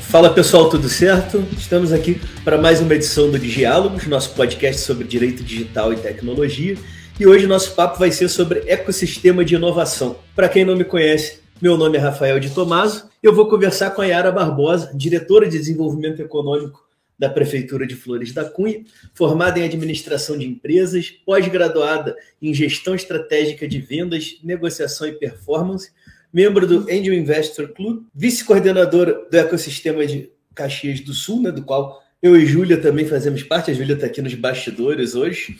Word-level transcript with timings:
Fala 0.00 0.32
pessoal, 0.32 0.68
tudo 0.68 0.88
certo? 0.88 1.46
Estamos 1.56 1.92
aqui 1.92 2.20
para 2.44 2.58
mais 2.58 2.80
uma 2.80 2.94
edição 2.94 3.30
do 3.30 3.38
Diálogos, 3.38 4.06
nosso 4.06 4.34
podcast 4.34 4.82
sobre 4.82 5.06
direito 5.06 5.42
digital 5.42 5.92
e 5.92 5.96
tecnologia. 5.96 6.76
E 7.18 7.26
hoje 7.26 7.46
nosso 7.46 7.74
papo 7.74 7.98
vai 7.98 8.10
ser 8.10 8.28
sobre 8.28 8.64
ecossistema 8.66 9.44
de 9.44 9.54
inovação. 9.54 10.18
Para 10.34 10.48
quem 10.48 10.64
não 10.64 10.76
me 10.76 10.84
conhece, 10.84 11.40
meu 11.62 11.76
nome 11.76 11.96
é 11.96 12.00
Rafael 12.00 12.38
de 12.38 12.50
Tomaso. 12.50 13.08
Eu 13.22 13.34
vou 13.34 13.48
conversar 13.48 13.90
com 13.90 14.02
a 14.02 14.06
Yara 14.06 14.30
Barbosa, 14.32 14.90
diretora 14.94 15.48
de 15.48 15.58
desenvolvimento 15.58 16.20
econômico 16.20 16.86
da 17.18 17.30
Prefeitura 17.30 17.86
de 17.86 17.94
Flores 17.94 18.32
da 18.32 18.44
Cunha, 18.44 18.84
formada 19.14 19.58
em 19.58 19.64
administração 19.64 20.36
de 20.36 20.46
empresas, 20.46 21.10
pós-graduada 21.10 22.16
em 22.42 22.52
gestão 22.52 22.94
estratégica 22.94 23.66
de 23.66 23.80
vendas, 23.80 24.38
negociação 24.42 25.06
e 25.06 25.12
performance, 25.12 25.90
membro 26.36 26.66
do 26.66 26.80
Angel 26.80 27.14
Investor 27.14 27.68
Club, 27.68 28.04
vice-coordenadora 28.14 29.26
do 29.30 29.34
ecossistema 29.38 30.06
de 30.06 30.30
Caxias 30.54 31.00
do 31.00 31.14
Sul, 31.14 31.40
né, 31.40 31.50
do 31.50 31.62
qual 31.62 32.02
eu 32.22 32.36
e 32.36 32.44
Júlia 32.44 32.76
também 32.76 33.06
fazemos 33.06 33.42
parte, 33.42 33.70
a 33.70 33.74
Júlia 33.74 33.94
está 33.94 34.04
aqui 34.04 34.20
nos 34.20 34.34
bastidores 34.34 35.14
hoje, 35.14 35.58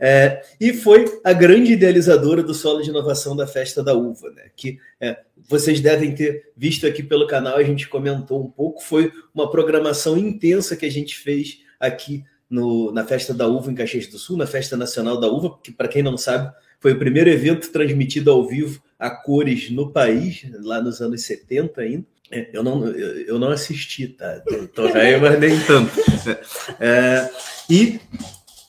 é, 0.00 0.42
e 0.60 0.72
foi 0.72 1.04
a 1.22 1.32
grande 1.32 1.74
idealizadora 1.74 2.42
do 2.42 2.52
Solo 2.52 2.82
de 2.82 2.90
Inovação 2.90 3.36
da 3.36 3.46
Festa 3.46 3.84
da 3.84 3.94
Uva, 3.94 4.30
né? 4.30 4.50
que 4.56 4.80
é, 5.00 5.18
vocês 5.48 5.78
devem 5.78 6.12
ter 6.12 6.50
visto 6.56 6.84
aqui 6.84 7.00
pelo 7.00 7.28
canal, 7.28 7.56
a 7.56 7.62
gente 7.62 7.88
comentou 7.88 8.44
um 8.44 8.50
pouco, 8.50 8.82
foi 8.82 9.12
uma 9.32 9.48
programação 9.48 10.18
intensa 10.18 10.74
que 10.74 10.86
a 10.86 10.90
gente 10.90 11.16
fez 11.16 11.60
aqui 11.78 12.24
no, 12.50 12.90
na 12.90 13.04
Festa 13.04 13.32
da 13.32 13.46
Uva 13.46 13.70
em 13.70 13.76
Caxias 13.76 14.08
do 14.08 14.18
Sul, 14.18 14.36
na 14.36 14.46
Festa 14.46 14.76
Nacional 14.76 15.20
da 15.20 15.28
Uva, 15.28 15.56
que 15.62 15.70
para 15.70 15.86
quem 15.86 16.02
não 16.02 16.18
sabe, 16.18 16.52
foi 16.80 16.94
o 16.94 16.98
primeiro 16.98 17.30
evento 17.30 17.70
transmitido 17.70 18.32
ao 18.32 18.44
vivo 18.44 18.82
a 19.02 19.10
cores 19.10 19.68
no 19.68 19.90
país, 19.90 20.46
lá 20.62 20.80
nos 20.80 21.00
anos 21.00 21.24
70 21.24 21.80
ainda. 21.80 22.04
É, 22.30 22.48
eu 22.52 22.62
não, 22.62 22.86
eu 22.86 23.36
não 23.36 23.48
assisti, 23.48 24.06
tá? 24.06 24.40
Tô 24.72 24.88
velho, 24.92 25.20
mas 25.20 25.40
nem 25.40 25.58
tanto. 25.60 25.92
É, 26.78 27.28
e, 27.68 27.98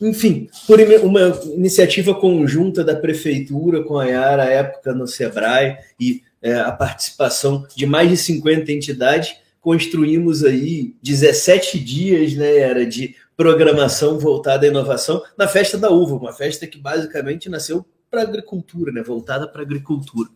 enfim, 0.01 0.49
por 0.65 0.79
uma 1.03 1.39
iniciativa 1.53 2.15
conjunta 2.15 2.83
da 2.83 2.95
prefeitura 2.95 3.83
com 3.83 3.99
a 3.99 4.05
Yara, 4.05 4.43
à 4.43 4.49
época 4.49 4.91
no 4.91 5.07
Sebrae, 5.07 5.77
e 5.99 6.23
é, 6.41 6.55
a 6.55 6.71
participação 6.71 7.67
de 7.75 7.85
mais 7.85 8.09
de 8.09 8.17
50 8.17 8.71
entidades, 8.71 9.35
construímos 9.61 10.43
aí 10.43 10.95
17 11.03 11.79
dias, 11.79 12.33
né, 12.33 12.57
era 12.57 12.85
de 12.87 13.15
programação 13.37 14.17
voltada 14.17 14.65
à 14.65 14.69
inovação 14.69 15.21
na 15.37 15.47
Festa 15.47 15.77
da 15.77 15.91
Uva, 15.91 16.15
uma 16.15 16.33
festa 16.33 16.65
que 16.65 16.79
basicamente 16.79 17.49
nasceu 17.49 17.85
para 18.13 18.21
a 18.21 18.25
agricultura, 18.25 18.91
né, 18.91 19.01
voltada 19.01 19.47
para 19.47 19.61
a 19.61 19.65
agricultura. 19.65 20.29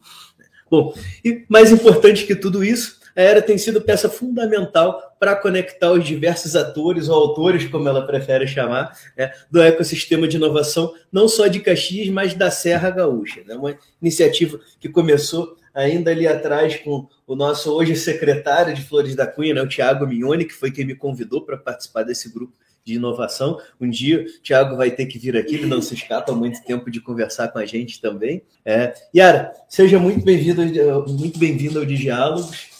Bom, 0.69 0.95
e 1.23 1.45
mais 1.47 1.71
importante 1.71 2.25
que 2.25 2.35
tudo 2.35 2.63
isso, 2.63 2.99
a 3.15 3.21
Era 3.21 3.39
tem 3.39 3.55
sido 3.55 3.79
peça 3.81 4.09
fundamental 4.09 5.15
para 5.19 5.35
conectar 5.35 5.91
os 5.91 6.03
diversos 6.03 6.55
atores 6.55 7.07
ou 7.07 7.15
autores, 7.15 7.65
como 7.67 7.87
ela 7.87 8.05
prefere 8.05 8.47
chamar, 8.47 8.97
né, 9.15 9.31
do 9.51 9.61
ecossistema 9.61 10.27
de 10.27 10.37
inovação, 10.37 10.91
não 11.11 11.27
só 11.27 11.45
de 11.45 11.59
Caxias, 11.59 12.09
mas 12.09 12.33
da 12.33 12.49
Serra 12.49 12.89
Gaúcha. 12.89 13.43
Né, 13.45 13.53
uma 13.53 13.77
iniciativa 14.01 14.59
que 14.79 14.89
começou 14.89 15.55
ainda 15.71 16.09
ali 16.09 16.27
atrás 16.27 16.77
com 16.77 17.07
o 17.27 17.35
nosso 17.35 17.71
hoje 17.71 17.95
secretário 17.95 18.73
de 18.73 18.81
Flores 18.81 19.15
da 19.15 19.27
Cunha, 19.27 19.53
né, 19.53 19.61
o 19.61 19.67
Tiago 19.67 20.07
Mignoni, 20.07 20.45
que 20.45 20.53
foi 20.53 20.71
quem 20.71 20.83
me 20.83 20.95
convidou 20.95 21.45
para 21.45 21.57
participar 21.57 22.01
desse 22.01 22.33
grupo 22.33 22.53
de 22.87 22.95
inovação. 22.95 23.59
Um 23.79 23.89
dia 23.89 24.21
o 24.21 24.41
Thiago 24.41 24.77
vai 24.77 24.89
ter 24.91 25.05
que 25.05 25.19
vir 25.19 25.35
aqui, 25.35 25.55
ele 25.55 25.65
não 25.65 25.81
se 25.81 25.93
escapa 25.93 26.31
há 26.31 26.35
muito 26.35 26.63
tempo 26.63 26.89
de 26.89 27.01
conversar 27.01 27.49
com 27.49 27.59
a 27.59 27.65
gente 27.65 27.99
também. 27.99 28.41
É. 28.63 28.93
Yara, 29.13 29.53
seja 29.67 29.99
muito 29.99 30.23
bem-vindo 30.23 30.61
muito 31.07 31.37
bem 31.37 31.57
ao 31.75 31.85
Diálogos. 31.85 32.77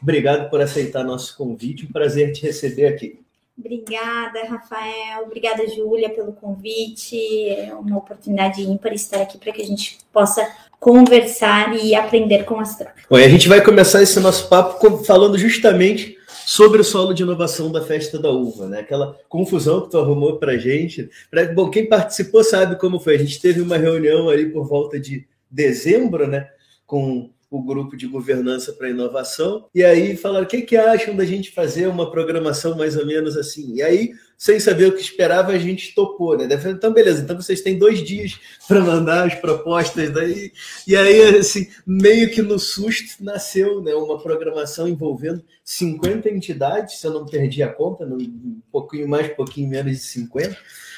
Obrigado 0.00 0.48
por 0.48 0.60
aceitar 0.60 1.02
nosso 1.02 1.36
convite, 1.36 1.84
um 1.84 1.92
prazer 1.92 2.32
te 2.32 2.42
receber 2.42 2.86
aqui. 2.86 3.18
Obrigada, 3.58 4.44
Rafael. 4.48 5.22
Obrigada, 5.24 5.66
Júlia, 5.68 6.10
pelo 6.10 6.32
convite. 6.32 7.16
É 7.48 7.72
uma 7.74 7.98
oportunidade 7.98 8.62
ímpar 8.62 8.92
estar 8.92 9.22
aqui 9.22 9.38
para 9.38 9.52
que 9.52 9.62
a 9.62 9.64
gente 9.64 9.98
possa 10.12 10.46
conversar 10.80 11.74
e 11.76 11.94
aprender 11.94 12.44
com 12.44 12.58
as 12.58 12.76
trocas. 12.76 13.04
Bom, 13.08 13.16
a 13.16 13.28
gente 13.28 13.48
vai 13.48 13.62
começar 13.62 14.02
esse 14.02 14.18
nosso 14.20 14.48
papo 14.48 15.04
falando 15.04 15.38
justamente 15.38 16.18
sobre 16.46 16.80
o 16.80 16.84
solo 16.84 17.12
de 17.12 17.22
inovação 17.22 17.70
da 17.70 17.82
festa 17.82 18.18
da 18.18 18.30
uva, 18.30 18.68
né? 18.68 18.80
Aquela 18.80 19.18
confusão 19.28 19.82
que 19.82 19.90
tu 19.90 19.98
arrumou 19.98 20.38
para 20.38 20.58
gente. 20.58 21.08
Bom, 21.54 21.70
quem 21.70 21.88
participou 21.88 22.44
sabe 22.44 22.76
como 22.76 23.00
foi. 23.00 23.14
A 23.14 23.18
gente 23.18 23.40
teve 23.40 23.60
uma 23.60 23.76
reunião 23.76 24.28
ali 24.28 24.50
por 24.50 24.66
volta 24.66 24.98
de 24.98 25.26
dezembro, 25.50 26.26
né? 26.26 26.48
Com 26.86 27.30
o 27.54 27.62
grupo 27.62 27.96
de 27.96 28.08
governança 28.08 28.72
para 28.72 28.90
inovação, 28.90 29.66
e 29.72 29.84
aí 29.84 30.16
falaram: 30.16 30.44
o 30.44 30.48
que, 30.48 30.62
que 30.62 30.76
acham 30.76 31.14
da 31.14 31.24
gente 31.24 31.52
fazer 31.52 31.86
uma 31.86 32.10
programação 32.10 32.76
mais 32.76 32.96
ou 32.96 33.06
menos 33.06 33.36
assim? 33.36 33.76
E 33.76 33.82
aí, 33.82 34.12
sem 34.36 34.58
saber 34.60 34.86
o 34.86 34.92
que 34.92 35.00
esperava, 35.00 35.52
a 35.52 35.58
gente 35.58 35.94
topou, 35.94 36.36
né? 36.36 36.48
Então, 36.66 36.92
beleza, 36.92 37.22
então 37.22 37.36
vocês 37.36 37.60
têm 37.60 37.78
dois 37.78 38.02
dias 38.02 38.38
para 38.66 38.80
mandar 38.80 39.26
as 39.26 39.34
propostas 39.34 40.10
daí. 40.10 40.52
E 40.86 40.96
aí, 40.96 41.36
assim, 41.36 41.68
meio 41.86 42.30
que 42.30 42.42
no 42.42 42.58
susto 42.58 43.22
nasceu 43.22 43.80
né, 43.80 43.94
uma 43.94 44.22
programação 44.22 44.88
envolvendo 44.88 45.42
50 45.64 46.28
entidades, 46.30 46.98
se 46.98 47.06
eu 47.06 47.12
não 47.12 47.26
perdi 47.26 47.62
a 47.62 47.72
conta, 47.72 48.04
um 48.04 48.60
pouquinho 48.70 49.08
mais, 49.08 49.30
um 49.30 49.34
pouquinho 49.34 49.68
menos 49.68 49.92
de 49.92 49.98
50 49.98 50.56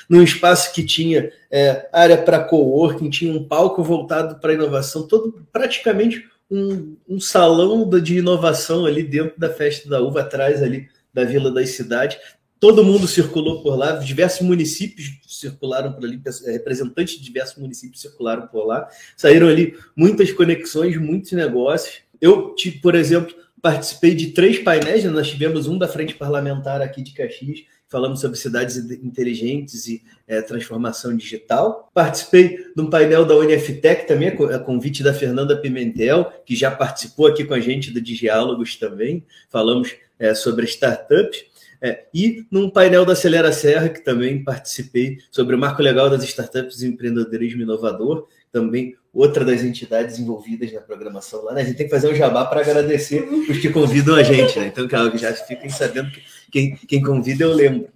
num 0.09 0.23
espaço 0.23 0.73
que 0.73 0.85
tinha 0.85 1.33
é, 1.51 1.89
área 1.93 2.17
para 2.17 2.45
coworking, 2.45 3.11
tinha 3.11 3.33
um 3.33 3.43
palco 3.43 3.83
voltado 3.83 4.41
para 4.41 4.53
inovação, 4.53 5.07
todo 5.07 5.47
praticamente 5.53 6.25
um, 6.51 6.97
um 7.09 7.21
salão 7.21 7.89
de 8.01 8.19
inovação 8.19 8.87
ali 8.87 9.03
dentro 9.03 9.39
da 9.39 9.53
festa 9.53 9.89
da 9.89 10.01
uva, 10.01 10.21
atrás 10.21 10.63
ali 10.63 10.89
da 11.13 11.25
Vila 11.25 11.51
das 11.51 11.71
Cidades. 11.71 12.19
Todo 12.59 12.83
mundo 12.83 13.07
circulou 13.07 13.63
por 13.63 13.77
lá, 13.77 13.93
diversos 13.97 14.47
municípios 14.47 15.19
circularam 15.27 15.93
por 15.93 16.05
ali, 16.05 16.21
representantes 16.47 17.19
de 17.19 17.25
diversos 17.25 17.59
municípios 17.59 18.01
circularam 18.01 18.47
por 18.47 18.65
lá. 18.65 18.89
Saíram 19.17 19.49
ali 19.49 19.77
muitas 19.95 20.33
conexões, 20.33 20.97
muitos 20.97 21.33
negócios. 21.33 22.03
Eu, 22.21 22.55
tipo, 22.55 22.81
por 22.81 22.95
exemplo, 22.95 23.35
participei 23.61 24.15
de 24.15 24.29
três 24.29 24.59
painéis, 24.59 25.05
né? 25.05 25.11
nós 25.11 25.29
tivemos 25.29 25.67
um 25.67 25.77
da 25.77 25.87
Frente 25.87 26.15
Parlamentar 26.15 26.81
aqui 26.81 27.03
de 27.03 27.13
Caxias, 27.13 27.65
falamos 27.89 28.21
sobre 28.21 28.39
cidades 28.39 28.77
inteligentes 28.77 29.87
e 29.87 30.03
é, 30.27 30.41
transformação 30.41 31.17
digital. 31.17 31.91
Participei 31.93 32.57
de 32.75 32.81
um 32.81 32.89
painel 32.89 33.25
da 33.25 33.37
UNFTEC 33.37 34.07
também, 34.07 34.29
a 34.29 34.59
convite 34.59 35.03
da 35.03 35.13
Fernanda 35.13 35.57
Pimentel, 35.57 36.33
que 36.45 36.57
já 36.57 36.71
participou 36.71 37.27
aqui 37.27 37.45
com 37.45 37.55
a 37.55 37.61
gente 37.61 37.91
do 37.91 38.01
Diálogos 38.01 38.77
também. 38.77 39.25
Falamos 39.51 39.95
é, 40.19 40.35
sobre 40.35 40.65
startups. 40.67 41.45
É, 41.81 42.07
e 42.13 42.45
num 42.51 42.71
painel 42.71 43.05
da 43.05 43.13
Acelera 43.13 43.53
Serra, 43.53 43.89
que 43.89 44.03
também 44.03 44.43
participei, 44.43 45.19
sobre 45.31 45.55
o 45.55 45.59
marco 45.59 45.83
legal 45.83 46.09
das 46.09 46.25
startups 46.25 46.83
e 46.83 46.89
empreendedorismo 46.89 47.63
inovador, 47.63 48.27
também 48.51 48.97
outra 49.13 49.45
das 49.45 49.63
entidades 49.63 50.19
envolvidas 50.19 50.73
na 50.73 50.81
programação 50.81 51.45
lá. 51.45 51.55
Né? 51.55 51.63
A 51.63 51.65
gente 51.65 51.77
tem 51.77 51.87
que 51.87 51.93
fazer 51.93 52.09
um 52.09 52.15
jabá 52.15 52.45
para 52.45 52.61
agradecer 52.61 53.23
os 53.23 53.59
que 53.59 53.71
convidam 53.71 54.15
a 54.15 54.23
gente, 54.23 54.59
né? 54.59 54.67
Então, 54.67 54.87
que 54.87 55.19
já 55.19 55.33
fiquem 55.33 55.71
sabendo 55.71 56.11
que 56.11 56.23
quem, 56.51 56.77
quem 56.77 57.03
convida 57.03 57.45
eu 57.45 57.53
lembro. 57.53 57.89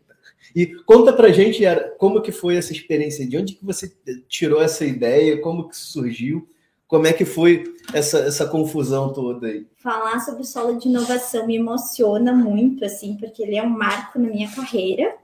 E 0.54 0.66
conta 0.66 1.12
pra 1.12 1.30
gente, 1.30 1.62
Yara, 1.62 1.94
como 1.96 2.20
que 2.20 2.32
foi 2.32 2.56
essa 2.56 2.72
experiência? 2.72 3.26
De 3.26 3.36
onde 3.36 3.54
que 3.54 3.64
você 3.64 3.92
tirou 4.28 4.60
essa 4.60 4.84
ideia? 4.84 5.40
Como 5.40 5.68
que 5.68 5.76
surgiu? 5.76 6.48
Como 6.90 7.06
é 7.06 7.12
que 7.12 7.24
foi 7.24 7.72
essa, 7.94 8.18
essa 8.18 8.44
confusão 8.46 9.12
toda 9.12 9.46
aí? 9.46 9.64
Falar 9.76 10.18
sobre 10.18 10.42
o 10.42 10.44
solo 10.44 10.76
de 10.76 10.88
inovação 10.88 11.46
me 11.46 11.54
emociona 11.54 12.32
muito, 12.32 12.84
assim, 12.84 13.16
porque 13.16 13.44
ele 13.44 13.56
é 13.56 13.62
um 13.62 13.70
marco 13.70 14.18
na 14.18 14.28
minha 14.28 14.50
carreira. 14.50 15.14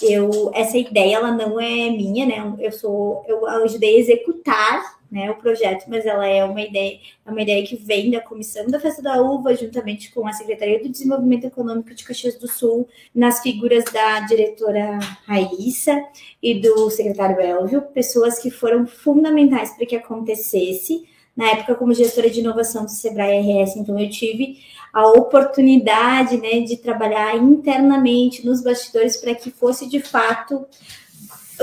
Eu, 0.00 0.52
essa 0.54 0.78
ideia, 0.78 1.16
ela 1.16 1.32
não 1.32 1.60
é 1.60 1.90
minha, 1.90 2.24
né? 2.24 2.54
Eu 2.60 2.70
sou, 2.70 3.24
eu 3.26 3.44
ajudei 3.48 3.96
a 3.96 3.98
executar 3.98 5.01
né, 5.12 5.30
o 5.30 5.34
projeto, 5.34 5.84
mas 5.88 6.06
ela 6.06 6.26
é 6.26 6.42
uma 6.42 6.62
ideia, 6.62 6.98
é 7.26 7.30
uma 7.30 7.42
ideia 7.42 7.66
que 7.66 7.76
vem 7.76 8.10
da 8.10 8.20
comissão 8.22 8.66
da 8.66 8.80
Festa 8.80 9.02
da 9.02 9.20
Uva, 9.20 9.54
juntamente 9.54 10.10
com 10.10 10.26
a 10.26 10.32
Secretaria 10.32 10.82
do 10.82 10.88
Desenvolvimento 10.88 11.44
Econômico 11.44 11.94
de 11.94 12.02
Caxias 12.02 12.36
do 12.36 12.48
Sul, 12.48 12.88
nas 13.14 13.42
figuras 13.42 13.84
da 13.92 14.20
diretora 14.20 14.98
Raíssa 15.26 16.02
e 16.42 16.58
do 16.58 16.88
secretário 16.88 17.38
Elvio, 17.38 17.82
pessoas 17.82 18.38
que 18.38 18.50
foram 18.50 18.86
fundamentais 18.86 19.76
para 19.76 19.84
que 19.84 19.94
acontecesse. 19.94 21.06
Na 21.36 21.50
época, 21.50 21.74
como 21.74 21.92
gestora 21.92 22.30
de 22.30 22.40
inovação 22.40 22.84
do 22.84 22.90
Sebrae 22.90 23.40
RS, 23.40 23.76
então 23.76 23.98
eu 23.98 24.08
tive 24.08 24.58
a 24.92 25.08
oportunidade 25.08 26.38
né, 26.38 26.60
de 26.60 26.78
trabalhar 26.78 27.36
internamente 27.36 28.44
nos 28.44 28.62
bastidores 28.62 29.16
para 29.18 29.34
que 29.34 29.50
fosse 29.50 29.88
de 29.88 30.00
fato 30.00 30.66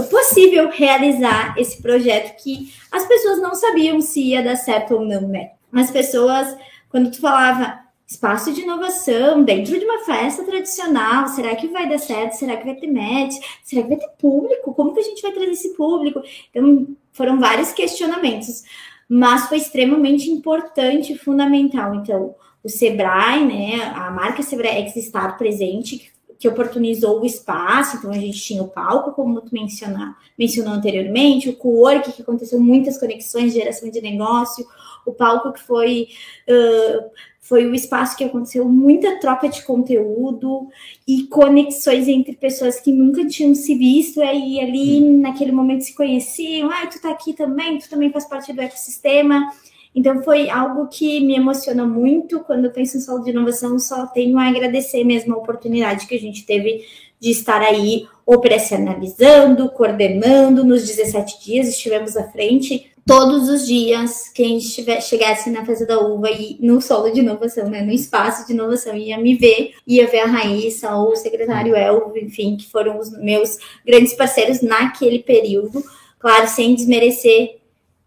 possível 0.09 0.69
realizar 0.69 1.55
esse 1.57 1.81
projeto 1.81 2.41
que 2.41 2.73
as 2.91 3.05
pessoas 3.05 3.41
não 3.41 3.55
sabiam 3.55 4.01
se 4.01 4.21
ia 4.21 4.43
dar 4.43 4.55
certo 4.55 4.95
ou 4.95 5.05
não, 5.05 5.27
né? 5.27 5.51
As 5.73 5.91
pessoas, 5.91 6.55
quando 6.89 7.11
tu 7.11 7.19
falava 7.19 7.79
espaço 8.07 8.51
de 8.51 8.61
inovação 8.61 9.43
dentro 9.43 9.77
de 9.77 9.85
uma 9.85 10.03
festa 10.03 10.43
tradicional, 10.43 11.27
será 11.27 11.55
que 11.55 11.67
vai 11.67 11.87
dar 11.87 11.99
certo? 11.99 12.33
Será 12.33 12.57
que 12.57 12.65
vai 12.65 12.75
ter 12.75 12.87
match? 12.87 13.35
Será 13.63 13.83
que 13.83 13.89
vai 13.89 13.97
ter 13.97 14.09
público? 14.17 14.73
Como 14.73 14.93
que 14.93 14.99
a 14.99 15.03
gente 15.03 15.21
vai 15.21 15.31
trazer 15.31 15.51
esse 15.51 15.75
público? 15.75 16.21
Então, 16.49 16.87
foram 17.11 17.39
vários 17.39 17.71
questionamentos, 17.71 18.63
mas 19.07 19.47
foi 19.47 19.57
extremamente 19.57 20.29
importante 20.29 21.13
e 21.13 21.17
fundamental. 21.17 21.93
Então, 21.93 22.35
o 22.63 22.69
Sebrae, 22.69 23.45
né, 23.45 23.93
a 23.95 24.09
marca 24.09 24.41
Sebrae 24.41 24.81
X 24.87 24.95
estar 24.95 25.37
presente, 25.37 26.11
que 26.39 26.47
oportunizou 26.47 27.21
o 27.21 27.25
espaço, 27.25 27.97
então 27.97 28.11
a 28.11 28.17
gente 28.17 28.39
tinha 28.39 28.63
o 28.63 28.69
palco, 28.69 29.11
como 29.11 29.41
tu 29.41 29.53
mencionar, 29.53 30.17
mencionou 30.37 30.73
anteriormente, 30.73 31.49
o 31.49 31.55
co-work, 31.55 32.13
que 32.13 32.21
aconteceu 32.21 32.59
muitas 32.61 32.97
conexões, 32.97 33.53
geração 33.53 33.91
de 33.91 33.99
negócio, 33.99 34.65
o 35.05 35.11
palco 35.11 35.51
que 35.51 35.61
foi 35.61 36.07
uh, 36.47 37.09
foi 37.49 37.65
o 37.65 37.73
espaço 37.73 38.15
que 38.15 38.23
aconteceu 38.23 38.63
muita 38.69 39.19
troca 39.19 39.49
de 39.49 39.63
conteúdo 39.63 40.67
e 41.07 41.23
conexões 41.23 42.07
entre 42.07 42.35
pessoas 42.35 42.79
que 42.79 42.91
nunca 42.91 43.25
tinham 43.25 43.55
se 43.55 43.73
visto 43.73 44.21
e 44.21 44.59
ali 44.59 45.01
naquele 45.01 45.51
momento 45.51 45.81
se 45.81 45.95
conheciam. 45.95 46.69
Ah, 46.69 46.85
tu 46.85 47.01
tá 47.01 47.09
aqui 47.09 47.33
também, 47.33 47.79
tu 47.79 47.89
também 47.89 48.11
faz 48.11 48.25
parte 48.25 48.53
do 48.53 48.61
ecossistema. 48.61 49.51
Então 49.95 50.21
foi 50.23 50.49
algo 50.49 50.87
que 50.87 51.19
me 51.19 51.35
emociona 51.35 51.85
muito 51.85 52.39
quando 52.41 52.65
eu 52.65 52.71
penso 52.71 52.97
em 52.97 53.01
solo 53.01 53.23
de 53.23 53.31
inovação, 53.31 53.77
só 53.79 54.05
tenho 54.07 54.37
a 54.37 54.47
agradecer 54.47 55.03
mesmo 55.03 55.33
a 55.33 55.37
oportunidade 55.37 56.07
que 56.07 56.15
a 56.15 56.19
gente 56.19 56.45
teve 56.45 56.85
de 57.19 57.31
estar 57.31 57.61
aí 57.61 58.07
operacionalizando, 58.25 59.69
coordenando 59.69 60.63
nos 60.63 60.85
17 60.87 61.43
dias, 61.43 61.67
estivemos 61.67 62.15
à 62.15 62.23
frente 62.31 62.89
todos 63.09 63.49
os 63.49 63.65
dias, 63.65 64.29
quem 64.29 64.59
estiver, 64.59 65.01
chegasse 65.01 65.49
na 65.49 65.65
Festa 65.65 65.83
da 65.83 65.99
Uva 65.99 66.29
e 66.29 66.59
no 66.61 66.79
solo 66.79 67.11
de 67.11 67.21
inovação, 67.21 67.67
né, 67.67 67.81
no 67.81 67.91
espaço 67.91 68.45
de 68.45 68.53
inovação, 68.53 68.95
ia 68.95 69.17
me 69.17 69.35
ver, 69.35 69.73
ia 69.87 70.05
ver 70.05 70.19
a 70.19 70.27
Raíssa 70.27 70.95
ou 70.95 71.13
o 71.13 71.15
secretário 71.15 71.75
Elvo, 71.75 72.15
enfim, 72.15 72.55
que 72.55 72.69
foram 72.69 72.99
os 72.99 73.11
meus 73.17 73.57
grandes 73.83 74.13
parceiros 74.13 74.61
naquele 74.61 75.17
período. 75.19 75.83
Claro, 76.19 76.47
sem 76.47 76.75
desmerecer 76.75 77.57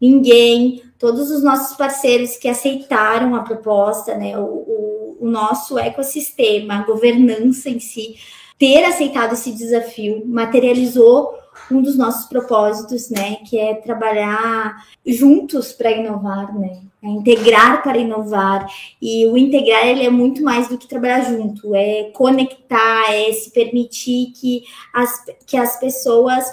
ninguém, 0.00 0.82
todos 1.02 1.32
os 1.32 1.42
nossos 1.42 1.76
parceiros 1.76 2.36
que 2.36 2.46
aceitaram 2.46 3.34
a 3.34 3.42
proposta, 3.42 4.16
né, 4.16 4.38
o, 4.38 4.44
o, 4.44 5.18
o 5.22 5.28
nosso 5.28 5.76
ecossistema, 5.76 6.74
a 6.74 6.84
governança 6.84 7.68
em 7.68 7.80
si, 7.80 8.14
ter 8.56 8.84
aceitado 8.84 9.32
esse 9.32 9.50
desafio 9.50 10.22
materializou 10.24 11.34
um 11.72 11.82
dos 11.82 11.98
nossos 11.98 12.26
propósitos, 12.26 13.10
né, 13.10 13.38
que 13.44 13.58
é 13.58 13.74
trabalhar 13.74 14.76
juntos 15.04 15.72
para 15.72 15.90
inovar, 15.90 16.56
né, 16.56 16.80
é 17.02 17.08
integrar 17.08 17.82
para 17.82 17.98
inovar. 17.98 18.68
E 19.00 19.26
o 19.26 19.36
integrar 19.36 19.84
ele 19.84 20.06
é 20.06 20.10
muito 20.10 20.40
mais 20.40 20.68
do 20.68 20.78
que 20.78 20.86
trabalhar 20.86 21.22
junto, 21.22 21.74
é 21.74 22.12
conectar, 22.14 23.12
é 23.12 23.32
se 23.32 23.50
permitir 23.50 24.30
que 24.36 24.62
as, 24.94 25.24
que 25.48 25.56
as 25.56 25.80
pessoas 25.80 26.44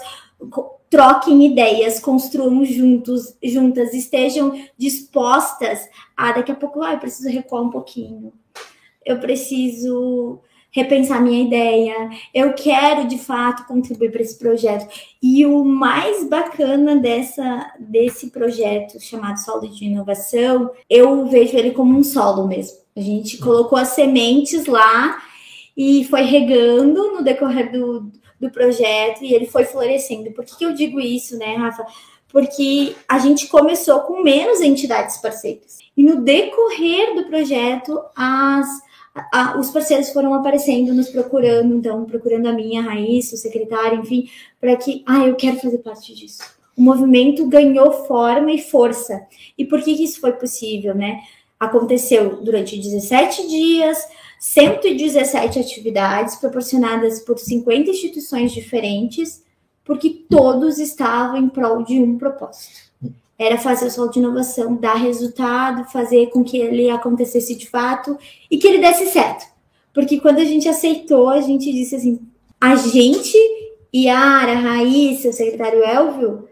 troquem 0.90 1.46
ideias, 1.46 2.00
construam 2.00 2.64
juntos, 2.64 3.36
juntas, 3.42 3.94
estejam 3.94 4.60
dispostas 4.76 5.88
a 6.16 6.32
daqui 6.32 6.50
a 6.50 6.56
pouco, 6.56 6.82
ah, 6.82 6.92
eu 6.92 6.98
preciso 6.98 7.30
recuar 7.30 7.62
um 7.62 7.70
pouquinho. 7.70 8.32
Eu 9.06 9.20
preciso 9.20 10.40
repensar 10.72 11.22
minha 11.22 11.42
ideia, 11.42 12.10
eu 12.32 12.52
quero 12.52 13.06
de 13.08 13.18
fato 13.18 13.66
contribuir 13.66 14.10
para 14.10 14.22
esse 14.22 14.38
projeto. 14.38 14.86
E 15.22 15.46
o 15.46 15.64
mais 15.64 16.28
bacana 16.28 16.96
dessa, 16.96 17.72
desse 17.78 18.30
projeto 18.30 19.00
chamado 19.00 19.38
Solo 19.38 19.68
de 19.68 19.84
Inovação, 19.84 20.70
eu 20.88 21.26
vejo 21.26 21.56
ele 21.56 21.70
como 21.70 21.96
um 21.96 22.04
solo 22.04 22.46
mesmo. 22.46 22.78
A 22.96 23.00
gente 23.00 23.38
colocou 23.38 23.78
as 23.78 23.88
sementes 23.88 24.66
lá 24.66 25.20
e 25.76 26.04
foi 26.04 26.22
regando 26.22 27.14
no 27.14 27.22
decorrer 27.22 27.72
do, 27.72 28.12
do 28.40 28.50
projeto 28.50 29.22
e 29.22 29.34
ele 29.34 29.46
foi 29.46 29.64
florescendo. 29.64 30.32
Por 30.32 30.44
que, 30.44 30.56
que 30.56 30.64
eu 30.64 30.72
digo 30.72 30.98
isso, 30.98 31.36
né, 31.36 31.56
Rafa? 31.56 31.86
Porque 32.28 32.94
a 33.08 33.18
gente 33.18 33.48
começou 33.48 34.00
com 34.00 34.22
menos 34.22 34.60
entidades 34.60 35.18
parceiras. 35.18 35.78
E 35.96 36.02
no 36.02 36.22
decorrer 36.22 37.14
do 37.14 37.24
projeto, 37.24 38.00
as 38.16 38.66
a, 39.32 39.58
os 39.58 39.70
parceiros 39.70 40.10
foram 40.10 40.32
aparecendo, 40.34 40.94
nos 40.94 41.08
procurando, 41.08 41.74
então, 41.74 42.04
procurando 42.04 42.48
a 42.48 42.52
minha 42.52 42.82
raiz, 42.82 43.32
o 43.32 43.36
secretário, 43.36 44.00
enfim, 44.00 44.30
para 44.60 44.76
que, 44.76 45.02
ah, 45.06 45.26
eu 45.26 45.34
quero 45.34 45.58
fazer 45.58 45.78
parte 45.78 46.14
disso. 46.14 46.42
O 46.76 46.82
movimento 46.82 47.46
ganhou 47.48 48.06
forma 48.06 48.52
e 48.52 48.58
força. 48.58 49.20
E 49.58 49.64
por 49.64 49.82
que, 49.82 49.96
que 49.96 50.04
isso 50.04 50.20
foi 50.20 50.32
possível, 50.32 50.94
né? 50.94 51.20
Aconteceu 51.58 52.40
durante 52.42 52.78
17 52.78 53.48
dias, 53.48 53.98
117 54.40 55.60
atividades 55.60 56.34
proporcionadas 56.34 57.20
por 57.20 57.38
50 57.38 57.90
instituições 57.90 58.50
diferentes, 58.50 59.44
porque 59.84 60.24
todos 60.28 60.78
estavam 60.78 61.36
em 61.36 61.48
prol 61.48 61.84
de 61.84 62.00
um 62.00 62.18
propósito 62.18 62.90
era 63.40 63.56
fazer 63.56 63.86
o 63.86 63.90
solo 63.90 64.10
de 64.10 64.18
inovação 64.18 64.76
dar 64.76 64.96
resultado, 64.96 65.90
fazer 65.90 66.26
com 66.26 66.44
que 66.44 66.58
ele 66.58 66.90
acontecesse 66.90 67.56
de 67.56 67.70
fato 67.70 68.18
e 68.50 68.58
que 68.58 68.68
ele 68.68 68.80
desse 68.80 69.06
certo. 69.06 69.46
Porque 69.94 70.20
quando 70.20 70.40
a 70.40 70.44
gente 70.44 70.68
aceitou, 70.68 71.30
a 71.30 71.40
gente 71.40 71.72
disse 71.72 71.96
assim: 71.96 72.20
a 72.60 72.76
gente, 72.76 73.34
Yara, 73.96 74.52
Raíssa, 74.52 75.30
o 75.30 75.32
secretário 75.32 75.82
Elvio, 75.82 76.46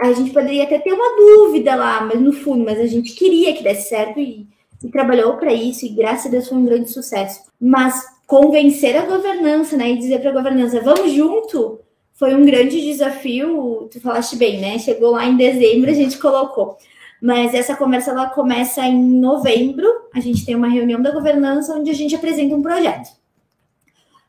a 0.00 0.14
gente 0.14 0.30
poderia 0.30 0.64
até 0.64 0.78
ter 0.78 0.94
uma 0.94 1.14
dúvida 1.14 1.74
lá, 1.74 2.00
mas 2.00 2.18
no 2.18 2.32
fundo, 2.32 2.64
mas 2.64 2.80
a 2.80 2.86
gente 2.86 3.12
queria 3.12 3.54
que 3.54 3.62
desse 3.62 3.90
certo 3.90 4.18
e, 4.18 4.48
e 4.82 4.88
trabalhou 4.88 5.36
para 5.36 5.52
isso, 5.52 5.84
e 5.84 5.90
graças 5.90 6.26
a 6.26 6.30
Deus 6.30 6.48
foi 6.48 6.58
um 6.58 6.64
grande 6.64 6.90
sucesso. 6.90 7.42
Mas 7.60 8.02
convencer 8.26 8.96
a 8.96 9.06
governança, 9.06 9.76
né, 9.76 9.90
e 9.90 9.98
dizer 9.98 10.20
para 10.20 10.30
a 10.30 10.34
governança: 10.34 10.80
vamos 10.80 11.12
junto, 11.12 11.80
foi 12.14 12.34
um 12.34 12.44
grande 12.44 12.80
desafio, 12.80 13.88
tu 13.90 14.00
falaste 14.00 14.36
bem, 14.36 14.60
né? 14.60 14.78
Chegou 14.78 15.12
lá 15.12 15.24
em 15.26 15.36
dezembro, 15.36 15.90
a 15.90 15.94
gente 15.94 16.18
colocou. 16.18 16.76
Mas 17.20 17.54
essa 17.54 17.76
conversa 17.76 18.10
ela 18.10 18.28
começa 18.30 18.82
em 18.82 19.18
novembro. 19.20 19.86
A 20.14 20.20
gente 20.20 20.44
tem 20.44 20.54
uma 20.54 20.68
reunião 20.68 21.00
da 21.02 21.10
governança 21.10 21.74
onde 21.74 21.90
a 21.90 21.94
gente 21.94 22.14
apresenta 22.14 22.54
um 22.54 22.62
projeto. 22.62 23.10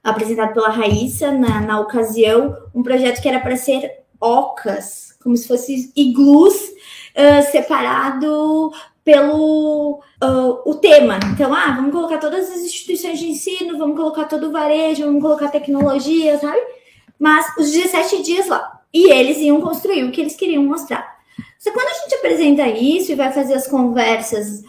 Apresentado 0.03 0.53
pela 0.53 0.69
Raíssa, 0.69 1.31
na, 1.31 1.61
na 1.61 1.79
ocasião, 1.79 2.57
um 2.73 2.81
projeto 2.81 3.21
que 3.21 3.29
era 3.29 3.39
para 3.39 3.55
ser 3.55 3.91
ocas, 4.19 5.17
como 5.21 5.35
se 5.37 5.47
fosse 5.47 5.91
iglus 5.95 6.55
uh, 6.55 7.51
separado 7.51 8.71
pelo 9.03 10.01
uh, 10.23 10.69
o 10.69 10.75
tema. 10.75 11.19
Então, 11.33 11.53
ah, 11.53 11.73
vamos 11.75 11.91
colocar 11.91 12.17
todas 12.17 12.51
as 12.51 12.59
instituições 12.59 13.19
de 13.19 13.29
ensino, 13.29 13.77
vamos 13.77 13.97
colocar 13.97 14.25
todo 14.25 14.47
o 14.47 14.51
varejo, 14.51 15.05
vamos 15.05 15.21
colocar 15.21 15.49
tecnologia, 15.49 16.37
sabe? 16.37 16.61
mas 17.21 17.55
os 17.55 17.71
17 17.71 18.23
dias 18.23 18.47
lá. 18.47 18.81
E 18.91 19.11
eles 19.11 19.37
iam 19.37 19.61
construir 19.61 20.03
o 20.03 20.11
que 20.11 20.21
eles 20.21 20.35
queriam 20.35 20.63
mostrar. 20.63 21.19
Só 21.59 21.71
quando 21.71 21.87
a 21.87 22.01
gente 22.01 22.15
apresenta 22.15 22.67
isso 22.67 23.11
e 23.11 23.15
vai 23.15 23.31
fazer 23.31 23.53
as 23.53 23.67
conversas 23.67 24.63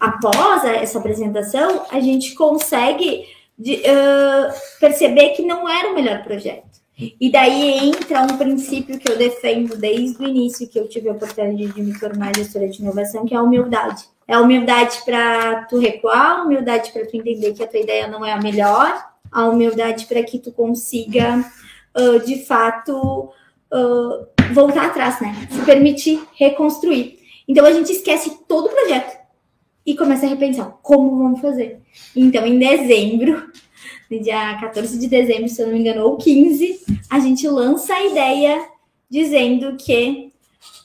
após 0.00 0.64
essa 0.64 0.98
apresentação, 0.98 1.84
a 1.90 2.00
gente 2.00 2.34
consegue 2.34 3.26
de, 3.58 3.74
uh, 3.74 4.80
perceber 4.80 5.30
que 5.30 5.42
não 5.42 5.68
era 5.68 5.90
o 5.90 5.94
melhor 5.94 6.24
projeto. 6.24 6.67
E 6.98 7.30
daí 7.30 7.90
entra 7.90 8.22
um 8.22 8.36
princípio 8.36 8.98
que 8.98 9.08
eu 9.08 9.16
defendo 9.16 9.76
desde 9.76 10.20
o 10.20 10.26
início 10.28 10.68
que 10.68 10.78
eu 10.78 10.88
tive 10.88 11.08
a 11.08 11.12
oportunidade 11.12 11.72
de 11.72 11.82
me 11.82 11.96
tornar 11.96 12.34
gestora 12.34 12.68
de 12.68 12.82
inovação, 12.82 13.24
que 13.24 13.34
é 13.34 13.36
a 13.36 13.42
humildade. 13.42 14.04
É 14.26 14.34
a 14.34 14.40
humildade 14.40 14.98
para 15.04 15.64
tu 15.66 15.78
recuar, 15.78 16.40
a 16.40 16.42
humildade 16.42 16.90
para 16.90 17.06
tu 17.06 17.16
entender 17.16 17.52
que 17.52 17.62
a 17.62 17.68
tua 17.68 17.78
ideia 17.78 18.08
não 18.08 18.26
é 18.26 18.32
a 18.32 18.40
melhor, 18.40 18.92
a 19.30 19.46
humildade 19.46 20.06
para 20.06 20.22
que 20.24 20.40
tu 20.40 20.50
consiga 20.50 21.44
uh, 21.96 22.18
de 22.26 22.44
fato, 22.44 23.30
uh, 23.72 24.52
voltar 24.52 24.86
atrás, 24.86 25.20
né? 25.20 25.34
Se 25.50 25.60
permitir 25.64 26.20
reconstruir. 26.34 27.20
Então 27.46 27.64
a 27.64 27.72
gente 27.72 27.92
esquece 27.92 28.40
todo 28.48 28.66
o 28.66 28.70
projeto 28.70 29.16
e 29.86 29.96
começa 29.96 30.26
a 30.26 30.28
repensar 30.28 30.78
como 30.82 31.16
vamos 31.16 31.40
fazer. 31.40 31.80
Então, 32.14 32.46
em 32.46 32.58
dezembro, 32.58 33.50
no 34.10 34.20
dia 34.20 34.58
14 34.60 34.98
de 34.98 35.06
dezembro, 35.06 35.48
se 35.48 35.60
eu 35.60 35.66
não 35.66 35.74
me 35.74 35.80
engano, 35.80 36.04
ou 36.04 36.16
15, 36.16 36.80
a 37.10 37.20
gente 37.20 37.46
lança 37.46 37.94
a 37.94 38.06
ideia 38.06 38.66
dizendo 39.10 39.76
que 39.76 40.32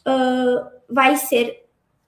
uh, 0.07 0.65
vai 0.89 1.17
ser 1.17 1.63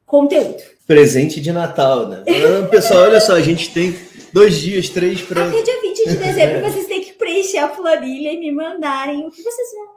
conteúdo. 0.06 0.62
Presente 0.86 1.42
de 1.42 1.52
Natal, 1.52 2.08
né? 2.08 2.24
Pessoal, 2.70 3.04
olha 3.04 3.20
só, 3.20 3.34
a 3.34 3.42
gente 3.42 3.74
tem 3.74 3.96
dois 4.32 4.60
dias, 4.60 4.90
três 4.90 5.22
para. 5.22 5.48
Até 5.48 5.62
dia 5.62 5.82
20 5.82 6.10
de 6.10 6.18
dezembro 6.18 6.70
vocês 6.70 6.86
têm 6.86 7.02
que 7.02 7.14
preencher 7.14 7.58
a 7.58 7.68
planilha 7.68 8.34
e 8.34 8.40
me 8.40 8.52
mandarem 8.52 9.26
o 9.26 9.32
que 9.32 9.42
vocês 9.42 9.72
vão 9.74 9.95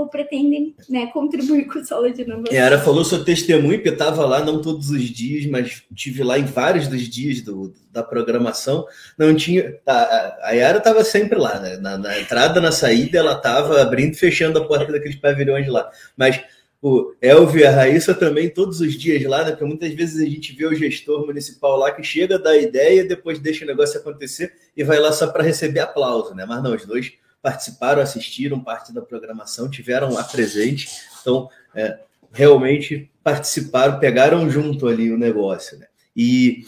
ou 0.00 0.08
pretendem 0.08 0.74
né, 0.88 1.06
contribuir 1.08 1.66
com 1.66 1.78
o 1.78 1.84
solo 1.84 2.10
de 2.10 2.22
inovação. 2.22 2.52
Yara 2.52 2.78
falou 2.78 3.04
seu 3.04 3.24
testemunho, 3.24 3.80
eu 3.84 3.92
estava 3.92 4.24
lá 4.24 4.44
não 4.44 4.60
todos 4.60 4.90
os 4.90 5.02
dias, 5.02 5.46
mas 5.46 5.82
tive 5.94 6.22
lá 6.22 6.38
em 6.38 6.44
vários 6.44 6.88
dos 6.88 7.02
dias 7.02 7.42
do, 7.42 7.72
da 7.92 8.02
programação. 8.02 8.86
Não 9.18 9.34
tinha. 9.34 9.78
A, 9.86 10.48
a 10.48 10.50
Yara 10.52 10.78
estava 10.78 11.04
sempre 11.04 11.38
lá, 11.38 11.60
né? 11.60 11.76
Na, 11.76 11.98
na, 11.98 12.18
entrada, 12.18 12.60
na 12.60 12.72
saída, 12.72 13.18
ela 13.18 13.32
estava 13.32 13.80
abrindo 13.80 14.14
e 14.14 14.18
fechando 14.18 14.58
a 14.58 14.64
porta 14.64 14.90
daqueles 14.90 15.16
pavilhões 15.16 15.68
lá. 15.68 15.90
Mas 16.16 16.40
o 16.82 17.14
Elvio 17.20 17.60
e 17.60 17.66
a 17.66 17.70
Raíssa 17.70 18.14
também 18.14 18.48
todos 18.48 18.80
os 18.80 18.94
dias 18.94 19.22
lá, 19.24 19.44
né? 19.44 19.50
Porque 19.50 19.64
muitas 19.64 19.92
vezes 19.92 20.22
a 20.22 20.28
gente 20.28 20.54
vê 20.54 20.66
o 20.66 20.74
gestor 20.74 21.26
municipal 21.26 21.76
lá 21.76 21.90
que 21.90 22.02
chega 22.02 22.38
da 22.38 22.56
ideia, 22.56 23.04
depois 23.04 23.38
deixa 23.38 23.64
o 23.64 23.68
negócio 23.68 24.00
acontecer 24.00 24.52
e 24.74 24.82
vai 24.82 24.98
lá 24.98 25.12
só 25.12 25.26
para 25.26 25.42
receber 25.42 25.80
aplauso, 25.80 26.34
né? 26.34 26.46
Mas 26.48 26.62
não, 26.62 26.74
os 26.74 26.86
dois 26.86 27.12
participaram, 27.42 28.02
assistiram 28.02 28.60
parte 28.60 28.92
da 28.92 29.00
programação, 29.00 29.70
tiveram 29.70 30.12
lá 30.12 30.24
presente, 30.24 30.88
então 31.20 31.48
é, 31.74 31.98
realmente 32.32 33.10
participaram, 33.22 33.98
pegaram 33.98 34.48
junto 34.50 34.86
ali 34.86 35.10
o 35.12 35.18
negócio, 35.18 35.78
né? 35.78 35.86
E, 36.16 36.64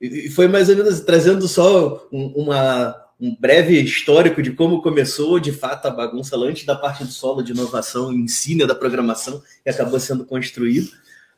e 0.00 0.30
foi 0.30 0.48
mais 0.48 0.68
ou 0.68 0.76
menos 0.76 1.00
trazendo 1.00 1.46
só 1.46 2.08
um, 2.10 2.26
uma, 2.28 2.96
um 3.20 3.36
breve 3.38 3.78
histórico 3.80 4.42
de 4.42 4.52
como 4.52 4.82
começou 4.82 5.38
de 5.38 5.52
fato 5.52 5.86
a 5.86 5.90
bagunça 5.90 6.36
antes 6.36 6.64
da 6.64 6.74
parte 6.74 7.04
do 7.04 7.10
solo 7.10 7.42
de 7.42 7.52
inovação 7.52 8.12
em 8.12 8.26
si, 8.26 8.54
né, 8.54 8.66
da 8.66 8.74
programação, 8.74 9.42
que 9.62 9.68
acabou 9.68 10.00
sendo 10.00 10.24
construído. 10.24 10.90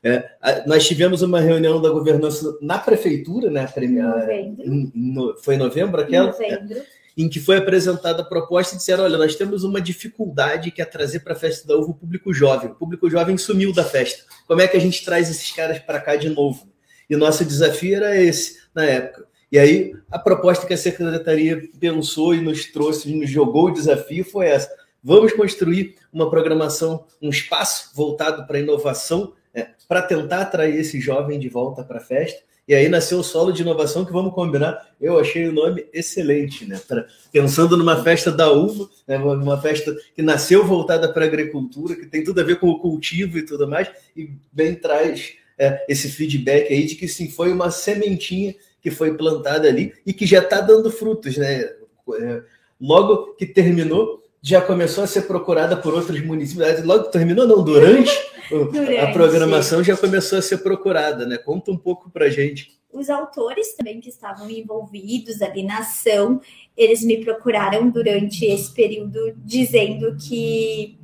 É, 0.05 0.31
nós 0.67 0.87
tivemos 0.87 1.23
uma 1.23 1.41
reunião 1.41 1.81
da 1.81 1.89
governança 1.89 2.57
na 2.61 2.77
prefeitura, 2.79 3.51
né? 3.51 3.67
Primeira, 3.69 4.35
em, 4.35 4.91
no, 4.95 5.37
foi 5.39 5.55
em 5.55 5.59
novembro 5.59 6.01
aquela? 6.01 6.27
Novembro. 6.27 6.79
É, 6.79 7.02
em 7.17 7.29
que 7.29 7.41
foi 7.41 7.59
apresentada 7.59 8.23
a 8.23 8.25
proposta 8.25 8.75
e 8.75 8.79
disseram: 8.79 9.05
olha, 9.05 9.19
nós 9.19 9.35
temos 9.35 9.65
uma 9.65 9.81
dificuldade 9.81 10.71
que 10.71 10.81
é 10.81 10.85
trazer 10.85 11.21
para 11.21 11.33
a 11.33 11.37
festa 11.37 11.67
da 11.67 11.77
uva 11.77 11.91
o 11.91 11.95
público 11.95 12.33
jovem. 12.33 12.71
O 12.71 12.75
público 12.75 13.09
jovem 13.11 13.37
sumiu 13.37 13.73
da 13.73 13.85
festa. 13.85 14.25
Como 14.47 14.61
é 14.61 14.69
que 14.69 14.77
a 14.77 14.81
gente 14.81 15.05
traz 15.05 15.31
esses 15.31 15.51
caras 15.53 15.79
para 15.79 16.01
cá 16.01 16.17
de 16.17 16.29
novo? 16.29 16.69
E 17.09 17.17
nosso 17.17 17.45
desafio 17.45 17.97
era 17.97 18.17
esse 18.17 18.61
na 18.75 18.85
época. 18.85 19.27
E 19.51 19.59
aí 19.59 19.95
a 20.11 20.19
proposta 20.19 20.67
que 20.67 20.73
a 20.73 20.79
secretaria 20.79 21.63
pensou 21.79 22.35
e 22.35 22.41
nos 22.41 22.65
trouxe, 22.73 23.15
nos 23.15 23.29
jogou 23.29 23.67
o 23.67 23.73
desafio 23.73 24.25
foi 24.25 24.47
essa: 24.47 24.71
vamos 25.03 25.33
construir 25.35 25.97
uma 26.13 26.31
programação, 26.31 27.05
um 27.21 27.29
espaço 27.29 27.91
voltado 27.95 28.47
para 28.47 28.59
inovação 28.59 29.35
é, 29.55 29.69
para 29.87 30.01
tentar 30.01 30.41
atrair 30.41 30.81
esse 30.81 30.99
jovem 30.99 31.39
de 31.39 31.49
volta 31.49 31.85
para 31.85 31.99
a 31.99 32.03
festa. 32.03 32.41
E 32.67 32.75
aí 32.75 32.89
nasceu 32.89 33.19
o 33.19 33.25
solo 33.25 33.53
de 33.53 33.63
inovação 33.63 34.05
que 34.05 34.13
vamos 34.13 34.33
combinar. 34.33 34.89
Eu 35.01 35.19
achei 35.19 35.49
o 35.49 35.53
nome 35.53 35.85
excelente, 35.93 36.65
né? 36.65 36.81
Pra, 36.87 37.07
pensando 37.33 37.77
numa 37.77 38.03
festa 38.03 38.31
da 38.31 38.53
uva, 38.53 38.89
né? 39.07 39.17
uma 39.19 39.61
festa 39.61 39.95
que 40.15 40.23
nasceu 40.23 40.65
voltada 40.65 41.13
para 41.13 41.25
a 41.25 41.29
agricultura, 41.29 41.97
que 41.97 42.07
tem 42.07 42.23
tudo 42.23 42.41
a 42.41 42.45
ver 42.45 42.61
com 42.61 42.69
o 42.69 42.79
cultivo 42.79 43.37
e 43.37 43.45
tudo 43.45 43.67
mais, 43.67 43.89
e 44.17 44.31
bem 44.53 44.77
traz 44.77 45.35
é, 45.59 45.85
esse 45.89 46.09
feedback 46.09 46.73
aí 46.73 46.87
de 46.87 46.95
que 46.95 47.09
sim, 47.09 47.29
foi 47.29 47.53
uma 47.53 47.71
sementinha 47.71 48.55
que 48.81 48.91
foi 48.91 49.17
plantada 49.17 49.69
ali 49.69 49.93
e 50.07 50.13
que 50.13 50.27
já 50.27 50.39
está 50.39 50.61
dando 50.61 50.91
frutos, 50.91 51.37
né? 51.37 51.69
É, 52.21 52.43
logo 52.81 53.35
que 53.35 53.47
terminou, 53.47 54.23
já 54.41 54.61
começou 54.61 55.05
a 55.05 55.07
ser 55.07 55.23
procurada 55.23 55.77
por 55.77 55.95
outros 55.95 56.21
municípios. 56.21 56.85
Logo 56.85 57.05
que 57.05 57.13
terminou, 57.13 57.47
não, 57.47 57.63
durante 57.63 58.11
Durante. 58.53 58.99
A 58.99 59.13
programação 59.13 59.83
já 59.83 59.97
começou 59.97 60.39
a 60.39 60.43
ser 60.43 60.59
procurada, 60.59 61.27
né? 61.27 61.39
Conta 61.39 61.71
um 61.71 61.77
pouco 61.77 62.11
para 62.11 62.29
gente. 62.29 62.81
Os 62.93 63.09
autores 63.09 63.75
também 63.75 64.01
que 64.01 64.11
estavam 64.11 64.51
envolvidos 64.51 65.41
ali 65.41 65.63
na 65.63 65.79
ação, 65.79 66.41
eles 66.77 67.03
me 67.03 67.25
procuraram 67.25 67.89
durante 67.89 68.45
esse 68.45 68.73
período 68.73 69.33
dizendo 69.39 70.15
que 70.17 70.99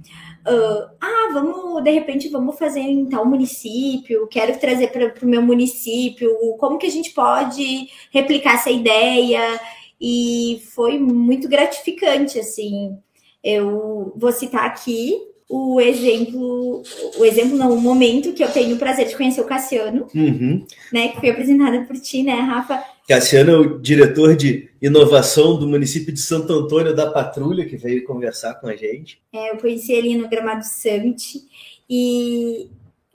uh, 0.47 0.91
ah, 1.01 1.31
vamos, 1.33 1.83
de 1.83 1.91
repente, 1.91 2.29
vamos 2.29 2.59
fazer 2.59 2.81
em 2.81 3.07
tal 3.07 3.25
município, 3.25 4.27
quero 4.27 4.59
trazer 4.59 4.89
para 4.89 5.15
o 5.23 5.29
meu 5.29 5.41
município, 5.41 6.31
como 6.59 6.79
que 6.79 6.87
a 6.87 6.91
gente 6.91 7.11
pode 7.11 7.89
replicar 8.11 8.57
essa 8.57 8.71
ideia? 8.71 9.59
E 10.01 10.63
foi 10.75 10.99
muito 10.99 11.49
gratificante, 11.49 12.39
assim. 12.39 12.99
Eu 13.43 14.13
vou 14.17 14.31
citar 14.31 14.65
aqui 14.65 15.29
o 15.49 15.81
exemplo, 15.81 16.83
o 17.17 17.25
exemplo 17.25 17.57
não, 17.57 17.73
o 17.73 17.81
momento 17.81 18.35
que 18.35 18.45
eu 18.45 18.51
tenho 18.51 18.77
o 18.77 18.79
prazer 18.79 19.09
de 19.09 19.17
conhecer 19.17 19.41
o 19.41 19.47
Cassiano, 19.47 20.07
uhum. 20.15 20.67
né, 20.93 21.09
que 21.09 21.21
foi 21.21 21.31
apresentado 21.31 21.87
por 21.87 21.97
ti, 21.99 22.23
né, 22.23 22.35
Rafa? 22.35 22.85
Cassiano 23.09 23.51
é 23.51 23.57
o 23.57 23.79
diretor 23.79 24.37
de 24.37 24.69
inovação 24.83 25.59
do 25.59 25.67
município 25.67 26.13
de 26.13 26.21
Santo 26.21 26.53
Antônio 26.53 26.95
da 26.95 27.11
Patrulha, 27.11 27.65
que 27.65 27.79
veio 27.79 28.05
conversar 28.05 28.55
com 28.57 28.67
a 28.67 28.77
gente. 28.77 29.23
É, 29.33 29.53
eu 29.53 29.57
conheci 29.57 29.93
ele 29.93 30.15
no 30.17 30.29
Gramado 30.29 30.65
Summit 30.67 31.41
e 31.89 32.69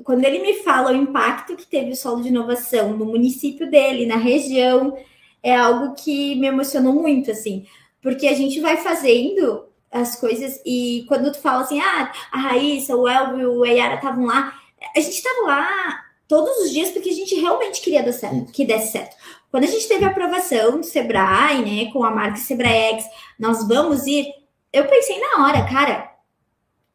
quando 0.04 0.24
ele 0.24 0.40
me 0.40 0.56
fala 0.64 0.92
o 0.92 0.96
impacto 0.96 1.56
que 1.56 1.68
teve 1.68 1.92
o 1.92 1.96
solo 1.96 2.24
de 2.24 2.30
inovação 2.30 2.98
no 2.98 3.06
município 3.06 3.70
dele, 3.70 4.08
na 4.08 4.18
região, 4.18 4.98
é 5.44 5.56
algo 5.56 5.94
que 5.94 6.34
me 6.36 6.48
emocionou 6.48 6.94
muito, 6.94 7.30
assim, 7.30 7.66
porque 8.02 8.26
a 8.26 8.34
gente 8.34 8.60
vai 8.60 8.78
fazendo 8.78 9.66
as 9.94 10.16
coisas. 10.16 10.60
E 10.66 11.06
quando 11.08 11.32
tu 11.32 11.40
fala 11.40 11.62
assim, 11.62 11.80
ah, 11.80 12.12
a 12.32 12.38
Raíssa, 12.40 12.96
o 12.96 13.08
Elvio, 13.08 13.54
o 13.54 13.66
Eyara 13.66 13.96
estavam 13.96 14.26
lá, 14.26 14.54
a 14.96 15.00
gente 15.00 15.16
estava 15.16 15.48
lá 15.48 16.04
todos 16.28 16.58
os 16.58 16.72
dias 16.72 16.90
porque 16.90 17.10
a 17.10 17.14
gente 17.14 17.36
realmente 17.36 17.82
queria 17.82 18.02
dar 18.02 18.12
certo, 18.12 18.52
que 18.52 18.66
desse 18.66 18.92
certo. 18.92 19.16
Quando 19.52 19.66
a 19.66 19.68
gente 19.68 19.88
teve 19.88 20.04
a 20.04 20.08
aprovação 20.08 20.80
do 20.80 20.84
Sebrae, 20.84 21.62
né, 21.64 21.92
com 21.92 22.04
a 22.04 22.10
marca 22.10 22.38
Sebraex, 22.38 23.06
nós 23.38 23.68
vamos 23.68 24.08
ir. 24.08 24.26
Eu 24.72 24.86
pensei 24.88 25.20
na 25.20 25.46
hora, 25.46 25.64
cara, 25.70 26.12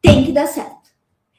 tem 0.01 0.25
que 0.25 0.33
dar 0.33 0.45
certo. 0.45 0.89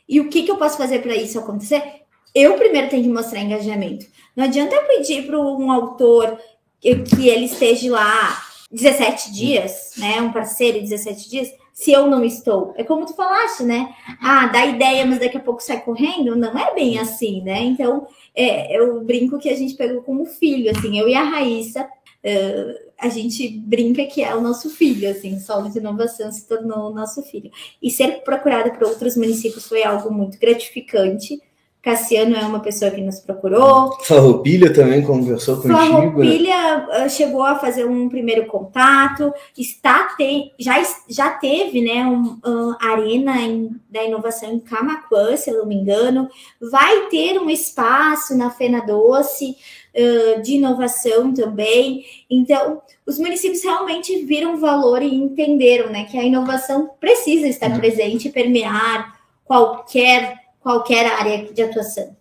E 0.08 0.18
o 0.18 0.30
que, 0.30 0.42
que 0.42 0.50
eu 0.50 0.56
posso 0.56 0.78
fazer 0.78 1.02
para 1.02 1.14
isso 1.14 1.38
acontecer? 1.38 2.00
Eu 2.34 2.54
primeiro 2.54 2.88
tenho 2.88 3.02
que 3.02 3.08
mostrar 3.08 3.40
engajamento. 3.40 4.06
Não 4.34 4.44
adianta 4.44 4.74
eu 4.74 4.86
pedir 4.86 5.26
para 5.26 5.38
um 5.38 5.70
autor 5.70 6.38
que, 6.80 6.96
que 7.00 7.28
ele 7.28 7.44
esteja 7.44 7.92
lá 7.92 8.49
17 8.70 9.32
dias, 9.32 9.92
né? 9.96 10.20
Um 10.20 10.32
parceiro 10.32 10.80
17 10.80 11.28
dias, 11.28 11.52
se 11.72 11.92
eu 11.92 12.06
não 12.06 12.24
estou. 12.24 12.72
É 12.76 12.84
como 12.84 13.04
tu 13.06 13.14
falaste, 13.14 13.62
né? 13.62 13.94
Ah, 14.20 14.46
dá 14.46 14.64
ideia, 14.64 15.04
mas 15.04 15.18
daqui 15.18 15.36
a 15.36 15.40
pouco 15.40 15.62
sai 15.62 15.80
correndo. 15.80 16.36
Não 16.36 16.56
é 16.56 16.74
bem 16.74 16.98
assim, 16.98 17.42
né? 17.42 17.60
Então, 17.62 18.06
é, 18.34 18.76
eu 18.76 19.02
brinco 19.02 19.38
que 19.38 19.48
a 19.48 19.56
gente 19.56 19.74
pegou 19.74 20.02
como 20.02 20.24
filho, 20.24 20.70
assim, 20.70 20.98
eu 20.98 21.08
e 21.08 21.14
a 21.14 21.22
Raíssa. 21.22 21.88
Uh, 22.22 22.90
a 22.98 23.08
gente 23.08 23.48
brinca 23.48 24.04
que 24.04 24.22
é 24.22 24.34
o 24.34 24.42
nosso 24.42 24.68
filho, 24.68 25.10
assim, 25.10 25.38
Solo 25.40 25.70
de 25.70 25.78
Inovação 25.78 26.30
se 26.30 26.46
tornou 26.46 26.90
o 26.90 26.94
nosso 26.94 27.22
filho. 27.22 27.50
E 27.82 27.90
ser 27.90 28.22
procurada 28.22 28.70
por 28.70 28.88
outros 28.88 29.16
municípios 29.16 29.66
foi 29.66 29.82
algo 29.82 30.12
muito 30.12 30.38
gratificante, 30.38 31.40
Cassiano 31.82 32.36
é 32.36 32.40
uma 32.40 32.60
pessoa 32.60 32.90
que 32.90 33.00
nos 33.00 33.20
procurou. 33.20 33.96
Farroupilha 34.02 34.72
também 34.72 35.02
conversou 35.02 35.56
contigo. 35.56 35.78
Né? 35.78 35.88
Farroupilha 35.88 36.86
né? 36.86 37.08
chegou 37.08 37.42
a 37.42 37.58
fazer 37.58 37.86
um 37.86 38.06
primeiro 38.08 38.46
contato, 38.46 39.32
está 39.56 40.14
tem, 40.16 40.52
já, 40.58 40.82
já 41.08 41.30
teve 41.30 41.80
né, 41.80 42.04
um, 42.04 42.38
um 42.44 42.74
arena 42.78 43.40
em, 43.40 43.70
da 43.88 44.04
inovação 44.04 44.52
em 44.52 44.60
Camacuã, 44.60 45.34
se 45.36 45.50
eu 45.50 45.56
não 45.56 45.66
me 45.66 45.74
engano. 45.74 46.28
Vai 46.60 47.06
ter 47.06 47.38
um 47.38 47.48
espaço 47.48 48.36
na 48.36 48.50
Fena 48.50 48.80
Doce 48.80 49.56
uh, 49.96 50.42
de 50.42 50.56
inovação 50.56 51.32
também. 51.32 52.04
Então, 52.28 52.82
os 53.06 53.18
municípios 53.18 53.64
realmente 53.64 54.24
viram 54.26 54.58
valor 54.58 55.02
e 55.02 55.14
entenderam 55.14 55.88
né, 55.88 56.04
que 56.04 56.18
a 56.18 56.24
inovação 56.24 56.90
precisa 57.00 57.48
estar 57.48 57.70
uhum. 57.70 57.78
presente 57.78 58.28
permear 58.28 59.18
qualquer 59.46 60.49
qualquer 60.60 61.06
área 61.06 61.52
de 61.52 61.62
atuação. 61.62 62.16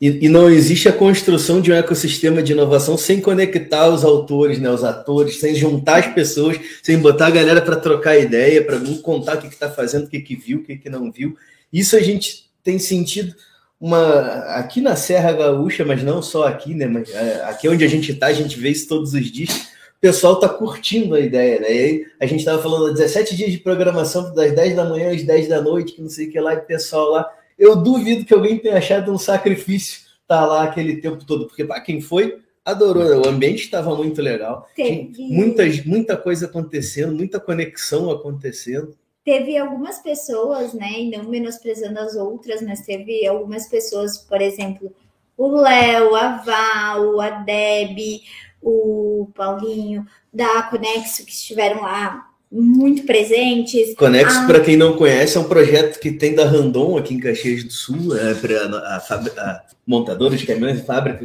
E, 0.00 0.24
e, 0.24 0.28
não 0.28 0.48
existe 0.48 0.88
a 0.88 0.92
construção 0.92 1.60
de 1.60 1.70
um 1.70 1.74
ecossistema 1.74 2.42
de 2.42 2.52
inovação 2.52 2.96
sem 2.96 3.20
conectar 3.20 3.88
os 3.88 4.02
autores, 4.02 4.58
né, 4.58 4.70
os 4.70 4.82
atores, 4.82 5.38
sem 5.38 5.54
juntar 5.54 5.98
as 5.98 6.14
pessoas, 6.14 6.58
sem 6.82 6.98
botar 6.98 7.26
a 7.26 7.30
galera 7.30 7.60
para 7.60 7.76
trocar 7.76 8.18
ideia, 8.18 8.64
para 8.64 8.80
contar 9.02 9.36
o 9.36 9.40
que 9.40 9.48
está 9.48 9.70
fazendo, 9.70 10.04
o 10.04 10.08
que, 10.08 10.20
que 10.20 10.34
viu, 10.34 10.58
o 10.58 10.62
que, 10.62 10.78
que 10.78 10.88
não 10.88 11.12
viu. 11.12 11.36
Isso 11.70 11.94
a 11.96 12.00
gente 12.00 12.50
tem 12.64 12.78
sentido 12.78 13.34
uma 13.78 14.20
aqui 14.56 14.80
na 14.80 14.96
Serra 14.96 15.32
Gaúcha, 15.32 15.84
mas 15.84 16.02
não 16.02 16.22
só 16.22 16.46
aqui, 16.46 16.74
né? 16.74 16.86
Mas 16.86 17.10
é, 17.10 17.44
aqui 17.44 17.68
onde 17.68 17.84
a 17.84 17.88
gente 17.88 18.12
está, 18.12 18.26
a 18.26 18.32
gente 18.32 18.58
vê 18.58 18.70
isso 18.70 18.88
todos 18.88 19.12
os 19.12 19.30
dias. 19.30 19.50
O 19.50 20.00
pessoal 20.00 20.34
está 20.34 20.48
curtindo 20.48 21.14
a 21.14 21.20
ideia, 21.20 21.60
né? 21.60 21.74
E 21.74 21.78
aí 21.78 22.06
a 22.18 22.26
gente 22.26 22.40
estava 22.40 22.62
falando 22.62 22.92
17 22.92 23.36
dias 23.36 23.52
de 23.52 23.58
programação 23.58 24.34
das 24.34 24.54
10 24.54 24.76
da 24.76 24.84
manhã 24.84 25.14
às 25.14 25.22
10 25.22 25.48
da 25.48 25.60
noite, 25.60 25.92
que 25.92 26.02
não 26.02 26.08
sei 26.08 26.26
o 26.26 26.30
que 26.30 26.40
lá, 26.40 26.54
e 26.54 26.58
o 26.58 26.64
pessoal 26.64 27.10
lá 27.10 27.30
eu 27.60 27.76
duvido 27.76 28.24
que 28.24 28.32
alguém 28.32 28.58
tenha 28.58 28.78
achado 28.78 29.12
um 29.12 29.18
sacrifício 29.18 30.00
estar 30.22 30.40
tá 30.40 30.46
lá 30.46 30.64
aquele 30.64 30.96
tempo 30.96 31.22
todo, 31.26 31.46
porque 31.46 31.62
para 31.62 31.82
quem 31.82 32.00
foi, 32.00 32.40
adorou. 32.64 33.04
O 33.22 33.28
ambiente 33.28 33.64
estava 33.64 33.94
muito 33.94 34.22
legal. 34.22 34.66
Teve... 34.74 35.12
Muita, 35.28 35.62
muita 35.84 36.16
coisa 36.16 36.46
acontecendo, 36.46 37.14
muita 37.14 37.38
conexão 37.38 38.10
acontecendo. 38.10 38.96
Teve 39.22 39.58
algumas 39.58 39.98
pessoas, 39.98 40.72
né, 40.72 40.90
e 41.00 41.10
não 41.10 41.24
menosprezando 41.24 41.98
as 41.98 42.16
outras, 42.16 42.62
mas 42.62 42.80
teve 42.80 43.26
algumas 43.26 43.68
pessoas, 43.68 44.16
por 44.16 44.40
exemplo, 44.40 44.90
o 45.36 45.48
Léo, 45.60 46.14
a 46.14 46.38
Val, 46.38 47.20
a 47.20 47.30
Deb, 47.30 48.22
o 48.62 49.28
Paulinho, 49.34 50.06
da 50.32 50.62
Conexo, 50.62 51.26
que 51.26 51.32
estiveram 51.32 51.82
lá 51.82 52.29
muito 52.50 53.04
presentes. 53.04 53.94
Conexo, 53.94 54.40
ah, 54.40 54.46
para 54.46 54.60
quem 54.60 54.76
não 54.76 54.96
conhece, 54.96 55.36
é 55.36 55.40
um 55.40 55.44
projeto 55.44 56.00
que 56.00 56.10
tem 56.10 56.34
da 56.34 56.44
Randon 56.44 56.98
aqui 56.98 57.14
em 57.14 57.20
Caxias 57.20 57.62
do 57.62 57.72
Sul, 57.72 58.16
é, 58.16 58.34
para 58.34 58.64
a, 58.64 58.96
a, 58.96 59.62
montadora 59.86 60.36
de 60.36 60.46
caminhões, 60.46 60.80
fábrica, 60.80 61.24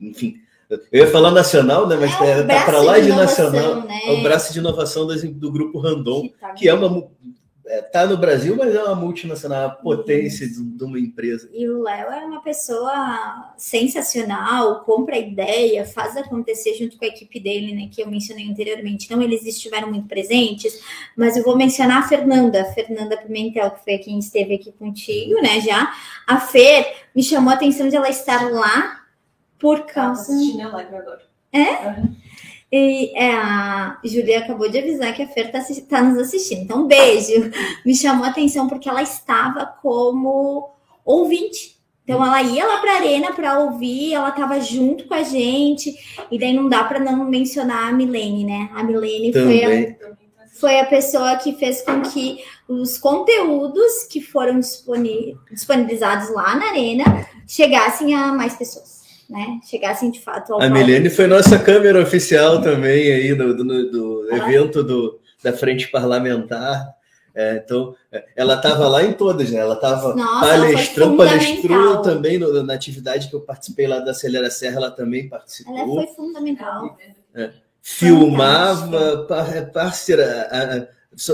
enfim. 0.00 0.36
Eu 0.90 1.04
ia 1.04 1.10
falar 1.10 1.30
nacional, 1.30 1.86
né? 1.86 1.96
Mas 1.96 2.12
é, 2.20 2.42
tá 2.42 2.64
para 2.64 2.80
lá 2.80 2.98
de, 2.98 3.06
de 3.06 3.12
nacional. 3.12 3.82
Né? 3.82 4.00
É 4.06 4.12
o 4.12 4.22
braço 4.22 4.52
de 4.52 4.58
inovação 4.58 5.06
do, 5.06 5.32
do 5.32 5.52
grupo 5.52 5.78
Randon, 5.78 6.22
que, 6.22 6.28
tá 6.40 6.52
que 6.54 6.68
é 6.68 6.74
uma 6.74 7.06
tá 7.90 8.06
no 8.06 8.16
Brasil, 8.16 8.54
mas 8.56 8.74
é 8.74 8.82
uma 8.82 8.94
multinacional, 8.94 9.68
uma 9.68 9.76
potência 9.76 10.46
de, 10.48 10.62
de, 10.62 10.84
uma 10.84 10.98
empresa. 10.98 11.48
E 11.52 11.68
o 11.68 11.82
Léo 11.82 12.12
é 12.12 12.24
uma 12.24 12.40
pessoa 12.40 13.52
sensacional, 13.56 14.84
compra 14.84 15.16
a 15.16 15.18
ideia, 15.18 15.84
faz 15.84 16.16
acontecer 16.16 16.74
junto 16.74 16.96
com 16.96 17.04
a 17.04 17.08
equipe 17.08 17.40
dele, 17.40 17.74
né, 17.74 17.88
que 17.90 18.00
eu 18.00 18.08
mencionei 18.08 18.48
anteriormente. 18.48 19.06
Então, 19.06 19.20
eles 19.20 19.44
estiveram 19.44 19.90
muito 19.90 20.06
presentes, 20.06 20.80
mas 21.16 21.36
eu 21.36 21.42
vou 21.42 21.56
mencionar 21.56 22.04
a 22.04 22.08
Fernanda, 22.08 22.62
a 22.62 22.72
Fernanda 22.72 23.16
Pimentel, 23.16 23.70
que 23.72 23.84
foi 23.84 23.98
quem 23.98 24.18
esteve 24.18 24.54
aqui 24.54 24.72
contigo, 24.72 25.34
né, 25.42 25.60
já. 25.60 25.92
A 26.26 26.38
Fer 26.38 27.06
me 27.14 27.22
chamou 27.22 27.50
a 27.50 27.54
atenção 27.56 27.88
de 27.88 27.96
ela 27.96 28.08
estar 28.08 28.50
lá 28.50 29.04
Por 29.58 29.86
causa. 29.86 30.32
assistindo 30.32 30.62
a 30.62 30.68
live 30.68 30.94
agora. 30.94 31.22
É? 31.52 31.88
Uhum. 31.88 32.16
E 32.70 33.12
é, 33.16 33.30
a 33.32 33.98
Júlia 34.04 34.40
acabou 34.40 34.68
de 34.68 34.78
avisar 34.78 35.14
que 35.14 35.22
a 35.22 35.28
Fer 35.28 35.52
tá, 35.52 35.58
assi- 35.58 35.82
tá 35.82 36.02
nos 36.02 36.18
assistindo. 36.18 36.62
Então, 36.62 36.82
um 36.82 36.86
beijo. 36.86 37.50
Me 37.84 37.94
chamou 37.94 38.24
a 38.24 38.28
atenção 38.28 38.68
porque 38.68 38.88
ela 38.88 39.02
estava 39.02 39.64
como 39.80 40.70
ouvinte. 41.04 41.76
Então, 42.04 42.24
ela 42.24 42.42
ia 42.42 42.64
lá 42.66 42.78
para 42.78 42.92
a 42.92 42.96
arena 42.96 43.32
para 43.32 43.58
ouvir, 43.60 44.14
ela 44.14 44.28
estava 44.28 44.60
junto 44.60 45.06
com 45.06 45.14
a 45.14 45.22
gente. 45.22 45.94
E 46.30 46.38
daí 46.38 46.52
não 46.52 46.68
dá 46.68 46.84
para 46.84 46.98
não 47.00 47.24
mencionar 47.24 47.88
a 47.88 47.92
Milene, 47.92 48.44
né? 48.44 48.68
A 48.74 48.82
Milene 48.82 49.32
foi 49.32 49.64
a, 49.64 49.68
foi 50.60 50.80
a 50.80 50.86
pessoa 50.86 51.36
que 51.36 51.52
fez 51.54 51.82
com 51.82 52.02
que 52.02 52.38
os 52.68 52.96
conteúdos 52.98 54.04
que 54.10 54.20
foram 54.20 54.58
disponi- 54.60 55.36
disponibilizados 55.52 56.30
lá 56.32 56.54
na 56.56 56.68
arena 56.70 57.04
chegassem 57.46 58.14
a 58.14 58.28
mais 58.32 58.54
pessoas, 58.54 58.95
né? 59.28 59.58
Chegassem 59.68 60.10
de 60.10 60.20
fato 60.20 60.54
ao 60.54 60.60
A 60.62 60.68
Milene 60.68 61.10
foi 61.10 61.26
nossa 61.26 61.58
câmera 61.58 62.00
oficial 62.02 62.60
também 62.60 63.12
aí 63.12 63.34
do, 63.34 63.54
do- 63.56 63.90
do 63.90 64.28
evento 64.34 64.82
do, 64.82 65.18
da 65.42 65.52
frente 65.52 65.88
parlamentar. 65.88 66.94
É, 67.34 67.56
então, 67.62 67.94
é, 68.10 68.24
ela 68.34 68.54
estava 68.54 68.88
lá 68.88 69.04
em 69.04 69.12
todas, 69.12 69.50
né? 69.50 69.58
Ela 69.58 69.74
estava 69.74 70.14
palestrando, 70.40 71.16
palestrou 71.18 72.02
também 72.02 72.38
no- 72.38 72.62
na 72.62 72.72
atividade 72.72 73.28
que 73.28 73.34
eu 73.36 73.40
participei 73.40 73.86
lá 73.86 73.98
da 73.98 74.12
Acelera 74.12 74.50
Serra, 74.50 74.76
ela 74.76 74.90
também 74.90 75.28
participou. 75.28 75.76
Ela 75.76 75.86
foi 75.86 76.06
fundamental. 76.14 76.96
filmava, 77.82 79.26
par- 79.28 79.56
é 79.56 79.62
parceira. 79.62 80.48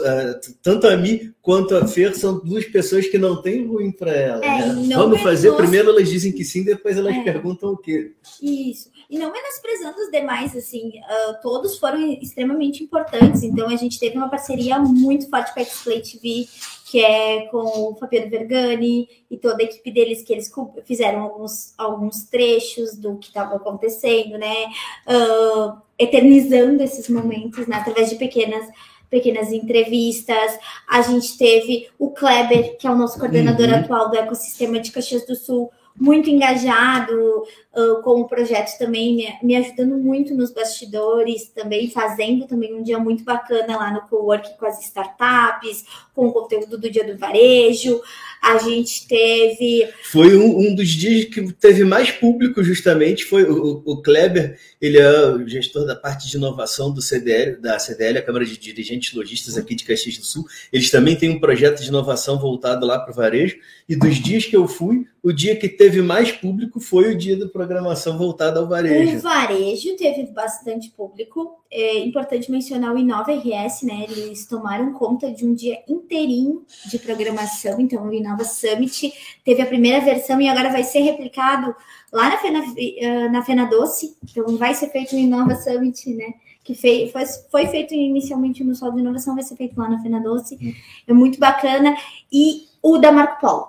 A- 0.05 0.41
tanto 0.62 0.87
a 0.87 0.97
mim 0.97 1.33
quanto 1.43 1.75
a 1.77 1.87
Fer 1.89 2.15
são 2.15 2.39
duas 2.39 2.65
pessoas 2.67 3.07
que 3.09 3.19
não 3.19 3.43
têm 3.43 3.67
ruim 3.67 3.91
para 3.91 4.12
ela. 4.12 4.45
É, 4.45 4.67
né? 4.73 4.95
Vamos 4.97 5.21
fazer, 5.21 5.49
menos- 5.49 5.61
primeiro 5.61 5.91
elas 5.91 6.09
dizem 6.09 6.33
que 6.33 6.45
sim, 6.45 6.62
depois 6.65 6.97
elas 6.97 7.15
É. 7.17 7.23
perguntam 7.23 7.71
o 7.71 7.77
quê. 7.77 8.12
Isso. 8.41 8.91
E 9.11 9.19
não 9.19 9.33
menosprezando 9.33 9.99
os 9.99 10.11
demais, 10.11 10.57
assim, 10.57 10.93
ah, 11.05 11.39
todos 11.43 11.79
foram 11.79 12.01
extremamente 12.12 12.83
importantes. 12.83 13.43
Então, 13.43 13.69
a 13.69 13.77
gente 13.77 13.99
teve 13.99 14.17
uma 14.17 14.29
parceria 14.31 14.79
muito 14.79 15.29
forte 15.29 15.53
com 15.53 15.61
a 15.61 15.65
X-Play 15.65 16.01
TV, 16.01 16.47
que 16.87 17.01
é 17.05 17.47
com 17.47 17.91
o 17.93 17.97
Fabiano 17.97 18.31
Vergani 18.31 19.09
e 19.31 19.37
toda 19.37 19.62
a 19.62 19.65
equipe 19.65 19.91
deles, 19.91 20.23
que 20.23 20.33
eles 20.33 20.51
fizeram 20.85 21.21
alguns, 21.23 21.73
alguns 21.77 22.23
trechos 22.25 22.97
do 22.97 23.17
que 23.17 23.29
estava 23.29 23.57
acontecendo, 23.57 24.39
né? 24.39 24.67
Ah, 25.07 25.79
eternizando 25.99 26.83
esses 26.83 27.09
momentos, 27.09 27.67
né? 27.67 27.77
Através 27.77 28.11
de 28.11 28.17
pequenas 28.17 28.67
pequenas 29.12 29.52
entrevistas. 29.52 30.59
A 30.88 31.02
gente 31.02 31.37
teve 31.37 31.90
o 31.99 32.11
Kleber, 32.11 32.78
que 32.78 32.87
é 32.87 32.90
o 32.90 32.97
nosso 32.97 33.19
coordenador 33.19 33.69
Uhum. 33.69 33.75
atual 33.75 34.11
do 34.11 34.16
ecossistema 34.16 34.81
de 34.81 34.90
Caxias 34.90 35.26
do 35.26 35.37
Sul, 35.37 35.71
muito 35.95 36.31
engajado 36.31 37.45
uh, 37.76 38.02
com 38.02 38.23
o 38.23 38.26
projeto 38.26 38.78
também, 38.78 39.14
me, 39.14 39.38
me 39.42 39.57
ajudando 39.57 39.99
muito 39.99 40.35
nos 40.35 40.50
bastidores, 40.50 41.50
também 41.50 41.90
fazendo 41.90 42.47
também 42.47 42.75
um 42.75 42.83
dia 42.83 42.99
muito 42.99 43.23
bacana 43.23 43.76
lá 43.76 43.90
no 43.90 44.00
Cowork 44.09 44.57
com 44.57 44.64
as 44.64 44.81
startups, 44.83 45.85
com 46.14 46.28
o 46.28 46.33
conteúdo 46.33 46.78
do 46.78 46.90
Dia 46.90 47.04
do 47.04 47.19
Varejo. 47.19 48.00
A 48.43 48.59
gente 48.59 49.07
teve 49.07 49.89
Foi 50.03 50.37
um, 50.37 50.59
um 50.59 50.75
dos 50.75 50.89
dias 50.89 51.27
que 51.27 51.53
teve 51.53 51.85
mais 51.85 52.11
público, 52.11 52.61
justamente. 52.65 53.25
Foi 53.25 53.45
o, 53.45 53.81
o 53.87 54.03
Kleber, 54.03 54.59
ele 54.81 54.99
é 54.99 55.29
o 55.29 55.47
gestor 55.47 55.87
da 55.87 55.95
parte 55.95 56.29
de 56.29 56.37
inovação 56.37 56.93
do 56.93 57.01
CDL, 57.01 57.61
da 57.61 57.79
CDL, 57.79 58.19
a 58.19 58.23
Câmara 58.23 58.45
de 58.45 58.59
Dirigentes 58.59 59.15
Logistas 59.15 59.57
aqui 59.57 59.77
de 59.77 59.85
Caxias 59.85 60.19
do 60.19 60.25
Sul. 60.25 60.45
Eles 60.73 60.91
também 60.91 61.15
têm 61.15 61.31
um 61.31 61.39
projeto 61.39 61.81
de 61.81 61.89
inovação 61.89 62.37
voltado 62.37 62.85
lá 62.85 62.99
para 62.99 63.13
o 63.13 63.15
varejo. 63.15 63.57
E 63.89 63.95
dos 63.95 64.17
dias 64.17 64.45
que 64.45 64.57
eu 64.57 64.66
fui, 64.66 65.07
o 65.23 65.33
dia 65.33 65.55
que 65.55 65.69
teve 65.69 66.03
mais 66.03 66.33
público 66.33 66.81
foi 66.81 67.12
o 67.12 67.16
dia 67.16 67.37
da 67.37 67.47
programação 67.47 68.19
voltada 68.19 68.59
ao 68.59 68.66
o 68.66 68.69
varejo. 68.69 69.21
varejo, 69.21 69.97
teve 69.97 70.27
bastante 70.33 70.90
público. 70.90 71.62
É 71.71 71.99
importante 72.01 72.51
mencionar 72.51 72.93
o 72.93 72.99
Inova 72.99 73.33
RS, 73.33 73.83
né? 73.83 74.05
Eles 74.09 74.47
tomaram 74.47 74.93
conta 74.95 75.31
de 75.31 75.47
um 75.47 75.55
dia 75.55 75.79
inteirinho 75.88 76.64
de 76.90 76.99
programação, 76.99 77.81
então 77.81 78.09
o 78.09 78.12
Inova 78.12 78.32
Summit 78.45 79.12
teve 79.45 79.62
a 79.62 79.66
primeira 79.66 80.01
versão 80.01 80.40
e 80.40 80.49
agora 80.49 80.71
vai 80.71 80.85
ser 80.85 81.01
replicado 81.01 81.75
lá 82.12 82.29
na 82.29 82.38
Fena, 82.38 82.64
eh, 82.77 83.29
na 83.29 83.42
Fena 83.42 83.64
Doce, 83.66 84.16
então 84.23 84.57
vai 84.57 84.75
ser 84.75 84.90
feito 84.90 85.16
o 85.16 85.18
Inova 85.18 85.55
Summit, 85.55 86.12
né? 86.14 86.35
Que 86.62 86.75
foi, 86.75 87.11
foi 87.51 87.66
feito 87.66 87.92
inicialmente 87.95 88.62
no 88.62 88.75
Sol 88.75 88.92
de 88.92 89.01
Inovação, 89.01 89.35
vai 89.35 89.42
ser 89.42 89.57
feito 89.57 89.79
lá 89.79 89.88
na 89.88 90.01
Fena 90.01 90.21
Doce. 90.21 90.77
É 91.09 91.12
muito 91.12 91.38
bacana. 91.38 91.97
E 92.31 92.66
o 92.83 92.99
da 92.99 93.11
Marco 93.11 93.40
Polo. 93.40 93.68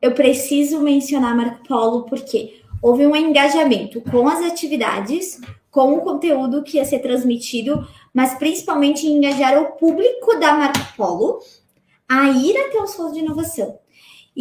Eu 0.00 0.12
preciso 0.12 0.80
mencionar 0.80 1.36
Marco 1.36 1.66
Polo 1.66 2.04
porque 2.04 2.62
houve 2.80 3.06
um 3.06 3.14
engajamento 3.14 4.00
com 4.00 4.26
as 4.26 4.42
atividades, 4.42 5.38
com 5.70 5.94
o 5.94 6.00
conteúdo 6.00 6.62
que 6.62 6.78
ia 6.78 6.84
ser 6.84 7.00
transmitido, 7.00 7.86
mas 8.12 8.34
principalmente 8.34 9.06
em 9.06 9.18
engajar 9.18 9.60
o 9.60 9.72
público 9.72 10.38
da 10.38 10.54
Marco 10.54 10.96
Polo 10.96 11.40
a 12.08 12.30
ir 12.30 12.56
até 12.56 12.82
os 12.82 12.90
Solos 12.90 13.12
de 13.12 13.20
Inovação. 13.20 13.78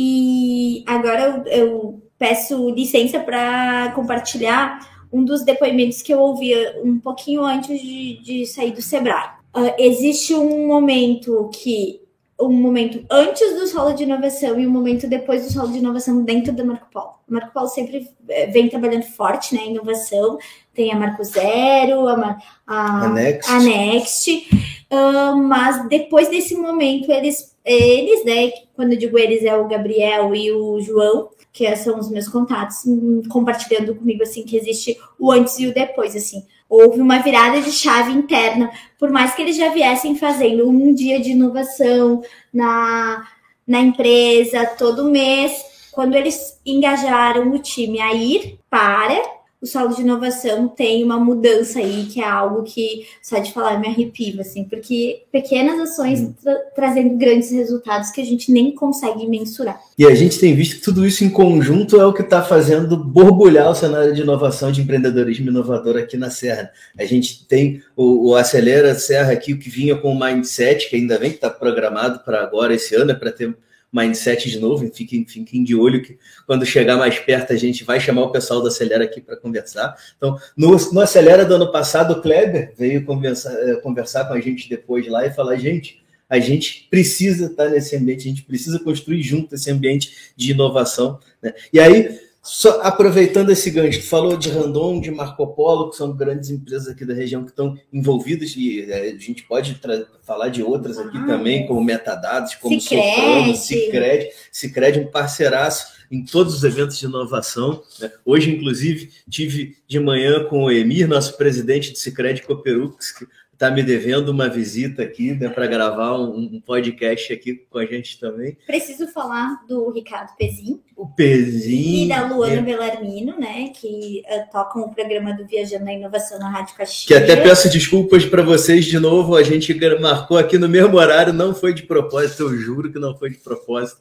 E 0.01 0.81
agora 0.87 1.43
eu, 1.45 1.51
eu 1.51 2.01
peço 2.17 2.69
licença 2.69 3.19
para 3.19 3.91
compartilhar 3.93 4.79
um 5.11 5.25
dos 5.25 5.43
depoimentos 5.43 6.01
que 6.01 6.13
eu 6.13 6.21
ouvi 6.21 6.53
um 6.81 6.97
pouquinho 6.97 7.43
antes 7.43 7.81
de, 7.81 8.21
de 8.23 8.45
sair 8.45 8.71
do 8.71 8.81
Sebrae. 8.81 9.29
Ah, 9.53 9.75
existe 9.77 10.33
um 10.33 10.67
momento 10.67 11.49
que 11.53 11.99
um 12.39 12.53
momento 12.53 13.03
antes 13.11 13.59
do 13.59 13.67
solo 13.67 13.91
de 13.91 14.03
inovação 14.03 14.57
e 14.57 14.65
um 14.65 14.71
momento 14.71 15.05
depois 15.05 15.43
do 15.45 15.51
solo 15.51 15.73
de 15.73 15.79
inovação 15.79 16.23
dentro 16.23 16.53
da 16.53 16.63
Marco 16.63 16.87
Polo. 16.89 17.15
A 17.29 17.33
Marco 17.33 17.51
Polo 17.51 17.67
sempre 17.67 18.07
eh, 18.29 18.47
vem 18.47 18.69
trabalhando 18.69 19.03
forte 19.03 19.53
na 19.53 19.61
inovação, 19.63 20.37
tem 20.73 20.93
a 20.93 20.95
Marco 20.95 21.21
Zero, 21.25 22.07
a, 22.07 22.15
Mar- 22.15 22.37
a, 22.65 23.03
A 23.03 23.09
Next. 23.09 23.51
a 23.51 23.59
Next, 23.59 24.47
ah, 24.89 25.35
mas 25.35 25.89
depois 25.89 26.29
desse 26.29 26.55
momento, 26.55 27.11
eles, 27.11 27.48
eles, 27.73 28.25
né, 28.25 28.51
quando 28.75 28.93
eu 28.93 28.99
digo 28.99 29.17
eles, 29.17 29.43
é 29.43 29.55
o 29.55 29.67
Gabriel 29.67 30.33
e 30.35 30.51
o 30.51 30.79
João, 30.81 31.29
que 31.51 31.75
são 31.75 31.99
os 31.99 32.09
meus 32.09 32.27
contatos, 32.27 32.85
hum, 32.85 33.21
compartilhando 33.29 33.95
comigo, 33.95 34.23
assim, 34.23 34.43
que 34.43 34.55
existe 34.55 34.97
o 35.19 35.31
antes 35.31 35.59
e 35.59 35.67
o 35.67 35.73
depois, 35.73 36.15
assim. 36.15 36.43
Houve 36.69 37.01
uma 37.01 37.19
virada 37.19 37.61
de 37.61 37.71
chave 37.71 38.11
interna, 38.11 38.71
por 38.97 39.09
mais 39.09 39.33
que 39.33 39.41
eles 39.41 39.57
já 39.57 39.69
viessem 39.69 40.15
fazendo 40.15 40.69
um 40.69 40.93
dia 40.93 41.19
de 41.19 41.31
inovação 41.31 42.21
na, 42.53 43.27
na 43.67 43.79
empresa 43.79 44.65
todo 44.65 45.09
mês, 45.09 45.51
quando 45.91 46.15
eles 46.15 46.59
engajaram 46.65 47.51
o 47.51 47.59
time 47.59 47.99
a 47.99 48.13
ir 48.13 48.59
para 48.69 49.38
o 49.61 49.65
solo 49.65 49.93
de 49.93 50.01
inovação 50.01 50.69
tem 50.69 51.03
uma 51.03 51.19
mudança 51.19 51.79
aí, 51.79 52.05
que 52.05 52.21
é 52.21 52.25
algo 52.25 52.63
que, 52.63 53.05
só 53.21 53.39
de 53.39 53.51
falar, 53.51 53.77
me 53.77 53.87
arrepio, 53.87 54.39
assim, 54.39 54.63
porque 54.63 55.23
pequenas 55.31 55.79
ações 55.79 56.29
tra- 56.41 56.59
trazendo 56.73 57.17
grandes 57.17 57.51
resultados 57.51 58.09
que 58.09 58.21
a 58.21 58.25
gente 58.25 58.51
nem 58.53 58.73
consegue 58.73 59.27
mensurar. 59.27 59.77
E 59.97 60.05
a 60.05 60.15
gente 60.15 60.39
tem 60.39 60.55
visto 60.55 60.77
que 60.77 60.81
tudo 60.81 61.05
isso 61.05 61.25
em 61.25 61.29
conjunto 61.29 61.99
é 61.99 62.05
o 62.05 62.13
que 62.13 62.21
está 62.21 62.41
fazendo 62.41 62.95
borbulhar 62.95 63.69
o 63.69 63.75
cenário 63.75 64.13
de 64.13 64.21
inovação, 64.21 64.71
de 64.71 64.81
empreendedorismo 64.81 65.49
inovador 65.49 65.97
aqui 65.97 66.15
na 66.15 66.29
Serra. 66.29 66.71
A 66.97 67.03
gente 67.03 67.45
tem 67.45 67.83
o, 67.97 68.29
o 68.29 68.35
Acelera 68.35 68.95
Serra 68.95 69.33
aqui, 69.33 69.57
que 69.57 69.69
vinha 69.69 69.97
com 69.97 70.13
o 70.13 70.19
Mindset, 70.19 70.89
que 70.89 70.95
ainda 70.95 71.19
bem 71.19 71.31
que 71.31 71.35
está 71.35 71.49
programado 71.49 72.19
para 72.19 72.41
agora, 72.41 72.73
esse 72.73 72.95
ano, 72.95 73.11
é 73.11 73.13
para 73.13 73.31
ter 73.31 73.53
Mindset 73.91 74.49
de 74.49 74.59
novo. 74.59 74.89
Fiquem, 74.93 75.25
fiquem 75.25 75.63
de 75.63 75.75
olho 75.75 76.01
que 76.01 76.17
quando 76.45 76.65
chegar 76.65 76.97
mais 76.97 77.17
perto 77.19 77.53
a 77.53 77.55
gente 77.55 77.83
vai 77.83 77.99
chamar 77.99 78.23
o 78.23 78.31
pessoal 78.31 78.61
do 78.61 78.67
Acelera 78.67 79.03
aqui 79.03 79.19
para 79.19 79.35
conversar. 79.35 79.95
Então, 80.17 80.37
no, 80.55 80.75
no 80.91 81.01
Acelera 81.01 81.45
do 81.45 81.55
ano 81.55 81.71
passado, 81.71 82.13
o 82.13 82.21
Kleber 82.21 82.73
veio 82.77 83.03
conversar, 83.05 83.53
eh, 83.53 83.75
conversar 83.75 84.25
com 84.25 84.33
a 84.33 84.39
gente 84.39 84.69
depois 84.69 85.07
lá 85.07 85.25
e 85.25 85.31
falar, 85.31 85.55
gente, 85.57 86.01
a 86.29 86.39
gente 86.39 86.87
precisa 86.89 87.47
estar 87.47 87.69
nesse 87.69 87.95
ambiente, 87.95 88.27
a 88.27 88.29
gente 88.29 88.43
precisa 88.43 88.79
construir 88.79 89.23
junto 89.23 89.55
esse 89.55 89.71
ambiente 89.71 90.31
de 90.37 90.51
inovação. 90.51 91.19
Né? 91.41 91.53
E 91.73 91.79
aí, 91.79 92.19
só 92.41 92.81
aproveitando 92.81 93.49
esse 93.51 93.69
gancho, 93.69 93.99
tu 94.01 94.07
falou 94.07 94.37
de 94.37 94.49
Randon, 94.49 95.01
de 95.01 95.11
Marco 95.11 95.45
Polo, 95.47 95.89
que 95.89 95.97
são 95.97 96.15
grandes 96.15 96.49
empresas 96.49 96.87
aqui 96.87 97.03
da 97.05 97.13
região 97.13 97.43
que 97.43 97.51
estão 97.51 97.77
envolvidas, 97.91 98.53
e 98.55 98.89
é, 98.89 99.09
a 99.11 99.17
gente 99.17 99.43
pode 99.43 99.79
falar 100.23 100.49
de 100.49 100.63
outras 100.63 100.97
aqui 100.97 101.17
Ah, 101.17 101.25
também, 101.25 101.63
é. 101.63 101.67
como 101.67 101.83
Metadados, 101.83 102.55
como. 102.55 102.79
Soprano, 102.79 103.55
Cicred, 103.55 104.29
Cicred, 104.51 104.99
um 104.99 105.07
parceiraço 105.07 105.99
em 106.11 106.23
todos 106.25 106.55
os 106.55 106.63
eventos 106.63 106.97
de 106.97 107.05
inovação. 107.05 107.83
né? 107.99 108.11
Hoje, 108.25 108.49
inclusive, 108.49 109.11
tive 109.29 109.77
de 109.87 109.99
manhã 109.99 110.43
com 110.45 110.63
o 110.63 110.71
Emir, 110.71 111.07
nosso 111.07 111.37
presidente 111.37 111.91
do 111.91 111.97
Cicred 111.97 112.41
Cooperux, 112.43 113.13
que 113.59 113.65
tá 113.65 113.69
me 113.69 113.83
devendo 113.83 114.29
uma 114.29 114.47
visita 114.47 115.03
aqui, 115.03 115.33
né, 115.33 115.49
para 115.49 115.67
gravar 115.67 116.17
um, 116.17 116.49
um, 116.53 116.61
podcast 116.61 117.33
aqui 117.33 117.55
com 117.69 117.77
a 117.77 117.85
gente 117.85 118.17
também. 118.17 118.57
Preciso 118.65 119.05
falar 119.09 119.65
do 119.67 119.91
Ricardo 119.91 120.33
Pezin. 120.37 120.79
O 120.95 121.05
Pezin. 121.07 122.05
E 122.05 122.07
da 122.07 122.25
Luana 122.25 122.53
é. 122.53 122.61
Belarmino, 122.61 123.37
né, 123.37 123.69
que 123.75 124.23
uh, 124.25 124.49
tocam 124.49 124.83
o 124.83 124.95
programa 124.95 125.33
do 125.33 125.45
Viajando 125.45 125.83
na 125.83 125.93
Inovação 125.93 126.39
na 126.39 126.49
Rádio 126.49 126.73
Caxias. 126.77 127.05
Que 127.05 127.13
até 127.13 127.35
peço 127.35 127.69
desculpas 127.69 128.25
para 128.25 128.41
vocês 128.41 128.85
de 128.85 128.97
novo, 128.97 129.35
a 129.35 129.43
gente 129.43 129.77
marcou 129.99 130.37
aqui 130.37 130.57
no 130.57 130.69
mesmo 130.69 130.95
horário, 130.95 131.33
não 131.33 131.53
foi 131.53 131.73
de 131.73 131.83
propósito, 131.83 132.43
eu 132.43 132.55
juro 132.55 132.89
que 132.89 132.97
não 132.97 133.17
foi 133.17 133.29
de 133.29 133.39
propósito. 133.39 133.99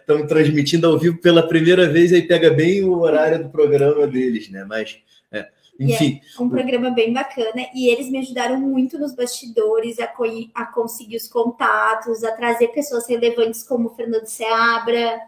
Estamos 0.00 0.24
é, 0.24 0.26
transmitindo 0.26 0.84
ao 0.84 0.98
vivo 0.98 1.18
pela 1.18 1.46
primeira 1.46 1.88
vez, 1.88 2.12
aí 2.12 2.22
pega 2.22 2.50
bem 2.50 2.82
o 2.82 2.98
horário 2.98 3.44
do 3.44 3.50
programa 3.50 4.04
deles, 4.04 4.50
né, 4.50 4.64
mas... 4.68 4.98
É, 5.30 5.48
enfim. 5.78 6.20
É 6.38 6.42
um 6.42 6.48
programa 6.48 6.90
bem 6.90 7.12
bacana 7.12 7.66
e 7.74 7.88
eles 7.88 8.10
me 8.10 8.18
ajudaram 8.18 8.58
muito 8.60 8.98
nos 8.98 9.14
bastidores 9.14 9.98
a, 9.98 10.06
co 10.06 10.24
a 10.54 10.66
conseguir 10.66 11.16
os 11.16 11.28
contatos, 11.28 12.24
a 12.24 12.32
trazer 12.32 12.68
pessoas 12.68 13.06
relevantes 13.08 13.62
como 13.62 13.88
o 13.88 13.94
Fernando 13.94 14.26
Seabra, 14.26 15.20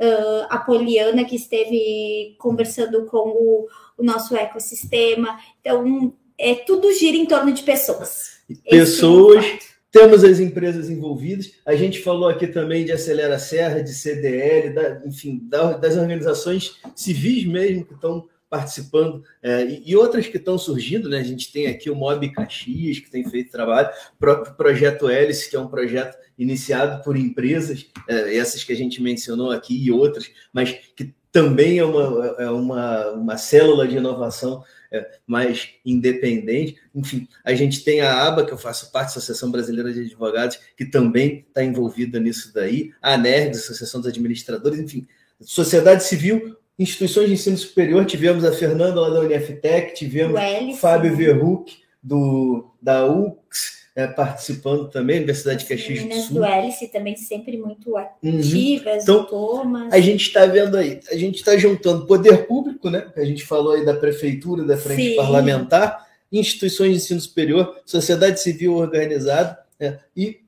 uh, 0.00 0.46
a 0.48 0.58
Poliana, 0.58 1.24
que 1.24 1.36
esteve 1.36 2.34
conversando 2.38 3.04
com 3.06 3.28
o, 3.28 3.66
o 3.98 4.02
nosso 4.02 4.34
ecossistema. 4.36 5.38
Então, 5.60 6.12
é, 6.38 6.54
tudo 6.54 6.92
gira 6.94 7.16
em 7.16 7.26
torno 7.26 7.52
de 7.52 7.62
pessoas. 7.62 8.40
Pessoas. 8.68 9.44
Temos 9.92 10.22
as 10.22 10.38
empresas 10.38 10.88
envolvidas. 10.88 11.52
A 11.66 11.74
gente 11.74 12.00
falou 12.00 12.28
aqui 12.28 12.46
também 12.46 12.84
de 12.84 12.92
Acelera 12.92 13.40
Serra, 13.40 13.82
de 13.82 13.92
CDL, 13.92 14.72
da, 14.72 15.02
enfim, 15.04 15.40
da, 15.42 15.72
das 15.72 15.96
organizações 15.96 16.76
civis 16.94 17.44
mesmo 17.44 17.84
que 17.84 17.94
estão 17.94 18.28
participando, 18.50 19.22
é, 19.40 19.80
e, 19.86 19.94
outras 19.96 20.26
que 20.26 20.36
estão 20.36 20.58
surgindo, 20.58 21.08
né? 21.08 21.18
A 21.18 21.22
gente 21.22 21.52
tem 21.52 21.68
aqui 21.68 21.88
o 21.88 21.94
Mob 21.94 22.28
Caxias, 22.32 22.98
que 22.98 23.08
tem 23.08 23.24
feito 23.30 23.52
trabalho, 23.52 23.88
o 24.12 24.18
próprio 24.18 24.54
Projeto 24.56 25.08
Hélice, 25.08 25.48
que 25.48 25.54
é 25.54 25.60
um 25.60 25.68
projeto 25.68 26.18
iniciado 26.36 27.02
por 27.04 27.16
empresas, 27.16 27.86
é, 28.08 28.36
essas 28.36 28.64
que 28.64 28.72
a 28.72 28.76
gente 28.76 29.00
mencionou 29.00 29.52
aqui 29.52 29.80
e 29.80 29.92
outras, 29.92 30.28
mas 30.52 30.72
que 30.96 31.14
também 31.30 31.78
é 31.78 31.84
uma, 31.84 32.26
é 32.38 32.50
uma, 32.50 33.10
uma 33.10 33.36
célula 33.36 33.86
de 33.86 33.96
inovação 33.96 34.64
é, 34.90 35.08
mais 35.24 35.68
independente. 35.86 36.76
Enfim, 36.92 37.28
a 37.44 37.54
gente 37.54 37.84
tem 37.84 38.00
a 38.00 38.26
ABA, 38.26 38.44
que 38.44 38.52
eu 38.52 38.58
faço 38.58 38.90
parte 38.90 39.10
Associação 39.10 39.48
Brasileira 39.48 39.92
de 39.92 40.00
Advogados, 40.00 40.58
que 40.76 40.84
também 40.84 41.44
está 41.46 41.62
envolvida 41.62 42.18
nisso 42.18 42.52
daí, 42.52 42.92
a 43.00 43.14
ANERGS, 43.14 43.60
Associação 43.60 44.00
dos 44.00 44.10
Administradores, 44.10 44.80
enfim, 44.80 45.06
sociedade 45.40 46.02
civil 46.02 46.56
instituições 46.80 47.28
de 47.28 47.34
ensino 47.34 47.58
superior, 47.58 48.06
tivemos 48.06 48.42
a 48.42 48.52
Fernanda 48.52 48.98
lá 48.98 49.10
da 49.10 49.20
Uniftec, 49.20 49.94
tivemos 49.94 50.40
o 50.40 50.76
Fábio 50.78 51.14
Verruc 51.14 51.76
do, 52.02 52.72
da 52.80 53.06
UX 53.06 53.80
é, 53.94 54.06
participando 54.06 54.88
também, 54.88 55.18
Universidade 55.18 55.60
de 55.60 55.68
Caxias 55.68 56.08
do 56.08 56.14
Sul. 56.22 56.36
do 56.36 56.44
Hélice 56.44 56.88
também 56.88 57.16
sempre 57.16 57.58
muito 57.58 57.98
ativas, 57.98 58.32
uhum. 58.32 59.00
então, 59.02 59.24
Thomas. 59.26 59.92
A 59.92 60.00
gente 60.00 60.22
está 60.22 60.46
vendo 60.46 60.74
aí, 60.74 61.00
a 61.10 61.16
gente 61.16 61.36
está 61.36 61.54
juntando 61.58 62.06
poder 62.06 62.46
público, 62.46 62.88
né? 62.88 63.12
A 63.14 63.24
gente 63.24 63.44
falou 63.44 63.74
aí 63.74 63.84
da 63.84 63.94
prefeitura, 63.94 64.64
da 64.64 64.78
frente 64.78 65.10
Sim. 65.10 65.16
parlamentar, 65.16 66.06
instituições 66.32 66.92
de 66.92 66.96
ensino 66.96 67.20
superior, 67.20 67.78
sociedade 67.84 68.40
civil 68.40 68.74
organizada 68.76 69.58
né? 69.78 69.98
e 70.16 70.38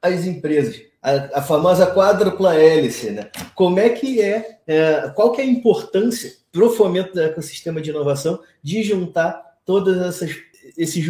as 0.00 0.26
empresas 0.26 0.80
a, 1.06 1.38
a 1.38 1.42
famosa 1.42 1.86
quádrupla 1.86 2.56
hélice, 2.56 3.12
né? 3.12 3.30
Como 3.54 3.78
é 3.78 3.90
que 3.90 4.20
é, 4.20 4.58
é 4.66 5.12
qual 5.14 5.30
que 5.30 5.40
é 5.40 5.44
a 5.44 5.48
importância 5.48 6.32
para 6.50 6.64
o 6.64 6.70
fomento 6.70 7.14
do 7.14 7.22
ecossistema 7.22 7.80
de 7.80 7.90
inovação 7.90 8.40
de 8.60 8.82
juntar 8.82 9.40
todas 9.64 9.98
essas 10.04 10.34
esses, 10.76 11.04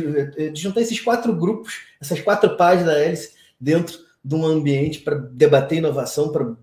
de 0.53 0.61
juntar 0.61 0.83
esses 0.83 1.01
quatro 1.01 1.33
grupos, 1.35 1.79
essas 1.99 2.21
quatro 2.21 2.59
pás 2.59 2.85
da 2.85 2.93
hélice 2.93 3.33
dentro 3.59 3.99
de 4.23 4.35
um 4.35 4.45
ambiente 4.45 4.99
para 4.99 5.15
debater 5.15 5.79
inovação, 5.79 6.29
para 6.31 6.55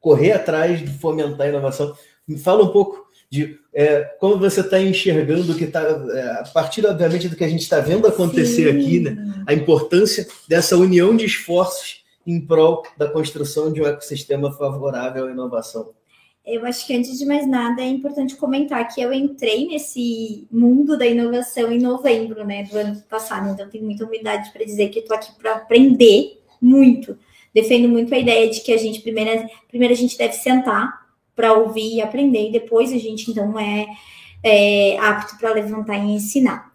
correr 0.00 0.32
atrás 0.32 0.80
de 0.80 0.90
fomentar 0.98 1.48
a 1.48 1.50
inovação. 1.50 1.94
Me 2.26 2.38
fala 2.38 2.64
um 2.64 2.68
pouco 2.68 3.06
de 3.28 3.58
é, 3.74 4.04
como 4.18 4.38
você 4.38 4.60
está 4.60 4.80
enxergando 4.80 5.54
que 5.54 5.64
está, 5.64 5.82
é, 5.82 6.22
a 6.40 6.44
partir, 6.54 6.86
obviamente, 6.86 7.28
do 7.28 7.36
que 7.36 7.44
a 7.44 7.48
gente 7.48 7.60
está 7.60 7.78
vendo 7.78 8.06
acontecer 8.06 8.72
Sim. 8.72 8.78
aqui, 8.78 9.00
né, 9.00 9.44
a 9.46 9.52
importância 9.52 10.26
dessa 10.48 10.78
união 10.78 11.14
de 11.14 11.26
esforços 11.26 11.99
em 12.30 12.40
prol 12.40 12.82
da 12.96 13.08
construção 13.08 13.72
de 13.72 13.82
um 13.82 13.86
ecossistema 13.86 14.52
favorável 14.52 15.26
à 15.26 15.30
inovação? 15.30 15.92
Eu 16.46 16.64
acho 16.64 16.86
que 16.86 16.96
antes 16.96 17.18
de 17.18 17.26
mais 17.26 17.46
nada 17.46 17.82
é 17.82 17.86
importante 17.86 18.34
comentar 18.36 18.86
que 18.88 19.00
eu 19.00 19.12
entrei 19.12 19.66
nesse 19.66 20.46
mundo 20.50 20.96
da 20.96 21.06
inovação 21.06 21.70
em 21.70 21.78
novembro, 21.78 22.44
né, 22.44 22.64
do 22.64 22.76
ano 22.76 23.00
passado. 23.08 23.50
Então 23.50 23.68
tenho 23.68 23.84
muita 23.84 24.04
humildade 24.04 24.50
para 24.50 24.64
dizer 24.64 24.88
que 24.88 25.00
estou 25.00 25.16
aqui 25.16 25.32
para 25.38 25.52
aprender 25.52 26.40
muito. 26.60 27.18
Defendo 27.52 27.88
muito 27.88 28.14
a 28.14 28.18
ideia 28.18 28.48
de 28.48 28.60
que 28.60 28.72
a 28.72 28.76
gente 28.76 29.00
primeiro, 29.00 29.46
primeiro 29.68 29.92
a 29.92 29.96
gente 29.96 30.16
deve 30.16 30.32
sentar 30.34 31.00
para 31.34 31.52
ouvir 31.52 31.96
e 31.96 32.02
aprender, 32.02 32.48
e 32.48 32.52
depois 32.52 32.92
a 32.92 32.98
gente 32.98 33.30
então 33.30 33.58
é, 33.58 33.86
é 34.42 34.98
apto 34.98 35.38
para 35.38 35.54
levantar 35.54 35.96
e 35.96 36.12
ensinar. 36.12 36.72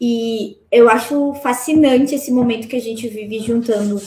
E 0.00 0.58
eu 0.70 0.88
acho 0.88 1.34
fascinante 1.34 2.14
esse 2.14 2.32
momento 2.32 2.68
que 2.68 2.76
a 2.76 2.80
gente 2.80 3.08
vive 3.08 3.40
juntando 3.40 4.00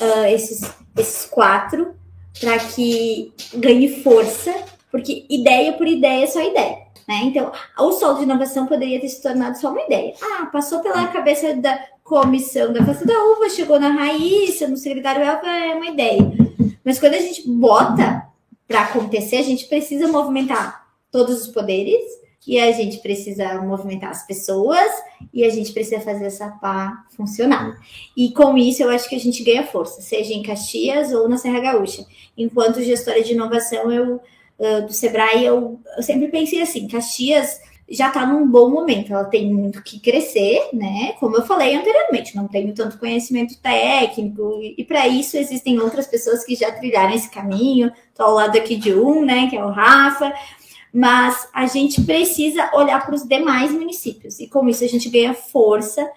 uh, 0.00 0.24
esses, 0.26 0.62
esses 0.96 1.26
quatro 1.26 1.94
para 2.40 2.58
que 2.58 3.32
ganhe 3.54 4.02
força, 4.02 4.54
porque 4.90 5.24
ideia 5.28 5.72
por 5.72 5.86
ideia 5.86 6.24
é 6.24 6.26
só 6.26 6.42
ideia. 6.42 6.78
Né? 7.06 7.22
Então, 7.24 7.52
o 7.78 7.92
sol 7.92 8.14
de 8.14 8.22
inovação 8.22 8.66
poderia 8.66 9.00
ter 9.00 9.08
se 9.08 9.22
tornado 9.22 9.58
só 9.58 9.70
uma 9.70 9.82
ideia. 9.82 10.14
Ah, 10.22 10.46
passou 10.46 10.80
pela 10.80 11.06
cabeça 11.08 11.54
da 11.54 11.78
comissão 12.02 12.72
da 12.72 12.84
festa 12.84 13.04
da 13.04 13.24
uva, 13.24 13.48
chegou 13.48 13.78
na 13.78 13.90
raiz, 13.90 14.60
no 14.62 14.76
secretário 14.76 15.22
é 15.22 15.74
uma 15.74 15.86
ideia. 15.86 16.32
Mas 16.84 16.98
quando 16.98 17.14
a 17.14 17.20
gente 17.20 17.48
bota 17.48 18.26
para 18.66 18.82
acontecer, 18.82 19.36
a 19.36 19.42
gente 19.42 19.66
precisa 19.66 20.08
movimentar 20.08 20.86
todos 21.10 21.42
os 21.42 21.48
poderes 21.48 22.02
e 22.46 22.58
a 22.58 22.70
gente 22.72 22.98
precisa 22.98 23.60
movimentar 23.62 24.10
as 24.10 24.26
pessoas 24.26 24.90
e 25.32 25.44
a 25.44 25.50
gente 25.50 25.72
precisa 25.72 26.00
fazer 26.00 26.26
essa 26.26 26.48
pá 26.48 27.04
funcionar. 27.16 27.78
E 28.16 28.32
com 28.32 28.56
isso 28.56 28.82
eu 28.82 28.90
acho 28.90 29.08
que 29.08 29.16
a 29.16 29.20
gente 29.20 29.42
ganha 29.42 29.66
força, 29.66 30.02
seja 30.02 30.32
em 30.32 30.42
Caxias 30.42 31.12
ou 31.12 31.28
na 31.28 31.38
Serra 31.38 31.60
Gaúcha. 31.60 32.04
Enquanto 32.36 32.82
gestora 32.82 33.22
de 33.22 33.32
inovação, 33.32 33.90
eu 33.90 34.20
do 34.86 34.92
Sebrae, 34.92 35.44
eu, 35.44 35.80
eu 35.96 36.02
sempre 36.02 36.28
pensei 36.28 36.62
assim, 36.62 36.86
Caxias 36.86 37.60
já 37.88 38.08
está 38.08 38.24
num 38.24 38.48
bom 38.48 38.70
momento, 38.70 39.12
ela 39.12 39.24
tem 39.24 39.52
muito 39.52 39.82
que 39.82 40.00
crescer, 40.00 40.70
né? 40.72 41.12
Como 41.20 41.36
eu 41.36 41.44
falei 41.44 41.74
anteriormente, 41.74 42.34
não 42.34 42.48
tenho 42.48 42.72
tanto 42.72 42.98
conhecimento 42.98 43.58
técnico, 43.58 44.58
e, 44.62 44.74
e 44.78 44.84
para 44.84 45.06
isso 45.06 45.36
existem 45.36 45.78
outras 45.78 46.06
pessoas 46.06 46.44
que 46.44 46.54
já 46.54 46.72
trilharam 46.72 47.14
esse 47.14 47.30
caminho. 47.30 47.92
Estou 48.08 48.26
ao 48.26 48.34
lado 48.34 48.56
aqui 48.56 48.76
de 48.76 48.94
um, 48.94 49.22
né? 49.22 49.48
Que 49.50 49.56
é 49.56 49.64
o 49.64 49.70
Rafa 49.70 50.32
mas 50.94 51.48
a 51.52 51.66
gente 51.66 52.00
precisa 52.02 52.70
olhar 52.72 53.04
para 53.04 53.16
os 53.16 53.24
demais 53.24 53.72
municípios 53.72 54.38
e 54.38 54.46
com 54.46 54.68
isso 54.68 54.84
a 54.84 54.86
gente 54.86 55.10
ganha 55.10 55.34
força 55.34 56.08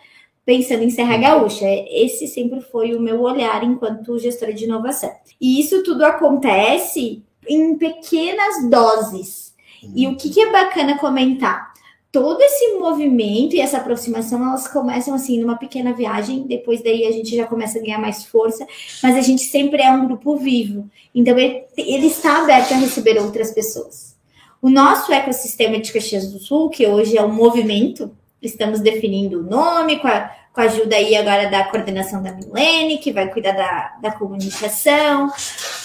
pensando 0.45 0.83
em 0.83 0.91
Serra 0.91 1.17
Gaúcha. 1.17 1.65
Esse 1.89 2.27
sempre 2.27 2.61
foi 2.61 2.93
o 2.93 3.01
meu 3.01 3.21
olhar 3.21 3.63
enquanto 3.63 4.19
gestora 4.19 4.53
de 4.53 4.65
inovação. 4.65 5.11
E 5.41 5.59
isso 5.59 5.81
tudo 5.81 6.05
acontece 6.05 7.23
em 7.49 7.75
pequenas 7.75 8.69
doses. 8.69 9.55
E 9.95 10.07
o 10.07 10.15
que, 10.15 10.29
que 10.29 10.41
é 10.41 10.51
bacana 10.51 10.99
comentar? 10.99 11.73
Todo 12.11 12.39
esse 12.41 12.77
movimento 12.77 13.55
e 13.55 13.59
essa 13.59 13.77
aproximação, 13.77 14.43
elas 14.43 14.67
começam 14.67 15.13
assim 15.13 15.39
numa 15.39 15.57
pequena 15.57 15.91
viagem, 15.91 16.43
depois 16.43 16.83
daí 16.83 17.05
a 17.05 17.11
gente 17.11 17.35
já 17.35 17.45
começa 17.45 17.79
a 17.79 17.81
ganhar 17.81 17.99
mais 17.99 18.25
força, 18.25 18.65
mas 19.03 19.15
a 19.15 19.21
gente 19.21 19.41
sempre 19.41 19.81
é 19.81 19.91
um 19.91 20.05
grupo 20.05 20.37
vivo. 20.37 20.89
Então 21.13 21.37
ele, 21.37 21.63
ele 21.75 22.07
está 22.07 22.43
aberto 22.43 22.73
a 22.73 22.77
receber 22.77 23.19
outras 23.19 23.51
pessoas. 23.51 24.16
O 24.61 24.69
nosso 24.69 25.13
ecossistema 25.13 25.79
de 25.79 25.93
Caxias 25.93 26.31
do 26.31 26.39
Sul, 26.39 26.69
que 26.69 26.87
hoje 26.87 27.15
é 27.15 27.23
um 27.23 27.31
movimento, 27.31 28.11
estamos 28.41 28.79
definindo 28.79 29.39
o 29.39 29.43
nome, 29.43 29.99
com 29.99 30.07
a, 30.07 30.31
com 30.51 30.61
a 30.61 30.63
ajuda 30.63 30.95
aí 30.95 31.15
agora 31.15 31.47
da 31.47 31.65
coordenação 31.65 32.23
da 32.23 32.31
Milene, 32.31 32.97
que 32.97 33.11
vai 33.11 33.31
cuidar 33.31 33.51
da, 33.51 33.97
da 34.01 34.11
comunicação, 34.11 35.31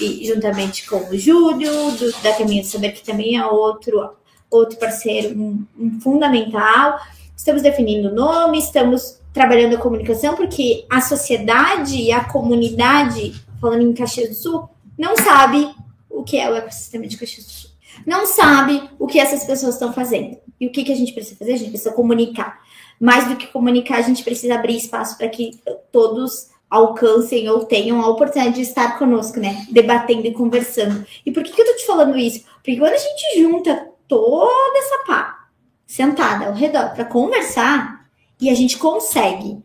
e 0.00 0.26
juntamente 0.26 0.88
com 0.88 0.96
o 0.96 1.18
Júlio, 1.18 1.90
do, 1.92 2.12
da 2.22 2.32
Caminho 2.32 2.62
do 2.62 2.68
Saber, 2.68 2.92
que 2.92 3.04
também 3.04 3.36
é 3.36 3.44
outro, 3.44 4.14
outro 4.50 4.78
parceiro 4.78 5.38
um, 5.38 5.66
um 5.78 6.00
fundamental. 6.00 6.98
Estamos 7.36 7.60
definindo 7.60 8.08
o 8.08 8.14
nome, 8.14 8.58
estamos 8.58 9.20
trabalhando 9.34 9.76
a 9.76 9.80
comunicação, 9.80 10.34
porque 10.34 10.86
a 10.88 11.02
sociedade 11.02 11.96
e 11.96 12.10
a 12.10 12.24
comunidade, 12.24 13.34
falando 13.60 13.82
em 13.82 13.92
Caxias 13.92 14.30
do 14.30 14.34
Sul, 14.34 14.70
não 14.96 15.14
sabe 15.14 15.70
o 16.08 16.22
que 16.22 16.38
é 16.38 16.50
o 16.50 16.56
ecossistema 16.56 17.06
de 17.06 17.18
Caxias 17.18 17.44
do 17.44 17.52
Sul 17.52 17.71
não 18.06 18.26
sabe 18.26 18.88
o 18.98 19.06
que 19.06 19.18
essas 19.18 19.44
pessoas 19.44 19.74
estão 19.74 19.92
fazendo. 19.92 20.38
E 20.60 20.66
o 20.66 20.72
que, 20.72 20.84
que 20.84 20.92
a 20.92 20.96
gente 20.96 21.12
precisa 21.12 21.36
fazer? 21.36 21.52
A 21.52 21.56
gente 21.56 21.70
precisa 21.70 21.92
comunicar. 21.92 22.60
Mais 23.00 23.28
do 23.28 23.36
que 23.36 23.46
comunicar, 23.48 23.98
a 23.98 24.02
gente 24.02 24.22
precisa 24.22 24.54
abrir 24.54 24.76
espaço 24.76 25.16
para 25.18 25.28
que 25.28 25.50
todos 25.90 26.50
alcancem 26.70 27.48
ou 27.50 27.64
tenham 27.64 28.00
a 28.00 28.08
oportunidade 28.08 28.54
de 28.54 28.62
estar 28.62 28.98
conosco, 28.98 29.38
né? 29.38 29.66
Debatendo 29.70 30.26
e 30.26 30.32
conversando. 30.32 31.04
E 31.26 31.30
por 31.30 31.42
que, 31.42 31.52
que 31.52 31.60
eu 31.60 31.66
tô 31.66 31.76
te 31.76 31.86
falando 31.86 32.16
isso? 32.16 32.44
Porque 32.56 32.78
quando 32.78 32.94
a 32.94 32.98
gente 32.98 33.42
junta 33.42 33.88
toda 34.08 34.78
essa 34.78 35.04
pá 35.06 35.48
sentada 35.86 36.46
ao 36.46 36.54
redor 36.54 36.94
para 36.94 37.04
conversar 37.04 38.06
e 38.40 38.48
a 38.48 38.54
gente 38.54 38.78
consegue 38.78 39.62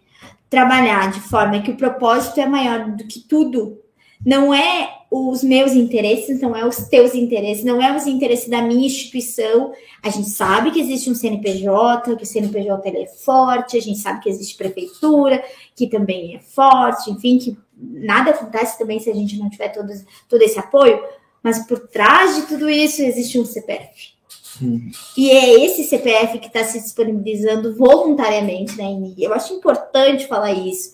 trabalhar 0.49 1.11
de 1.11 1.21
forma 1.21 1.61
que 1.61 1.71
o 1.71 1.77
propósito 1.77 2.39
é 2.39 2.45
maior 2.45 2.91
do 2.91 3.05
que 3.05 3.19
tudo, 3.19 3.79
não 4.25 4.53
é 4.53 4.97
os 5.09 5.43
meus 5.43 5.71
interesses, 5.71 6.41
não 6.41 6.55
é 6.55 6.65
os 6.65 6.77
teus 6.89 7.15
interesses, 7.15 7.63
não 7.63 7.81
é 7.81 7.95
os 7.95 8.05
interesses 8.05 8.49
da 8.49 8.61
minha 8.61 8.85
instituição. 8.85 9.71
A 10.03 10.09
gente 10.09 10.29
sabe 10.29 10.71
que 10.71 10.81
existe 10.81 11.09
um 11.09 11.15
CNPJ, 11.15 12.15
que 12.15 12.23
o 12.23 12.25
CNPJ 12.25 12.89
ele 12.89 13.03
é 13.03 13.07
forte, 13.07 13.77
a 13.77 13.81
gente 13.81 13.99
sabe 13.99 14.21
que 14.21 14.29
existe 14.29 14.57
prefeitura, 14.57 15.41
que 15.75 15.87
também 15.87 16.35
é 16.35 16.39
forte, 16.39 17.09
enfim, 17.09 17.37
que 17.37 17.57
nada 17.77 18.31
acontece 18.31 18.77
também 18.77 18.99
se 18.99 19.09
a 19.09 19.13
gente 19.13 19.37
não 19.37 19.49
tiver 19.49 19.69
todo, 19.69 19.93
todo 20.27 20.41
esse 20.41 20.59
apoio, 20.59 21.01
mas 21.41 21.65
por 21.65 21.87
trás 21.87 22.35
de 22.35 22.41
tudo 22.47 22.69
isso 22.69 23.01
existe 23.01 23.39
um 23.39 23.45
CPF. 23.45 24.17
Hum. 24.61 24.89
E 25.15 25.29
é 25.29 25.65
esse 25.65 25.83
CPF 25.83 26.39
que 26.39 26.47
está 26.47 26.63
se 26.63 26.81
disponibilizando 26.81 27.75
voluntariamente 27.75 28.75
na 28.75 28.89
né? 28.89 29.13
Eu 29.17 29.33
acho 29.33 29.53
importante 29.53 30.27
falar 30.27 30.51
isso 30.51 30.91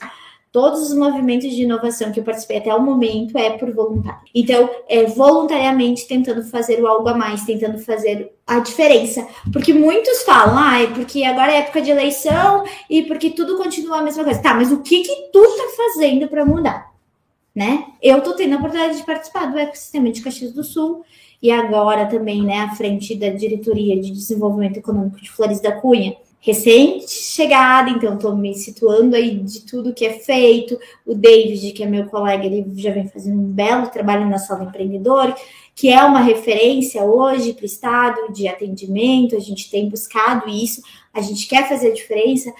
Todos 0.54 0.84
os 0.84 0.94
movimentos 0.94 1.50
de 1.50 1.64
inovação 1.64 2.12
que 2.12 2.20
eu 2.20 2.24
participei 2.24 2.58
até 2.58 2.72
o 2.72 2.80
momento 2.80 3.36
é 3.36 3.58
por 3.58 3.74
voluntário. 3.74 4.20
Então, 4.36 4.70
é 4.88 5.04
voluntariamente 5.06 6.08
tentando 6.08 6.44
fazer 6.44 6.80
o 6.80 6.86
algo 6.86 7.10
a 7.10 7.18
mais, 7.18 7.44
tentando 7.44 7.80
fazer 7.80 8.32
a 8.46 8.60
diferença. 8.60 9.28
Porque 9.52 9.74
muitos 9.74 10.22
falam, 10.22 10.56
ah, 10.60 10.80
é 10.80 10.86
porque 10.86 11.24
agora 11.24 11.52
é 11.52 11.58
época 11.58 11.82
de 11.82 11.90
eleição 11.90 12.64
e 12.88 13.02
porque 13.02 13.32
tudo 13.32 13.58
continua 13.58 13.98
a 13.98 14.04
mesma 14.04 14.24
coisa. 14.24 14.44
Tá, 14.44 14.54
mas 14.54 14.72
o 14.72 14.84
que 14.84 15.02
que 15.02 15.32
tu 15.32 15.42
tá 15.42 15.64
fazendo 15.76 16.28
para 16.28 16.46
mudar? 16.46 16.94
Né? 17.56 17.88
Eu 18.00 18.22
tô 18.22 18.36
tendo 18.36 18.54
a 18.54 18.58
oportunidade 18.58 18.98
de 18.98 19.06
participar 19.08 19.52
do 19.52 19.58
ecossistema 19.58 20.12
de 20.12 20.22
Caxias 20.22 20.54
do 20.54 20.64
Sul 20.64 21.04
e 21.42 21.50
agora 21.50 22.06
também, 22.06 22.44
né, 22.44 22.60
à 22.60 22.76
frente 22.76 23.16
da 23.16 23.30
diretoria 23.30 24.00
de 24.00 24.12
desenvolvimento 24.12 24.78
econômico 24.78 25.20
de 25.20 25.32
Flores 25.32 25.60
da 25.60 25.72
Cunha 25.72 26.16
recém-chegada, 26.44 27.90
então 27.90 28.16
estou 28.16 28.36
me 28.36 28.54
situando 28.54 29.16
aí 29.16 29.34
de 29.40 29.62
tudo 29.62 29.94
que 29.94 30.06
é 30.06 30.12
feito. 30.12 30.78
O 31.06 31.16
David, 31.16 31.72
que 31.72 31.82
é 31.82 31.86
meu 31.86 32.06
colega, 32.08 32.46
ele 32.46 32.66
já 32.76 32.92
vem 32.92 33.08
fazendo 33.08 33.40
um 33.40 33.46
belo 33.46 33.88
trabalho 33.88 34.30
na 34.30 34.38
Sala 34.38 34.66
Empreendedor, 34.66 35.34
que 35.74 35.90
é 35.90 36.04
uma 36.04 36.20
referência 36.20 37.02
hoje 37.02 37.54
para 37.54 37.64
o 37.64 37.66
Estado 37.66 38.34
de 38.34 38.46
atendimento. 38.50 39.38
A 39.38 39.40
gente 39.40 39.72
tem 39.72 39.88
buscado 39.88 40.50
isso, 40.50 40.82
a 41.14 41.22
gente 41.22 41.48
quer 41.48 41.70
fazer 41.70 41.92
a 41.92 41.94
diferença. 41.94 42.54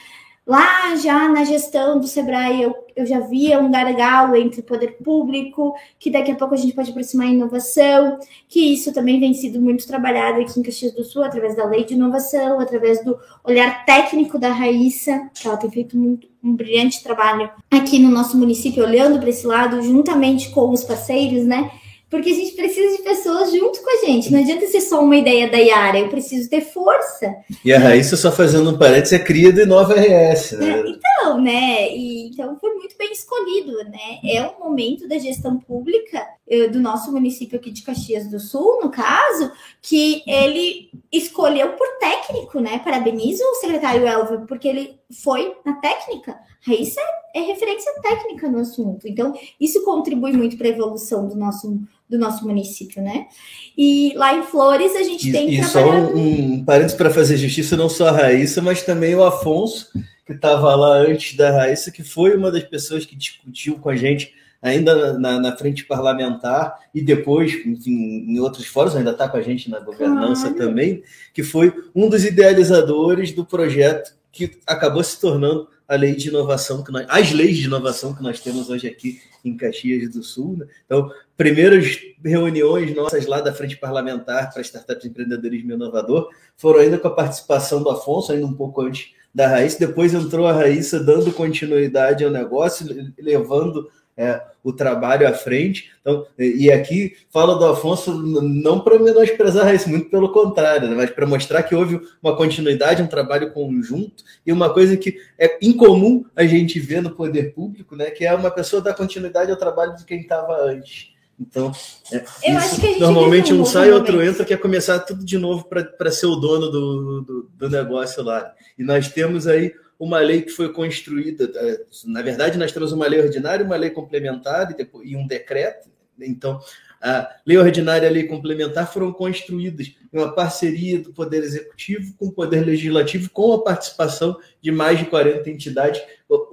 Lá 0.46 0.94
já 0.98 1.30
na 1.30 1.46
gestão 1.46 1.98
do 1.98 2.06
Sebrae, 2.06 2.64
eu, 2.64 2.76
eu 2.98 3.06
já 3.06 3.22
via 3.22 3.60
um 3.60 3.72
gargalo 3.72 4.36
entre 4.36 4.62
poder 4.62 4.98
público, 5.02 5.74
que 5.98 6.12
daqui 6.12 6.32
a 6.32 6.36
pouco 6.36 6.54
a 6.54 6.58
gente 6.58 6.74
pode 6.74 6.92
aproximar 6.92 7.28
inovação, 7.28 8.20
que 8.50 8.74
isso 8.74 8.94
também 8.94 9.22
vem 9.22 9.34
sido 9.34 9.62
muito 9.62 9.88
trabalhado 9.88 10.42
aqui 10.42 10.60
em 10.60 10.64
Caxias 10.64 10.94
do 10.94 11.06
Sul, 11.06 11.24
através 11.24 11.56
da 11.56 11.66
lei 11.66 11.86
de 11.86 11.94
inovação, 11.94 12.60
através 12.60 13.02
do 13.06 13.18
olhar 13.42 13.86
técnico 13.86 14.38
da 14.38 14.52
Raíssa, 14.52 15.30
que 15.34 15.48
ela 15.48 15.56
tem 15.56 15.72
feito 15.72 15.98
muito, 15.98 16.28
um 16.44 16.54
brilhante 16.54 17.02
trabalho 17.02 17.50
aqui 17.72 17.98
no 17.98 18.10
nosso 18.10 18.38
município, 18.38 18.84
olhando 18.84 19.20
para 19.20 19.30
esse 19.30 19.48
lado, 19.48 19.82
juntamente 19.82 20.50
com 20.50 20.70
os 20.72 20.84
parceiros, 20.84 21.46
né? 21.46 21.72
Porque 22.14 22.30
a 22.30 22.36
gente 22.36 22.52
precisa 22.52 22.96
de 22.96 23.02
pessoas 23.02 23.52
junto 23.52 23.82
com 23.82 23.90
a 23.90 24.06
gente. 24.06 24.32
Não 24.32 24.40
adianta 24.40 24.68
ser 24.68 24.82
só 24.82 25.04
uma 25.04 25.16
ideia 25.16 25.50
da 25.50 25.58
Yara, 25.58 25.98
eu 25.98 26.10
preciso 26.10 26.48
ter 26.48 26.62
força. 26.62 27.34
E 27.66 27.74
a 27.74 27.80
Raíssa, 27.80 28.16
só 28.16 28.32
fazendo 28.32 28.70
um 28.70 28.78
parênteses, 28.78 29.14
é 29.14 29.18
cria 29.18 29.52
de 29.52 29.66
nova 29.66 29.96
RS, 29.96 30.52
né? 30.52 30.70
É, 30.70 30.80
então, 30.82 31.13
né? 31.40 31.96
E, 31.96 32.28
então 32.28 32.58
foi 32.60 32.74
muito 32.74 32.96
bem 32.98 33.12
escolhido, 33.12 33.78
né? 33.86 34.20
É 34.24 34.46
um 34.46 34.60
momento 34.60 35.08
da 35.08 35.18
gestão 35.18 35.58
pública 35.60 36.26
eh, 36.48 36.68
do 36.68 36.80
nosso 36.80 37.12
município 37.12 37.58
aqui 37.58 37.72
de 37.72 37.84
Caxias 37.84 38.28
do 38.30 38.40
Sul, 38.40 38.82
no 38.82 38.90
caso, 38.90 39.52
que 39.82 40.24
ele 40.28 40.90
escolheu 41.12 41.74
por 41.74 41.88
técnico, 42.00 42.60
né? 42.60 42.80
Parabenizo 42.80 43.44
o 43.44 43.56
secretário 43.56 44.08
Elvio, 44.08 44.46
porque 44.48 44.68
ele 44.68 45.00
foi 45.24 45.56
na 45.66 45.74
técnica. 45.76 46.38
Raíssa 46.66 47.02
é 47.36 47.42
referência 47.42 47.92
técnica 48.02 48.50
no 48.50 48.60
assunto. 48.60 49.08
Então, 49.08 49.34
isso 49.60 49.84
contribui 49.84 50.34
muito 50.34 50.58
para 50.58 50.68
a 50.68 50.72
evolução 50.72 51.28
do 51.28 51.36
nosso 51.36 51.80
do 52.14 52.20
nosso 52.20 52.46
município, 52.46 53.02
né? 53.02 53.28
E 53.76 54.14
lá 54.16 54.36
em 54.36 54.44
Flores 54.44 54.96
a 54.96 55.02
gente 55.02 55.30
e, 55.30 55.32
tem 55.32 55.50
e 55.50 55.64
só 55.64 55.84
um, 55.84 56.58
um 56.58 56.66
parênteses 56.66 56.96
para 56.96 57.10
fazer 57.10 57.38
justiça, 57.38 57.76
não 57.76 57.90
só 57.90 58.10
a 58.10 58.12
Raíssa, 58.12 58.62
mas 58.62 58.84
também 58.84 59.16
o 59.16 59.24
Afonso, 59.24 59.90
que 60.26 60.34
estava 60.34 60.76
lá 60.76 60.98
antes 60.98 61.36
da 61.36 61.52
Raíssa, 61.52 61.92
que 61.92 62.04
foi 62.04 62.36
uma 62.36 62.52
das 62.52 62.64
pessoas 62.64 63.06
que 63.06 63.16
discutiu 63.16 63.78
com 63.80 63.90
a 63.90 63.96
gente 63.96 64.34
ainda 64.62 65.20
na, 65.20 65.40
na 65.40 65.58
frente 65.58 65.84
parlamentar 65.84 66.80
e 66.96 67.02
depois, 67.02 67.54
enfim, 67.66 68.26
em 68.30 68.40
outros 68.40 68.66
fóruns, 68.66 68.96
ainda 68.96 69.12
está 69.12 69.28
com 69.28 69.36
a 69.36 69.42
gente 69.42 69.70
na 69.70 69.82
governança 69.82 70.50
claro. 70.50 70.58
também, 70.58 71.04
que 71.34 71.44
foi 71.44 71.74
um 71.94 72.08
dos 72.08 72.24
idealizadores 72.24 73.34
do 73.34 73.46
projeto 73.46 74.16
que 74.32 74.60
acabou 74.66 75.04
se 75.04 75.20
tornando 75.20 75.68
a 75.86 75.96
lei 75.96 76.16
de 76.16 76.30
inovação 76.30 76.82
que 76.82 76.92
nós, 76.92 77.06
as 77.10 77.32
leis 77.34 77.58
de 77.58 77.66
inovação 77.66 78.16
que 78.16 78.24
nós 78.24 78.40
temos 78.40 78.70
hoje 78.70 78.88
aqui 78.88 79.20
em 79.44 79.56
Caxias 79.58 80.10
do 80.10 80.24
Sul. 80.24 80.56
Né? 80.58 80.66
Então, 80.86 81.12
primeiras 81.36 82.00
reuniões 82.24 82.96
nossas 82.96 83.26
lá 83.26 83.42
da 83.42 83.54
frente 83.54 83.76
parlamentar 83.76 84.52
para 84.52 84.62
startups 84.62 85.06
empreendedorismo 85.06 85.74
inovador 85.74 86.30
foram 86.56 86.80
ainda 86.80 86.98
com 86.98 87.10
a 87.10 87.14
participação 87.14 87.84
do 87.84 87.90
Afonso, 87.90 88.32
ainda 88.32 88.46
um 88.46 88.54
pouco 88.54 88.82
antes 88.82 89.12
da 89.34 89.48
Raíssa. 89.48 89.80
Depois 89.80 90.14
entrou 90.14 90.48
a 90.48 90.54
Raíssa 90.54 91.00
dando 91.00 91.32
continuidade 91.32 92.24
ao 92.24 92.32
negócio, 92.32 92.86
levando 93.18 93.90
é, 94.16 94.42
o 94.64 94.72
trabalho 94.72 95.28
à 95.28 95.34
frente. 95.34 95.92
Então, 96.02 96.26
e 96.38 96.72
aqui 96.72 97.16
falo 97.30 97.56
do 97.56 97.66
Afonso 97.66 98.14
não 98.14 98.80
para 98.80 99.00
menosprezar 99.00 99.74
isso, 99.74 99.90
muito 99.90 100.10
pelo 100.10 100.32
contrário, 100.32 100.88
né, 100.88 100.96
mas 100.96 101.10
para 101.10 101.26
mostrar 101.26 101.64
que 101.64 101.76
houve 101.76 102.00
uma 102.22 102.36
continuidade, 102.36 103.02
um 103.02 103.08
trabalho 103.08 103.52
conjunto 103.52 104.24
e 104.46 104.52
uma 104.52 104.72
coisa 104.72 104.96
que 104.96 105.18
é 105.38 105.58
incomum 105.62 106.26
a 106.36 106.46
gente 106.46 106.80
ver 106.80 107.02
no 107.02 107.12
poder 107.12 107.54
público, 107.54 107.96
né, 107.96 108.12
que 108.12 108.26
é 108.26 108.34
uma 108.34 108.52
pessoa 108.52 108.82
dar 108.82 108.94
continuidade 108.94 109.52
ao 109.52 109.58
trabalho 109.58 109.96
de 109.96 110.06
quem 110.06 110.22
estava 110.22 110.62
antes. 110.64 111.13
Então, 111.40 111.72
é, 112.12 113.00
normalmente 113.00 113.54
um 113.54 113.66
sai, 113.66 113.90
e 113.90 113.92
outro 113.92 114.22
entra, 114.22 114.46
quer 114.46 114.58
começar 114.60 115.00
tudo 115.00 115.26
de 115.26 115.38
novo 115.38 115.66
para 115.66 116.12
ser 116.12 116.28
o 116.28 116.36
dono 116.36 116.70
do, 116.70 117.22
do, 117.22 117.50
do 117.56 117.70
negócio 117.70 118.24
lá. 118.24 118.54
E 118.78 118.84
nós 118.84 119.10
temos 119.10 119.48
aí 119.48 119.74
uma 120.00 120.20
lei 120.20 120.42
que 120.42 120.52
foi 120.52 120.72
construída, 120.72 121.52
é, 121.56 121.82
na 122.06 122.22
verdade, 122.22 122.58
nós 122.58 122.72
temos 122.72 122.92
uma 122.92 123.08
lei 123.08 123.22
ordinária, 123.22 123.66
uma 123.66 123.76
lei 123.76 123.90
complementar 123.90 124.72
e, 124.72 124.76
depois, 124.76 125.10
e 125.10 125.16
um 125.16 125.26
decreto. 125.26 125.90
Então, 126.20 126.60
a 127.02 127.30
lei 127.46 127.58
ordinária 127.58 128.06
e 128.06 128.10
a 128.10 128.12
lei 128.12 128.24
complementar 128.24 128.92
foram 128.92 129.12
construídas 129.12 129.88
em 130.12 130.18
uma 130.18 130.34
parceria 130.34 131.00
do 131.00 131.12
Poder 131.12 131.44
Executivo 131.44 132.14
com 132.18 132.28
o 132.28 132.32
Poder 132.32 132.66
Legislativo, 132.66 133.30
com 133.32 133.54
a 133.54 133.64
participação 133.64 134.38
de 134.62 134.72
mais 134.72 135.00
de 135.00 135.06
40 135.06 135.50
entidades. 135.50 136.02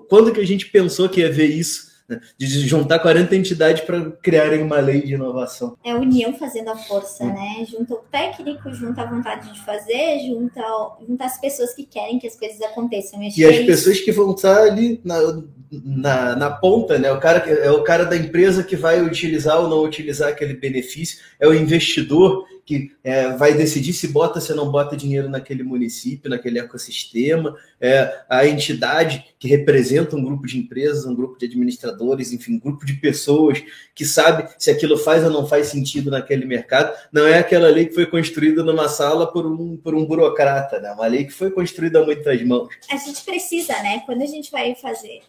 Quando 0.08 0.32
que 0.32 0.40
a 0.40 0.46
gente 0.46 0.66
pensou 0.66 1.08
que 1.08 1.20
ia 1.20 1.30
ver 1.30 1.46
isso 1.46 1.89
né? 2.10 2.20
de 2.36 2.46
juntar 2.66 2.98
40 2.98 3.34
entidades 3.36 3.82
para 3.82 4.10
criarem 4.22 4.62
uma 4.62 4.78
lei 4.80 5.02
de 5.02 5.14
inovação. 5.14 5.76
É 5.84 5.92
a 5.92 5.96
união 5.96 6.34
fazendo 6.34 6.70
a 6.70 6.76
força, 6.76 7.24
né? 7.24 7.64
Junta 7.70 7.94
o 7.94 7.98
técnico, 8.10 8.72
junta 8.72 9.02
a 9.02 9.06
vontade 9.06 9.52
de 9.52 9.60
fazer, 9.60 10.20
junta, 10.26 10.60
junta 11.06 11.24
as 11.24 11.40
pessoas 11.40 11.74
que 11.74 11.84
querem 11.84 12.18
que 12.18 12.26
as 12.26 12.36
coisas 12.36 12.60
aconteçam. 12.62 13.22
E 13.22 13.44
as 13.44 13.56
é 13.56 13.64
pessoas 13.64 14.00
que 14.00 14.12
vão 14.12 14.32
estar 14.32 14.62
ali 14.62 15.00
na, 15.04 15.42
na, 15.70 16.36
na, 16.36 16.50
ponta, 16.50 16.98
né? 16.98 17.12
O 17.12 17.20
cara 17.20 17.38
é 17.48 17.70
o 17.70 17.82
cara 17.82 18.04
da 18.04 18.16
empresa 18.16 18.62
que 18.64 18.76
vai 18.76 19.00
utilizar 19.00 19.60
ou 19.60 19.68
não 19.68 19.82
utilizar 19.82 20.28
aquele 20.28 20.54
benefício, 20.54 21.18
é 21.38 21.46
o 21.46 21.54
investidor 21.54 22.44
que 22.70 22.92
é, 23.02 23.30
vai 23.30 23.52
decidir 23.52 23.92
se 23.92 24.06
bota 24.06 24.40
se 24.40 24.54
não 24.54 24.70
bota 24.70 24.96
dinheiro 24.96 25.28
naquele 25.28 25.64
município, 25.64 26.30
naquele 26.30 26.60
ecossistema, 26.60 27.56
é, 27.80 28.22
a 28.28 28.46
entidade 28.46 29.24
que 29.40 29.48
representa 29.48 30.14
um 30.14 30.22
grupo 30.22 30.46
de 30.46 30.56
empresas, 30.56 31.04
um 31.04 31.12
grupo 31.12 31.36
de 31.36 31.46
administradores, 31.46 32.32
enfim, 32.32 32.54
um 32.54 32.60
grupo 32.60 32.86
de 32.86 32.92
pessoas 32.92 33.60
que 33.92 34.04
sabe 34.04 34.48
se 34.56 34.70
aquilo 34.70 34.96
faz 34.96 35.24
ou 35.24 35.30
não 35.30 35.48
faz 35.48 35.66
sentido 35.66 36.12
naquele 36.12 36.46
mercado. 36.46 36.96
Não 37.12 37.26
é 37.26 37.40
aquela 37.40 37.68
lei 37.68 37.86
que 37.86 37.94
foi 37.94 38.06
construída 38.06 38.62
numa 38.62 38.88
sala 38.88 39.32
por 39.32 39.44
um, 39.44 39.76
por 39.76 39.92
um 39.92 40.06
burocrata, 40.06 40.78
né? 40.78 40.92
uma 40.92 41.08
lei 41.08 41.24
que 41.24 41.32
foi 41.32 41.50
construída 41.50 42.00
a 42.00 42.04
muitas 42.04 42.40
mãos. 42.44 42.68
A 42.88 42.96
gente 42.96 43.24
precisa, 43.24 43.72
né? 43.82 44.04
Quando 44.06 44.22
a 44.22 44.26
gente 44.26 44.48
vai 44.52 44.76
fazer 44.76 45.22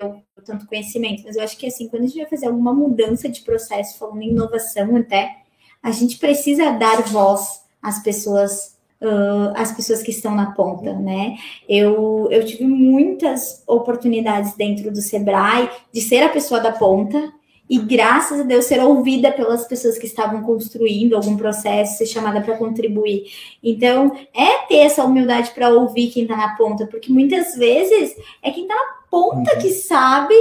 eu, 0.00 0.20
tanto 0.44 0.66
conhecimento, 0.66 1.22
mas 1.24 1.36
eu 1.36 1.44
acho 1.44 1.56
que 1.56 1.66
assim, 1.66 1.86
quando 1.88 2.02
a 2.02 2.06
gente 2.06 2.18
vai 2.18 2.26
fazer 2.26 2.46
alguma 2.46 2.74
mudança 2.74 3.28
de 3.28 3.42
processo, 3.42 3.96
falando 3.98 4.22
em 4.22 4.30
inovação 4.30 4.96
até, 4.96 5.46
a 5.82 5.90
gente 5.90 6.18
precisa 6.18 6.72
dar 6.72 7.02
voz 7.02 7.62
às 7.82 8.02
pessoas 8.02 8.78
uh, 9.00 9.52
às 9.54 9.72
pessoas 9.72 10.02
que 10.02 10.10
estão 10.10 10.34
na 10.34 10.52
ponta, 10.52 10.92
né? 10.92 11.36
Eu, 11.68 12.28
eu 12.30 12.44
tive 12.44 12.64
muitas 12.64 13.62
oportunidades 13.66 14.54
dentro 14.56 14.90
do 14.90 15.00
Sebrae 15.00 15.70
de 15.92 16.00
ser 16.00 16.22
a 16.22 16.28
pessoa 16.28 16.60
da 16.60 16.72
ponta 16.72 17.32
e 17.68 17.78
graças 17.78 18.40
a 18.40 18.44
Deus 18.44 18.64
ser 18.64 18.80
ouvida 18.80 19.30
pelas 19.30 19.66
pessoas 19.66 19.98
que 19.98 20.06
estavam 20.06 20.42
construindo 20.42 21.14
algum 21.14 21.36
processo, 21.36 21.98
ser 21.98 22.06
chamada 22.06 22.40
para 22.40 22.56
contribuir. 22.56 23.24
Então, 23.62 24.12
é 24.34 24.66
ter 24.66 24.78
essa 24.78 25.04
humildade 25.04 25.50
para 25.50 25.68
ouvir 25.68 26.08
quem 26.08 26.22
está 26.22 26.36
na 26.36 26.56
ponta, 26.56 26.86
porque 26.86 27.12
muitas 27.12 27.56
vezes 27.56 28.16
é 28.42 28.50
quem 28.50 28.62
está 28.62 28.74
na 28.74 28.94
ponta 29.10 29.54
uhum. 29.54 29.60
que 29.60 29.70
sabe 29.70 30.34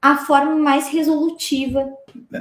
a 0.00 0.16
forma 0.16 0.56
mais 0.56 0.88
resolutiva 0.88 1.86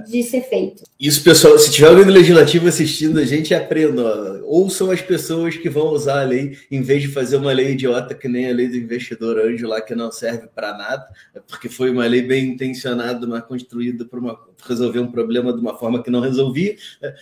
de 0.08 0.24
ser 0.24 0.42
feito. 0.42 0.84
Isso, 1.00 1.24
pessoal, 1.24 1.58
se 1.58 1.72
tiver 1.72 1.88
alguém 1.88 2.06
do 2.06 2.12
Legislativo 2.12 2.68
assistindo 2.68 3.20
a 3.20 3.26
gente, 3.26 3.54
aprenda. 3.54 4.42
Ouçam 4.46 4.92
as 4.92 5.02
pessoas 5.02 5.56
que 5.58 5.70
vão 5.70 5.88
usar 5.90 6.22
a 6.22 6.26
lei, 6.26 6.58
em 6.70 6.82
vez 6.82 7.02
de 7.02 7.08
fazer 7.08 7.38
uma 7.38 7.52
lei 7.52 7.72
idiota 7.72 8.14
que 8.14 8.28
nem 8.28 8.50
a 8.50 8.54
lei 8.54 8.68
do 8.68 8.78
investidor 8.78 9.40
anjo 9.40 9.68
lá, 9.68 9.82
que 9.82 9.96
não 9.96 10.12
serve 10.12 10.48
para 10.54 10.78
nada, 10.78 11.08
porque 11.48 11.70
foi 11.70 11.90
uma 11.90 12.06
lei 12.06 12.22
bem 12.22 12.46
intencionada, 12.46 13.26
mas 13.26 13.44
construída 13.44 14.06
para 14.06 14.20
resolver 14.68 15.00
um 15.00 15.12
problema 15.12 15.54
de 15.54 15.60
uma 15.60 15.78
forma 15.78 16.04
que 16.04 16.12
não 16.12 16.20
resolvia. 16.20 16.76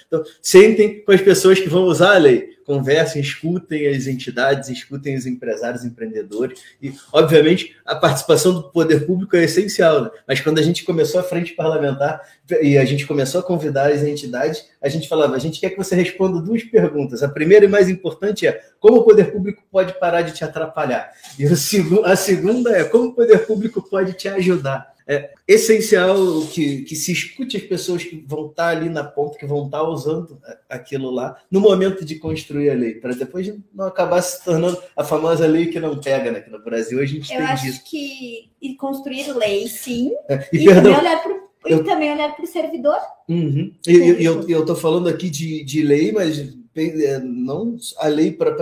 Então, 0.07 0.23
sentem 0.41 1.03
com 1.03 1.12
as 1.12 1.21
pessoas 1.21 1.60
que 1.60 1.69
vão 1.69 1.83
usar 1.83 2.15
a 2.15 2.19
lei 2.19 2.57
conversem, 2.67 3.21
escutem 3.21 3.88
as 3.88 4.08
entidades, 4.08 4.67
escutem 4.67 5.15
os 5.15 5.25
empresários, 5.25 5.86
empreendedores. 5.86 6.62
E, 6.82 6.93
obviamente, 7.13 7.77
a 7.86 7.95
participação 7.95 8.53
do 8.53 8.63
poder 8.63 9.08
público 9.08 9.38
é 9.38 9.45
essencial. 9.45 10.03
Né? 10.03 10.10
Mas 10.27 10.41
quando 10.41 10.60
a 10.60 10.62
gente 10.62 10.84
começou 10.84 11.21
a 11.21 11.23
frente 11.23 11.53
parlamentar 11.53 12.21
e 12.62 12.77
a 12.77 12.84
gente 12.84 13.08
começou 13.08 13.39
a 13.39 13.43
convidar 13.43 13.89
as 13.89 14.03
entidades, 14.03 14.65
a 14.82 14.89
gente 14.89 15.08
falava: 15.08 15.34
a 15.34 15.39
gente 15.39 15.62
quer 15.62 15.69
que 15.69 15.77
você 15.77 15.95
responda 15.95 16.41
duas 16.41 16.62
perguntas. 16.65 17.23
A 17.23 17.30
primeira 17.30 17.63
e 17.63 17.69
mais 17.69 17.88
importante 17.88 18.45
é 18.45 18.62
como 18.82 18.97
o 18.97 19.03
poder 19.06 19.32
público 19.32 19.63
pode 19.71 19.97
parar 19.97 20.21
de 20.21 20.34
te 20.34 20.43
atrapalhar? 20.43 21.10
E 21.39 21.45
a 21.45 22.15
segunda 22.17 22.71
é 22.71 22.84
como 22.84 23.06
o 23.06 23.13
poder 23.13 23.47
público 23.47 23.82
pode 23.82 24.12
te 24.12 24.27
ajudar 24.27 24.96
é 25.08 25.32
essencial 25.48 26.17
que, 26.52 26.82
que 26.82 26.96
se 26.96 27.12
escute 27.13 27.56
as 27.58 27.63
pessoas 27.63 28.04
que 28.04 28.24
vão 28.28 28.48
estar 28.48 28.67
ali 28.67 28.89
na 28.89 29.04
ponta, 29.04 29.38
que 29.38 29.46
vão 29.46 29.65
estar 29.65 29.84
usando 29.84 30.38
aquilo 30.70 31.10
lá 31.10 31.38
no 31.50 31.62
momento 31.62 32.04
de 32.04 32.15
construir 32.15 32.70
a 32.70 32.74
lei, 32.74 32.96
para 32.96 33.13
depois 33.13 33.54
não 33.74 33.86
acabar 33.86 34.22
se 34.22 34.43
tornando 34.43 34.78
a 34.96 35.04
famosa 35.04 35.48
lei 35.48 35.67
que 35.67 35.80
não 35.80 35.98
pega, 36.00 36.32
né? 36.32 36.41
Que 36.41 36.50
no 36.50 36.62
Brasil 36.63 37.00
a 37.00 37.06
gente 37.06 37.32
Eu 37.32 37.38
tem 37.39 37.48
acho 37.48 37.65
disso. 37.65 37.82
que 37.86 38.50
e 38.62 38.76
construir 38.76 39.32
lei, 39.34 39.67
sim, 39.67 40.12
É, 40.28 40.48
e, 40.52 40.63
e, 40.63 40.65
perdão, 40.65 40.84
também 40.84 41.00
olhar 41.00 41.24
pro, 41.24 41.48
e 41.67 41.84
também 41.84 42.12
olhar 42.12 42.36
para 42.36 42.43
o 42.43 42.48
servidor. 42.48 42.98
Uhum. 43.30 43.72
E, 43.88 43.91
e- 43.91 44.22
e 44.22 44.26
eu 44.26 44.60
estou 44.62 44.76
falando 44.76 45.08
aqui 45.08 45.30
de, 45.30 45.63
de 45.63 45.82
lei, 45.84 46.12
mas 46.12 46.39
é, 46.76 47.20
não 47.20 47.76
a 47.98 48.08
lei 48.08 48.32
para 48.32 48.56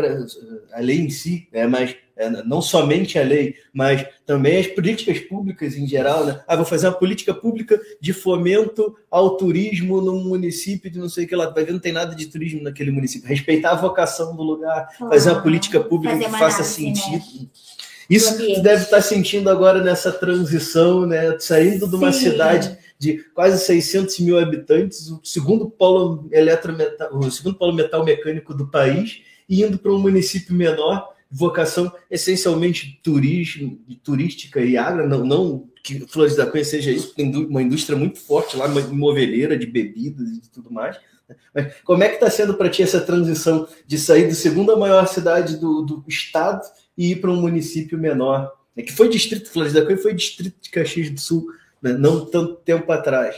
a 0.73 0.79
lei 0.79 0.99
em 0.99 1.09
si, 1.09 1.47
né? 1.51 1.65
mas 1.67 1.95
não 2.45 2.61
somente 2.61 3.19
a 3.19 3.23
lei, 3.23 3.55
mas 3.73 4.05
também 4.25 4.57
as 4.57 4.67
políticas 4.67 5.19
públicas 5.19 5.75
em 5.75 5.85
geral. 5.85 6.25
Né? 6.25 6.41
Ah, 6.47 6.55
vou 6.55 6.65
fazer 6.65 6.87
uma 6.87 6.93
política 6.93 7.33
pública 7.33 7.79
de 7.99 8.13
fomento 8.13 8.95
ao 9.11 9.35
turismo 9.37 10.01
num 10.01 10.23
município 10.23 10.89
de 10.89 10.97
não 10.97 11.09
sei 11.09 11.25
o 11.25 11.27
que 11.27 11.35
lá. 11.35 11.49
Vai 11.49 11.65
ver, 11.65 11.73
não 11.73 11.79
tem 11.79 11.91
nada 11.91 12.15
de 12.15 12.27
turismo 12.27 12.63
naquele 12.63 12.91
município. 12.91 13.27
Respeitar 13.27 13.71
a 13.71 13.75
vocação 13.75 14.35
do 14.35 14.43
lugar, 14.43 14.87
fazer 14.97 15.31
uma 15.31 15.41
política 15.41 15.79
pública 15.79 16.17
que 16.17 16.29
faça 16.29 16.59
né? 16.59 16.63
sentido. 16.63 17.49
Isso 18.09 18.29
Do 18.29 18.35
ambiente. 18.35 18.55
tu 18.55 18.63
deve 18.63 18.83
estar 18.83 19.01
sentindo 19.01 19.49
agora 19.49 19.83
nessa 19.83 20.11
transição, 20.11 21.05
né? 21.05 21.37
Saindo 21.39 21.87
de 21.87 21.95
uma 21.95 22.13
Sim. 22.13 22.31
cidade 22.31 22.77
de 22.97 23.17
quase 23.33 23.63
600 23.65 24.19
mil 24.19 24.39
habitantes, 24.39 25.09
o 25.09 25.19
segundo 25.23 25.69
polo 25.69 26.27
eletrometal, 26.31 27.09
o 27.13 27.29
segundo 27.29 27.57
polo 27.57 27.73
metal 27.73 28.05
mecânico 28.05 28.53
do 28.53 28.67
país, 28.67 29.21
e 29.49 29.63
indo 29.63 29.77
para 29.77 29.91
um 29.91 29.99
município 29.99 30.55
menor, 30.55 31.14
vocação 31.29 31.91
essencialmente 32.09 32.99
turismo, 33.03 33.79
turística 34.03 34.61
e 34.61 34.77
agro, 34.77 35.07
não, 35.07 35.25
não 35.25 35.69
que 35.83 35.99
Flores 36.07 36.35
da 36.35 36.47
Cunha 36.47 36.65
seja 36.65 36.91
isso, 36.91 37.13
tem 37.13 37.35
uma 37.35 37.61
indústria 37.61 37.97
muito 37.97 38.19
forte 38.19 38.57
lá, 38.57 38.65
uma 38.65 38.81
moveleira 38.81 39.57
de 39.57 39.67
bebidas 39.67 40.29
e 40.29 40.49
tudo 40.49 40.71
mais. 40.71 40.97
né? 41.29 41.35
Mas 41.53 41.73
como 41.83 42.03
é 42.03 42.09
que 42.09 42.15
está 42.15 42.29
sendo 42.29 42.55
para 42.55 42.69
ti 42.69 42.81
essa 42.81 42.99
transição 42.99 43.67
de 43.85 43.97
sair 43.97 44.27
da 44.27 44.33
segunda 44.33 44.75
maior 44.75 45.07
cidade 45.07 45.57
do, 45.57 45.83
do 45.83 46.03
estado 46.07 46.61
e 46.97 47.11
ir 47.11 47.21
para 47.21 47.31
um 47.31 47.41
município 47.41 47.97
menor? 47.97 48.51
né? 48.75 48.83
Que 48.83 48.91
foi 48.91 49.09
distrito 49.09 49.49
Flores 49.49 49.73
da 49.73 49.85
Cunha, 49.85 49.97
foi 49.97 50.13
distrito 50.13 50.55
de 50.59 50.69
Caxias 50.69 51.09
do 51.09 51.19
Sul, 51.19 51.45
né? 51.81 51.93
não 51.93 52.25
tanto 52.25 52.55
tempo 52.55 52.91
atrás. 52.91 53.35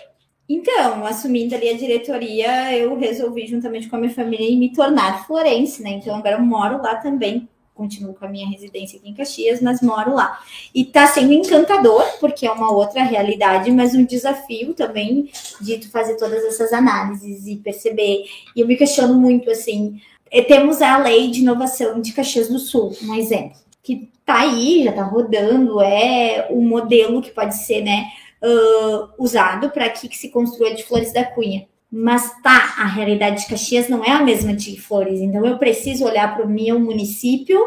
Então, 0.49 1.05
assumindo 1.05 1.53
ali 1.53 1.69
a 1.69 1.77
diretoria, 1.77 2.77
eu 2.77 2.97
resolvi, 2.97 3.45
juntamente 3.45 3.89
com 3.89 3.97
a 3.97 3.99
minha 3.99 4.13
família, 4.13 4.57
me 4.57 4.71
tornar 4.71 5.27
florense, 5.27 5.83
né? 5.83 5.89
Então, 5.89 6.15
agora 6.15 6.37
eu 6.37 6.41
moro 6.41 6.81
lá 6.81 6.95
também. 6.95 7.49
Continuo 7.77 8.15
com 8.15 8.25
a 8.25 8.27
minha 8.27 8.49
residência 8.49 8.97
aqui 8.97 9.09
em 9.09 9.13
Caxias, 9.13 9.61
mas 9.61 9.81
moro 9.81 10.15
lá. 10.15 10.39
E 10.73 10.83
tá 10.83 11.05
sendo 11.07 11.31
encantador, 11.31 12.03
porque 12.19 12.47
é 12.47 12.51
uma 12.51 12.71
outra 12.71 13.03
realidade, 13.03 13.71
mas 13.71 13.93
um 13.93 14.03
desafio 14.03 14.73
também 14.73 15.29
de 15.61 15.77
tu 15.77 15.91
fazer 15.91 16.15
todas 16.15 16.43
essas 16.43 16.73
análises 16.73 17.45
e 17.45 17.55
perceber. 17.55 18.25
E 18.55 18.59
eu 18.59 18.67
me 18.67 18.75
questiono 18.75 19.13
muito, 19.13 19.49
assim, 19.51 20.01
eh, 20.31 20.41
temos 20.41 20.81
a 20.81 20.97
lei 20.97 21.29
de 21.29 21.41
inovação 21.41 22.01
de 22.01 22.11
Caxias 22.13 22.49
do 22.49 22.59
Sul, 22.59 22.91
um 23.03 23.13
exemplo, 23.13 23.57
que 23.83 24.09
tá 24.25 24.39
aí, 24.39 24.83
já 24.83 24.91
tá 24.91 25.03
rodando, 25.03 25.79
é 25.79 26.47
um 26.49 26.67
modelo 26.67 27.21
que 27.21 27.31
pode 27.31 27.55
ser, 27.55 27.81
né, 27.81 28.07
ah, 28.41 29.09
usado 29.17 29.69
para 29.69 29.89
que, 29.89 30.07
que 30.07 30.17
se 30.17 30.29
construa 30.29 30.73
de 30.73 30.83
Flores 30.83 31.13
da 31.13 31.23
Cunha. 31.23 31.67
Mas 31.91 32.41
tá, 32.41 32.75
a 32.77 32.85
realidade 32.85 33.41
de 33.41 33.47
Caxias 33.47 33.87
não 33.87 34.03
é 34.03 34.11
a 34.11 34.21
mesma 34.21 34.53
de 34.53 34.79
Flores. 34.79 35.21
Então 35.21 35.45
eu 35.45 35.57
preciso 35.57 36.05
olhar 36.05 36.35
para 36.35 36.45
o 36.45 36.49
meu 36.49 36.79
município, 36.79 37.59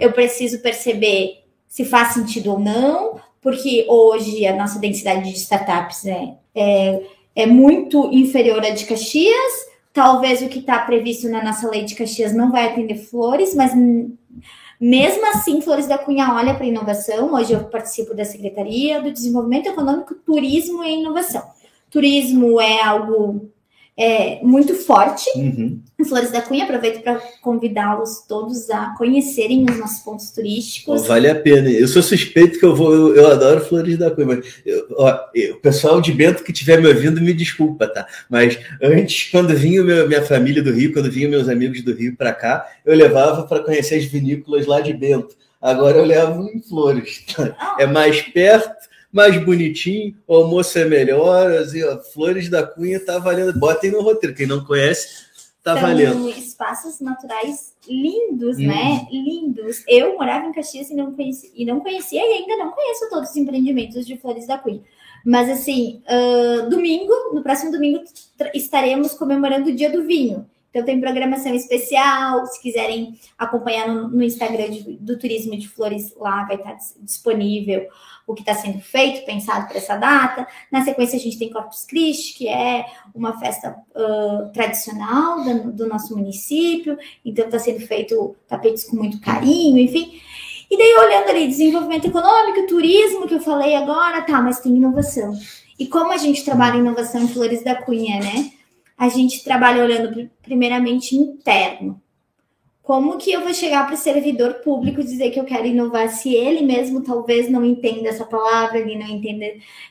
eu 0.00 0.12
preciso 0.12 0.60
perceber 0.60 1.44
se 1.68 1.84
faz 1.84 2.14
sentido 2.14 2.52
ou 2.52 2.58
não, 2.58 3.20
porque 3.40 3.84
hoje 3.88 4.46
a 4.46 4.56
nossa 4.56 4.78
densidade 4.78 5.30
de 5.30 5.36
startups 5.36 6.06
é, 6.06 6.34
é, 6.54 7.02
é 7.34 7.46
muito 7.46 8.10
inferior 8.12 8.64
à 8.64 8.70
de 8.70 8.86
Caxias. 8.86 9.66
Talvez 9.92 10.40
o 10.40 10.48
que 10.48 10.58
está 10.58 10.78
previsto 10.78 11.28
na 11.28 11.44
nossa 11.44 11.68
lei 11.70 11.84
de 11.84 11.94
Caxias 11.94 12.34
não 12.34 12.50
vai 12.50 12.66
atender 12.66 12.96
Flores, 12.96 13.54
mas 13.54 13.72
mesmo 14.80 15.26
assim, 15.28 15.60
Flores 15.60 15.86
da 15.86 15.98
Cunha 15.98 16.32
olha 16.34 16.54
para 16.54 16.66
inovação. 16.66 17.34
Hoje 17.34 17.52
eu 17.52 17.64
participo 17.64 18.14
da 18.14 18.24
Secretaria 18.24 19.00
do 19.02 19.12
Desenvolvimento 19.12 19.68
Econômico, 19.68 20.14
Turismo 20.14 20.82
e 20.82 21.00
Inovação. 21.00 21.42
Turismo 21.90 22.60
é 22.60 22.82
algo 22.82 23.50
é, 23.98 24.40
muito 24.42 24.74
forte 24.74 25.24
Uhum. 25.36 25.80
Flores 26.06 26.30
da 26.30 26.42
Cunha. 26.42 26.64
Aproveito 26.64 27.02
para 27.02 27.18
convidá-los 27.40 28.20
todos 28.28 28.68
a 28.70 28.94
conhecerem 28.98 29.64
os 29.68 29.78
nossos 29.78 30.00
pontos 30.00 30.30
turísticos. 30.30 31.06
Vale 31.06 31.28
a 31.30 31.34
pena. 31.34 31.70
Eu 31.70 31.88
sou 31.88 32.02
suspeito 32.02 32.58
que 32.58 32.64
eu 32.64 32.76
vou. 32.76 32.92
Eu, 32.94 33.16
eu 33.16 33.26
adoro 33.30 33.64
Flores 33.64 33.96
da 33.96 34.10
Cunha, 34.10 34.26
mas 34.26 34.46
eu- 34.66 34.86
ó, 34.98 35.18
eu- 35.34 35.54
o 35.54 35.60
pessoal 35.60 36.00
de 36.00 36.12
Bento 36.12 36.44
que 36.44 36.52
estiver 36.52 36.80
me 36.80 36.86
ouvindo, 36.88 37.20
me 37.20 37.32
desculpa, 37.32 37.86
tá? 37.88 38.06
Mas 38.28 38.58
antes, 38.82 39.30
quando 39.30 39.54
vinha 39.54 39.82
meu- 39.82 40.06
minha 40.06 40.22
família 40.22 40.62
do 40.62 40.72
Rio, 40.72 40.92
quando 40.92 41.10
vinham 41.10 41.30
meus 41.30 41.48
amigos 41.48 41.80
do 41.82 41.94
Rio 41.94 42.14
para 42.16 42.32
cá, 42.34 42.66
eu 42.84 42.94
levava 42.94 43.44
para 43.44 43.60
conhecer 43.64 43.94
as 43.96 44.04
vinícolas 44.04 44.66
lá 44.66 44.80
de 44.80 44.92
Bento. 44.92 45.34
Agora 45.60 45.96
eu 45.96 46.04
levo 46.04 46.42
em 46.54 46.60
Flores. 46.60 47.24
Ah. 47.58 47.76
É 47.80 47.86
mais 47.86 48.20
perto, 48.20 48.75
mais 49.16 49.42
bonitinho, 49.44 50.14
o 50.28 50.36
almoço 50.36 50.78
é 50.78 50.84
melhor. 50.84 51.50
Assim, 51.52 51.82
ó, 51.82 51.98
Flores 51.98 52.48
da 52.50 52.64
Cunha 52.64 53.00
tá 53.00 53.18
valendo. 53.18 53.58
Botem 53.58 53.90
no 53.90 54.02
roteiro. 54.02 54.36
Quem 54.36 54.46
não 54.46 54.62
conhece, 54.64 55.24
tá 55.64 55.72
São 55.72 55.82
valendo. 55.82 56.28
espaços 56.28 57.00
naturais 57.00 57.74
lindos, 57.88 58.58
Uhum. 58.58 58.66
né? 58.66 59.06
Lindos. 59.10 59.82
Eu 59.88 60.14
morava 60.18 60.46
em 60.46 60.52
Caxias 60.52 60.90
e 60.90 60.94
não, 60.94 61.12
conheci, 61.14 61.50
e 61.56 61.64
não 61.64 61.80
conhecia 61.80 62.20
e 62.20 62.32
ainda 62.42 62.56
não 62.62 62.70
conheço 62.72 63.08
todos 63.08 63.30
os 63.30 63.36
empreendimentos 63.36 64.06
de 64.06 64.16
Flores 64.18 64.46
da 64.46 64.58
Cunha. 64.58 64.82
Mas 65.24 65.48
assim, 65.50 66.02
ah, 66.06 66.66
domingo, 66.68 67.12
no 67.32 67.42
próximo 67.42 67.72
domingo, 67.72 68.04
estaremos 68.54 69.12
comemorando 69.14 69.70
o 69.70 69.74
Dia 69.74 69.90
do 69.90 70.04
Vinho. 70.04 70.46
Então 70.76 70.84
tem 70.84 71.00
programação 71.00 71.54
especial. 71.54 72.44
Se 72.46 72.60
quiserem 72.60 73.18
acompanhar 73.38 73.88
no, 73.88 74.08
no 74.08 74.22
Instagram 74.22 74.68
de- 74.68 74.98
do 74.98 75.18
Turismo 75.18 75.56
de 75.56 75.66
Flores, 75.66 76.14
lá 76.18 76.44
vai 76.44 76.56
estar 76.56 76.74
dis- 76.74 76.94
disponível 77.00 77.88
o 78.26 78.34
que 78.34 78.42
está 78.42 78.52
sendo 78.52 78.80
feito, 78.80 79.24
pensado 79.24 79.68
para 79.68 79.78
essa 79.78 79.96
data. 79.96 80.46
Na 80.70 80.84
sequência, 80.84 81.16
a 81.16 81.20
gente 81.20 81.38
tem 81.38 81.48
Corpus 81.48 81.86
Christi, 81.86 82.36
que 82.36 82.46
é 82.46 82.84
uma 83.14 83.38
festa 83.38 83.74
ah, 83.94 84.50
tradicional 84.52 85.42
do, 85.42 85.72
do 85.72 85.88
nosso 85.88 86.14
município, 86.14 86.98
então 87.24 87.46
está 87.46 87.58
sendo 87.58 87.80
feito 87.86 88.36
tapetes 88.46 88.84
com 88.84 88.96
muito 88.96 89.18
carinho, 89.18 89.78
enfim. 89.78 90.20
E 90.70 90.76
daí, 90.76 90.92
olhando 91.06 91.30
ali, 91.30 91.46
desenvolvimento 91.48 92.06
econômico, 92.08 92.66
turismo, 92.66 93.26
que 93.26 93.34
eu 93.34 93.40
falei 93.40 93.74
agora, 93.76 94.20
tá, 94.20 94.42
mas 94.42 94.60
tem 94.60 94.76
inovação. 94.76 95.32
E 95.78 95.86
como 95.86 96.12
a 96.12 96.18
gente 96.18 96.44
trabalha 96.44 96.76
inovação 96.76 97.22
em 97.22 97.28
Flores 97.28 97.64
da 97.64 97.76
Cunha, 97.76 98.18
né? 98.20 98.50
A 98.96 99.08
gente 99.08 99.44
trabalha 99.44 99.84
olhando 99.84 100.12
pri- 100.12 100.30
primeiramente 100.42 101.14
interno. 101.14 102.00
Como 102.82 103.18
que 103.18 103.32
eu 103.32 103.42
vou 103.42 103.52
chegar 103.52 103.84
para 103.84 103.94
o 103.94 103.98
servidor 103.98 104.54
público 104.62 105.02
dizer 105.02 105.30
que 105.30 105.40
eu 105.40 105.44
quero 105.44 105.66
inovar 105.66 106.08
se 106.08 106.32
ele 106.32 106.64
mesmo 106.64 107.02
talvez 107.02 107.50
não 107.50 107.64
entenda 107.64 108.08
essa 108.08 108.24
palavra, 108.24 108.78
ele 108.78 108.96
não 108.96 109.08
entenda, 109.08 109.44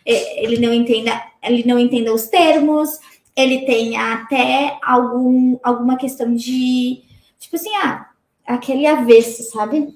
eh, 0.05 0.43
ele 0.43 0.57
não 0.65 0.73
entenda, 0.73 1.21
ele 1.43 1.65
não 1.67 1.77
entenda 1.77 2.13
os 2.13 2.27
termos, 2.27 2.89
ele 3.35 3.65
tem 3.65 3.97
até 3.97 4.77
algum, 4.81 5.59
alguma 5.61 5.97
questão 5.97 6.33
de, 6.33 7.01
tipo 7.37 7.57
assim, 7.57 7.75
ah, 7.83 8.09
aquele 8.45 8.87
avesso, 8.87 9.43
sabe? 9.51 9.93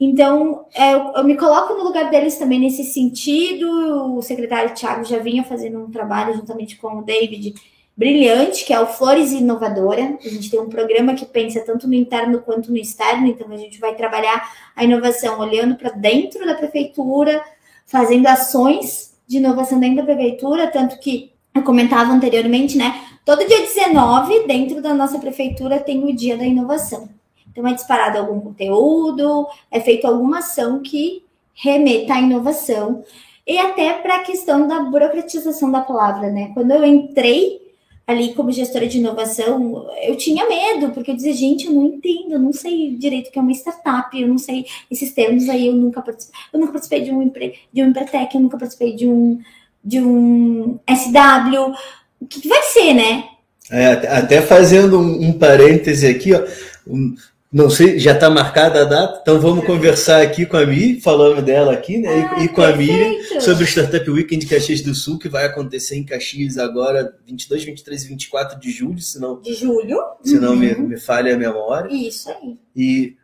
Então, 0.00 0.66
é, 0.74 0.92
eu, 0.94 1.12
eu 1.14 1.24
me 1.24 1.36
coloco 1.36 1.74
no 1.74 1.84
lugar 1.84 2.10
deles 2.10 2.36
também 2.36 2.58
nesse 2.58 2.82
sentido. 2.84 4.16
O 4.16 4.22
secretário 4.22 4.74
Thiago 4.74 5.04
já 5.04 5.18
vinha 5.18 5.44
fazendo 5.44 5.78
um 5.78 5.90
trabalho 5.90 6.34
juntamente 6.34 6.76
com 6.76 6.98
o 6.98 7.02
David 7.02 7.54
brilhante, 7.96 8.64
que 8.64 8.72
é 8.72 8.80
o 8.80 8.86
Flores 8.86 9.32
Inovadora. 9.32 10.18
A 10.24 10.28
gente 10.28 10.50
tem 10.50 10.60
um 10.60 10.68
programa 10.68 11.14
que 11.14 11.24
pensa 11.24 11.60
tanto 11.60 11.86
no 11.86 11.94
interno 11.94 12.40
quanto 12.40 12.70
no 12.70 12.76
externo, 12.76 13.26
então 13.26 13.50
a 13.50 13.56
gente 13.56 13.78
vai 13.78 13.94
trabalhar 13.94 14.42
a 14.74 14.84
inovação 14.84 15.38
olhando 15.38 15.76
para 15.76 15.90
dentro 15.90 16.44
da 16.44 16.54
prefeitura, 16.54 17.42
fazendo 17.86 18.26
ações 18.26 19.14
de 19.26 19.38
inovação 19.38 19.78
dentro 19.78 19.98
da 19.98 20.04
prefeitura, 20.04 20.66
tanto 20.66 20.98
que 20.98 21.32
eu 21.54 21.62
comentava 21.62 22.12
anteriormente, 22.12 22.76
né? 22.76 23.00
Todo 23.24 23.46
dia 23.46 23.60
19, 23.60 24.46
dentro 24.46 24.82
da 24.82 24.92
nossa 24.92 25.18
prefeitura, 25.18 25.78
tem 25.78 26.04
o 26.04 26.14
dia 26.14 26.36
da 26.36 26.44
inovação. 26.44 27.08
Então, 27.50 27.66
é 27.66 27.72
disparado 27.72 28.18
algum 28.18 28.40
conteúdo, 28.40 29.46
é 29.70 29.80
feita 29.80 30.08
alguma 30.08 30.38
ação 30.38 30.82
que 30.82 31.24
remeta 31.54 32.14
à 32.14 32.20
inovação. 32.20 33.04
E 33.46 33.56
até 33.56 33.92
para 33.94 34.16
a 34.16 34.22
questão 34.24 34.66
da 34.66 34.80
burocratização 34.80 35.70
da 35.70 35.80
palavra, 35.80 36.30
né? 36.30 36.50
Quando 36.52 36.72
eu 36.72 36.84
entrei 36.84 37.63
ali 38.06 38.34
como 38.34 38.52
gestora 38.52 38.86
de 38.86 38.98
inovação, 38.98 39.88
eu 40.02 40.16
tinha 40.16 40.46
medo, 40.46 40.90
porque 40.92 41.10
eu 41.10 41.16
dizia, 41.16 41.32
gente, 41.32 41.66
eu 41.66 41.72
não 41.72 41.86
entendo, 41.86 42.32
eu 42.32 42.38
não 42.38 42.52
sei 42.52 42.94
direito 42.96 43.28
o 43.28 43.30
que 43.30 43.38
é 43.38 43.42
uma 43.42 43.52
startup, 43.52 44.20
eu 44.20 44.28
não 44.28 44.38
sei 44.38 44.66
esses 44.90 45.12
termos 45.12 45.48
aí, 45.48 45.68
eu 45.68 45.74
nunca 45.74 46.02
participei, 46.02 46.38
eu 46.52 46.60
nunca 46.60 46.72
participei 46.72 47.00
de 47.02 47.10
um, 47.10 47.30
de 47.72 47.82
um 47.82 47.88
Empretec, 47.88 48.34
eu 48.34 48.40
nunca 48.40 48.58
participei 48.58 48.94
de 48.94 49.08
um, 49.08 49.40
de 49.82 50.00
um 50.00 50.78
SW. 50.88 51.74
O 52.20 52.26
que, 52.26 52.40
que 52.42 52.48
vai 52.48 52.62
ser, 52.62 52.92
né? 52.92 53.24
É, 53.70 53.92
até 53.92 54.42
fazendo 54.42 54.98
um, 54.98 55.28
um 55.28 55.38
parêntese 55.38 56.06
aqui, 56.06 56.34
ó, 56.34 56.44
um, 56.86 57.14
não 57.54 57.70
sei, 57.70 58.00
já 58.00 58.12
está 58.12 58.28
marcada 58.28 58.82
a 58.82 58.84
data, 58.84 59.20
então 59.22 59.38
vamos 59.38 59.64
conversar 59.64 60.20
aqui 60.20 60.44
com 60.44 60.56
a 60.56 60.66
Mi, 60.66 61.00
falando 61.00 61.40
dela 61.40 61.72
aqui, 61.72 61.98
né? 61.98 62.28
Ah, 62.32 62.40
e, 62.40 62.46
e, 62.46 62.48
com 62.48 62.60
a 62.60 62.74
Miriam 62.74 63.40
sobre 63.40 63.62
o 63.62 63.66
Startup 63.66 64.10
Weekend 64.10 64.44
de 64.44 64.52
Caxias 64.52 64.80
do 64.80 64.92
Sul, 64.92 65.20
que 65.20 65.28
vai 65.28 65.46
acontecer 65.46 65.94
em 65.94 66.04
Caxias 66.04 66.58
agora, 66.58 67.16
22, 67.24 67.62
23 67.62 68.02
e 68.02 68.08
24 68.08 68.58
de 68.58 68.72
julho, 68.72 68.98
se 68.98 69.20
não, 69.20 69.40
de 69.40 69.54
julho. 69.54 70.00
Se 70.24 70.36
não 70.40 70.50
uhum. 70.50 70.56
me, 70.56 70.74
me 70.74 70.98
falha 70.98 71.32
a 71.32 71.38
memória. 71.38 71.94
Isso 71.94 72.28
aí. 72.28 72.58
E, 72.74 73.14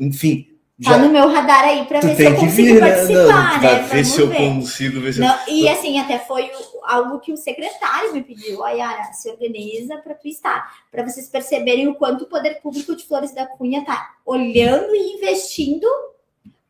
enfim, 0.00 0.46
já... 0.78 0.92
Tá 0.92 0.98
no 0.98 1.08
meu 1.08 1.28
radar 1.28 1.64
aí 1.64 1.84
para 1.84 2.00
ver 2.00 2.16
se 2.16 2.24
eu 2.24 2.34
consigo 2.34 2.74
vir, 2.74 2.80
participar, 2.80 3.60
né? 3.60 3.72
Não, 3.72 3.78
né? 3.78 3.82
ver 3.82 4.04
se 4.04 4.20
eu 4.20 4.34
consigo 4.34 5.00
ver 5.00 5.12
se 5.12 5.20
não, 5.20 5.34
eu... 5.46 5.54
E 5.54 5.68
assim, 5.68 6.00
até 6.00 6.18
foi 6.18 6.50
algo 6.82 7.20
que 7.20 7.32
o 7.32 7.36
secretário 7.36 8.12
me 8.12 8.22
pediu, 8.22 8.64
Ayara, 8.64 9.12
se 9.12 9.30
organiza 9.30 9.96
para 9.98 10.14
tu 10.14 10.26
estar, 10.26 10.84
para 10.90 11.04
vocês 11.04 11.28
perceberem 11.28 11.86
o 11.88 11.94
quanto 11.94 12.24
o 12.24 12.28
poder 12.28 12.60
público 12.60 12.96
de 12.96 13.04
Flores 13.04 13.32
da 13.32 13.46
Cunha 13.46 13.80
está 13.80 14.14
olhando 14.26 14.94
e 14.94 15.14
investindo 15.14 15.86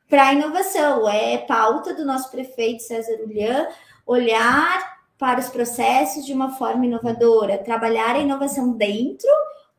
para 0.09 0.29
a 0.29 0.33
inovação. 0.35 1.09
É 1.09 1.39
pauta 1.39 1.95
do 1.95 2.05
nosso 2.05 2.31
prefeito 2.31 2.83
César 2.83 3.19
Ulhan 3.27 3.67
olhar 4.07 4.95
para 5.19 5.41
os 5.41 5.49
processos 5.49 6.27
de 6.27 6.33
uma 6.33 6.57
forma 6.57 6.85
inovadora, 6.85 7.59
trabalhar 7.59 8.17
a 8.17 8.19
inovação 8.19 8.73
dentro, 8.73 9.31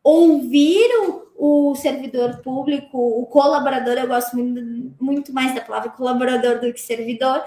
ouvir 0.06 0.88
o 1.08 1.26
o 1.38 1.76
servidor 1.76 2.38
público, 2.38 2.98
o 2.98 3.26
colaborador, 3.26 3.96
eu 3.96 4.08
gosto 4.08 4.36
muito, 4.38 4.96
muito 5.00 5.34
mais 5.34 5.54
da 5.54 5.62
palavra 5.62 5.90
colaborador 5.90 6.60
do 6.60 6.72
que 6.72 6.80
servidor, 6.80 7.40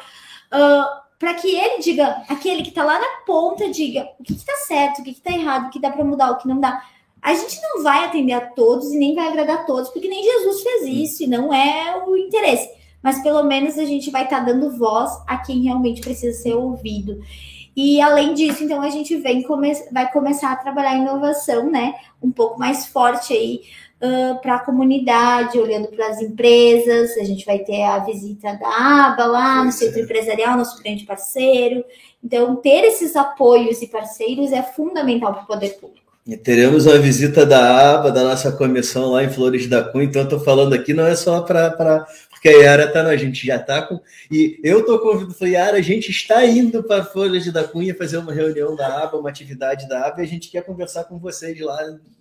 uh, 0.53 1.09
para 1.19 1.35
que 1.35 1.49
ele 1.49 1.83
diga, 1.83 2.23
aquele 2.29 2.63
que 2.63 2.69
está 2.69 2.85
lá 2.85 2.99
na 2.99 3.25
ponta, 3.27 3.69
diga 3.71 4.07
o 4.21 4.23
que 4.23 4.35
está 4.35 4.53
certo, 4.67 5.01
o 5.01 5.05
que 5.05 5.11
está 5.11 5.33
errado, 5.33 5.67
o 5.67 5.71
que 5.71 5.81
dá 5.81 5.91
para 5.91 6.05
mudar, 6.05 6.31
o 6.31 6.37
que 6.37 6.47
não 6.47 6.61
dá. 6.61 6.83
A 7.21 7.35
gente 7.35 7.61
não 7.63 7.83
vai 7.83 8.05
atender 8.05 8.35
a 8.35 8.47
todos 8.47 8.93
e 8.93 8.99
nem 8.99 9.15
vai 9.15 9.27
agradar 9.27 9.57
a 9.57 9.65
todos, 9.65 9.89
porque 9.91 10.07
nem 10.07 10.23
Jesus 10.23 10.63
fez 10.63 10.83
isso 10.87 11.25
e 11.25 11.27
não 11.27 11.53
é 11.53 12.01
o 12.07 12.17
interesse. 12.17 12.71
Mas 13.03 13.21
pelo 13.23 13.43
menos 13.43 13.79
a 13.79 13.85
gente 13.85 14.11
vai 14.11 14.25
estar 14.25 14.41
tá 14.41 14.45
dando 14.45 14.77
voz 14.77 15.11
a 15.27 15.39
quem 15.39 15.63
realmente 15.63 16.01
precisa 16.01 16.39
ser 16.39 16.55
ouvido. 16.55 17.21
E 17.81 18.01
além 18.01 18.35
disso, 18.35 18.65
então 18.65 18.83
a 18.83 18.91
gente 18.91 19.15
vem 19.19 19.41
come 19.41 19.73
vai 19.93 20.11
começar 20.11 20.51
a 20.51 20.57
trabalhar 20.57 20.97
inovação, 20.97 21.71
né? 21.71 21.95
Um 22.21 22.29
pouco 22.29 22.59
mais 22.59 22.87
forte 22.87 23.33
aí 23.33 23.61
uh, 24.03 24.43
para 24.43 24.57
a 24.57 24.59
comunidade, 24.59 25.61
olhando 25.61 25.87
para 25.87 26.09
as 26.09 26.21
empresas. 26.21 27.17
A 27.17 27.23
gente 27.23 27.47
vai 27.47 27.61
ter 27.61 27.85
a 27.85 28.01
visita 28.01 28.55
da 28.55 29.07
ABA 29.07 29.25
lá 29.27 29.65
no 29.65 29.71
centro 29.71 30.01
empresarial, 30.01 30.57
nosso 30.57 30.83
grande 30.83 31.05
parceiro. 31.05 31.85
Então, 32.21 32.57
ter 32.57 32.83
esses 32.83 33.15
apoios 33.15 33.81
e 33.81 33.87
parceiros 33.87 34.51
é 34.51 34.61
fundamental 34.61 35.33
para 35.33 35.45
o 35.45 35.47
poder 35.47 35.79
público. 35.79 36.09
E 36.27 36.37
teremos 36.37 36.85
uma 36.85 36.99
visita 36.99 37.47
da 37.47 37.95
ABA, 37.95 38.11
da 38.11 38.25
nossa 38.25 38.51
comissão 38.51 39.13
lá 39.13 39.23
em 39.23 39.31
Flores 39.31 39.69
da 39.69 39.85
Cunha. 39.85 40.05
Então, 40.05 40.25
estou 40.25 40.41
falando 40.41 40.75
aqui 40.75 40.93
não 40.93 41.07
é 41.07 41.15
só 41.15 41.43
para 41.43 42.05
porque 42.39 42.49
a 42.51 42.53
Yara 42.53 42.87
tá, 42.87 43.03
a 43.05 43.17
gente 43.17 43.45
já 43.45 43.59
tá 43.59 43.83
com. 43.83 44.01
E 44.31 44.61
eu 44.63 44.87
tô 44.87 45.01
convidando, 45.01 45.35
falei, 45.35 45.55
Yara, 45.55 45.77
a 45.77 45.83
gente 45.83 46.09
está 46.11 46.47
indo 46.47 46.85
para 46.85 47.05
Folhas 47.05 47.45
da 47.53 47.65
Cunha 47.65 47.97
fazer 47.97 48.17
uma 48.17 48.33
reunião 48.33 48.77
da 48.77 49.03
ABA, 49.03 49.19
uma 49.19 49.29
atividade 49.29 49.89
da 49.89 50.07
ABA, 50.07 50.21
e 50.21 50.25
a 50.25 50.29
gente 50.29 50.49
quer 50.49 50.63
conversar 50.63 51.05
com 51.05 51.19
vocês 51.19 51.59
lá. 51.61 51.77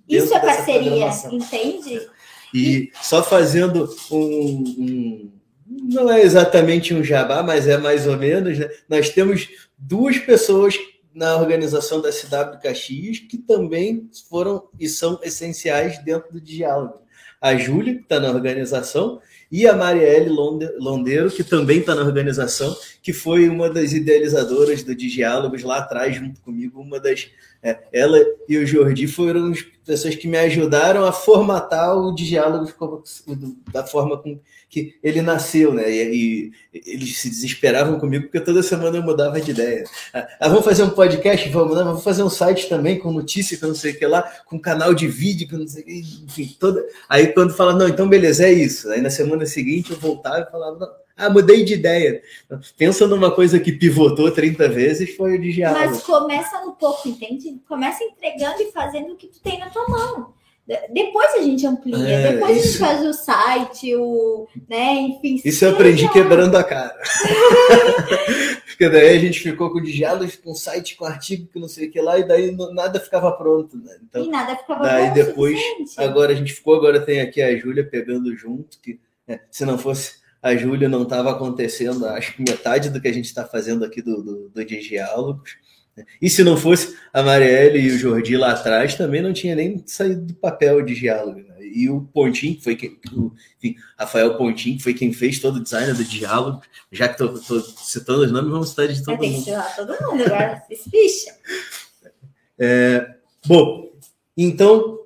Isso 0.09 0.33
é 0.33 0.39
parceria, 0.39 1.07
entende? 1.31 2.07
E 2.51 2.91
só 2.99 3.21
fazendo 3.21 3.87
um, 4.09 4.75
um, 4.79 5.31
Não 5.67 6.11
é 6.11 6.21
exatamente 6.21 6.95
um 6.95 7.03
jabá, 7.03 7.43
mas 7.43 7.67
é 7.67 7.77
mais 7.77 8.07
ou 8.07 8.17
menos, 8.17 8.57
né? 8.57 8.67
Nós 8.89 9.09
temos 9.09 9.47
duas 9.77 10.17
pessoas 10.17 10.75
na 11.13 11.37
organização 11.37 12.01
da 12.01 12.09
CW 12.09 12.59
Caxias 12.59 13.19
que 13.19 13.37
também 13.37 14.09
foram 14.27 14.67
e 14.79 14.89
são 14.89 15.19
essenciais 15.21 16.03
dentro 16.03 16.33
do 16.33 16.41
diálogo. 16.41 17.01
A 17.39 17.55
Júlia, 17.55 17.93
que 17.93 18.01
está 18.01 18.19
na 18.19 18.31
organização, 18.31 19.21
e 19.51 19.65
a 19.67 19.75
Marielle 19.75 20.29
Londeiro, 20.29 21.31
que 21.31 21.43
também 21.43 21.79
está 21.79 21.95
na 21.95 22.01
organização, 22.01 22.75
que 23.01 23.13
foi 23.13 23.47
uma 23.47 23.69
das 23.69 23.93
idealizadoras 23.93 24.83
do 24.83 24.93
Diálogos 24.93 25.63
lá 25.63 25.77
atrás, 25.77 26.15
junto 26.15 26.41
comigo, 26.41 26.81
uma 26.81 26.99
das. 26.99 27.29
É, 27.63 27.79
ela 27.91 28.19
e 28.47 28.57
o 28.57 28.65
Jordi 28.65 29.07
foram 29.07 29.51
as 29.51 29.61
pessoas 29.85 30.15
que 30.15 30.27
me 30.27 30.37
ajudaram 30.37 31.05
a 31.05 31.11
formatar 31.11 31.97
o 31.97 32.13
Diálogos 32.13 32.75
da 33.71 33.85
forma 33.85 34.17
com 34.17 34.39
que 34.69 34.95
ele 35.01 35.21
nasceu, 35.21 35.73
né? 35.73 35.89
E, 35.89 36.51
e, 36.73 36.81
eles 36.85 37.17
se 37.17 37.29
desesperavam 37.29 37.99
comigo 37.99 38.25
porque 38.25 38.39
toda 38.39 38.61
semana 38.61 38.97
eu 38.97 39.03
mudava 39.03 39.39
de 39.39 39.51
ideia. 39.51 39.83
Ah, 40.13 40.27
ah 40.41 40.49
vamos 40.49 40.65
fazer 40.65 40.83
um 40.83 40.89
podcast? 40.89 41.47
Vamos, 41.49 41.75
não, 41.75 41.85
vamos 41.85 42.03
fazer 42.03 42.23
um 42.23 42.29
site 42.29 42.67
também 42.67 42.99
com 42.99 43.11
notícia, 43.11 43.57
que 43.57 43.65
não 43.65 43.75
sei 43.75 43.93
o 43.93 43.97
que 43.97 44.05
lá, 44.05 44.23
com 44.45 44.59
canal 44.59 44.93
de 44.93 45.07
vídeo, 45.07 45.47
que 45.47 45.55
não 45.55 45.67
sei 45.67 45.83
o 45.83 45.85
que, 45.85 45.99
enfim, 46.25 46.55
toda. 46.59 46.85
Aí 47.07 47.27
quando 47.27 47.53
fala, 47.53 47.73
não, 47.73 47.87
então 47.87 48.09
beleza, 48.09 48.45
é 48.45 48.51
isso. 48.51 48.89
Aí 48.89 49.01
na 49.01 49.09
semana 49.09 49.45
seguinte 49.45 49.91
eu 49.91 49.99
voltava 49.99 50.45
e 50.47 50.51
falava, 50.51 50.77
não, 50.79 50.89
ah, 51.17 51.31
mudei 51.31 51.65
de 51.65 51.73
ideia. 51.73 52.21
Pensa 52.77 53.07
numa 53.07 53.31
coisa 53.31 53.59
que 53.59 53.71
pivotou 53.71 54.29
30 54.29 54.69
vezes, 54.69 55.15
foi 55.15 55.35
o 55.35 55.41
de 55.41 55.51
diálogo. 55.51 55.85
Mas 55.89 56.03
começa 56.03 56.61
no 56.61 56.73
pouco, 56.73 57.09
entende? 57.09 57.59
Começa 57.67 58.03
entregando 58.03 58.61
e 58.61 58.71
fazendo 58.71 59.13
o 59.13 59.15
que 59.15 59.27
tu 59.27 59.39
tem 59.39 59.57
na 59.57 59.69
tua 59.69 59.87
mão. 59.87 60.36
Depois 60.91 61.33
a 61.35 61.41
gente 61.41 61.65
amplia, 61.65 61.97
é, 61.97 62.33
depois 62.33 62.57
isso... 62.57 62.83
a 62.83 62.89
gente 62.89 62.99
faz 62.99 63.05
o 63.05 63.13
site, 63.13 63.95
o, 63.95 64.47
né, 64.69 64.93
enfim. 64.95 65.41
Isso 65.45 65.63
eu 65.63 65.71
aprendi 65.71 66.03
já. 66.03 66.11
quebrando 66.11 66.57
a 66.57 66.63
cara. 66.63 66.97
Porque 68.67 68.89
daí 68.89 69.15
a 69.15 69.19
gente 69.19 69.39
ficou 69.39 69.71
com 69.71 69.81
diálogos, 69.81 70.35
com 70.35 70.53
site, 70.53 70.97
com 70.97 71.05
artigo, 71.05 71.47
que 71.47 71.57
não 71.57 71.69
sei 71.69 71.87
o 71.87 71.91
que 71.91 72.01
lá, 72.01 72.19
e 72.19 72.27
daí 72.27 72.55
nada 72.73 72.99
ficava 72.99 73.31
pronto, 73.31 73.77
né? 73.77 73.97
Então, 74.03 74.25
e 74.25 74.29
nada 74.29 74.57
ficava 74.57 74.83
daí 74.83 75.13
depois, 75.13 75.59
agora 75.95 76.33
a 76.33 76.35
gente 76.35 76.53
ficou, 76.53 76.75
agora 76.75 76.99
tem 76.99 77.21
aqui 77.21 77.41
a 77.41 77.57
Júlia 77.57 77.87
pegando 77.89 78.35
junto, 78.35 78.77
que 78.81 78.99
né, 79.25 79.39
se 79.49 79.63
não 79.63 79.77
fosse 79.77 80.17
a 80.41 80.55
Júlia 80.55 80.87
não 80.87 81.03
estava 81.03 81.31
acontecendo, 81.31 82.05
acho 82.05 82.35
que 82.35 82.41
metade 82.41 82.89
do 82.89 83.01
que 83.01 83.07
a 83.07 83.13
gente 83.13 83.25
está 83.25 83.45
fazendo 83.45 83.83
aqui 83.83 84.01
do, 84.01 84.21
do, 84.21 84.49
do 84.49 84.65
Diálogos. 84.65 85.57
E 86.21 86.29
se 86.29 86.43
não 86.43 86.57
fosse 86.57 86.95
a 87.13 87.23
Marielle 87.23 87.79
e 87.79 87.91
o 87.91 87.97
Jordi 87.97 88.37
lá 88.37 88.51
atrás, 88.51 88.95
também 88.95 89.21
não 89.21 89.33
tinha 89.33 89.55
nem 89.55 89.81
saído 89.85 90.21
do 90.21 90.33
papel 90.35 90.81
de 90.83 90.95
diálogo. 90.95 91.39
Né? 91.39 91.55
E 91.59 91.89
o 91.89 92.01
Pontinho, 92.01 92.55
que 92.55 92.63
foi 92.63 92.75
quem, 92.75 92.99
o, 93.13 93.31
enfim, 93.57 93.75
Rafael 93.97 94.37
Pontinho, 94.37 94.77
que 94.77 94.83
foi 94.83 94.93
quem 94.93 95.11
fez 95.13 95.39
todo 95.39 95.57
o 95.57 95.63
design 95.63 95.93
do 95.93 96.03
diálogo, 96.03 96.61
já 96.91 97.07
que 97.07 97.23
estou 97.23 97.61
citando 97.61 98.21
os 98.21 98.31
nomes, 98.31 98.51
vamos 98.51 98.69
citar 98.69 98.87
de 98.87 99.03
todo 99.03 99.17
mundo. 99.17 99.45
Tem 99.45 99.55
que 99.55 99.75
todo 99.75 100.11
mundo 100.11 100.23
agora, 100.25 100.63
ficha. 100.69 101.35
É, 102.59 103.13
bom, 103.45 103.91
então 104.35 104.97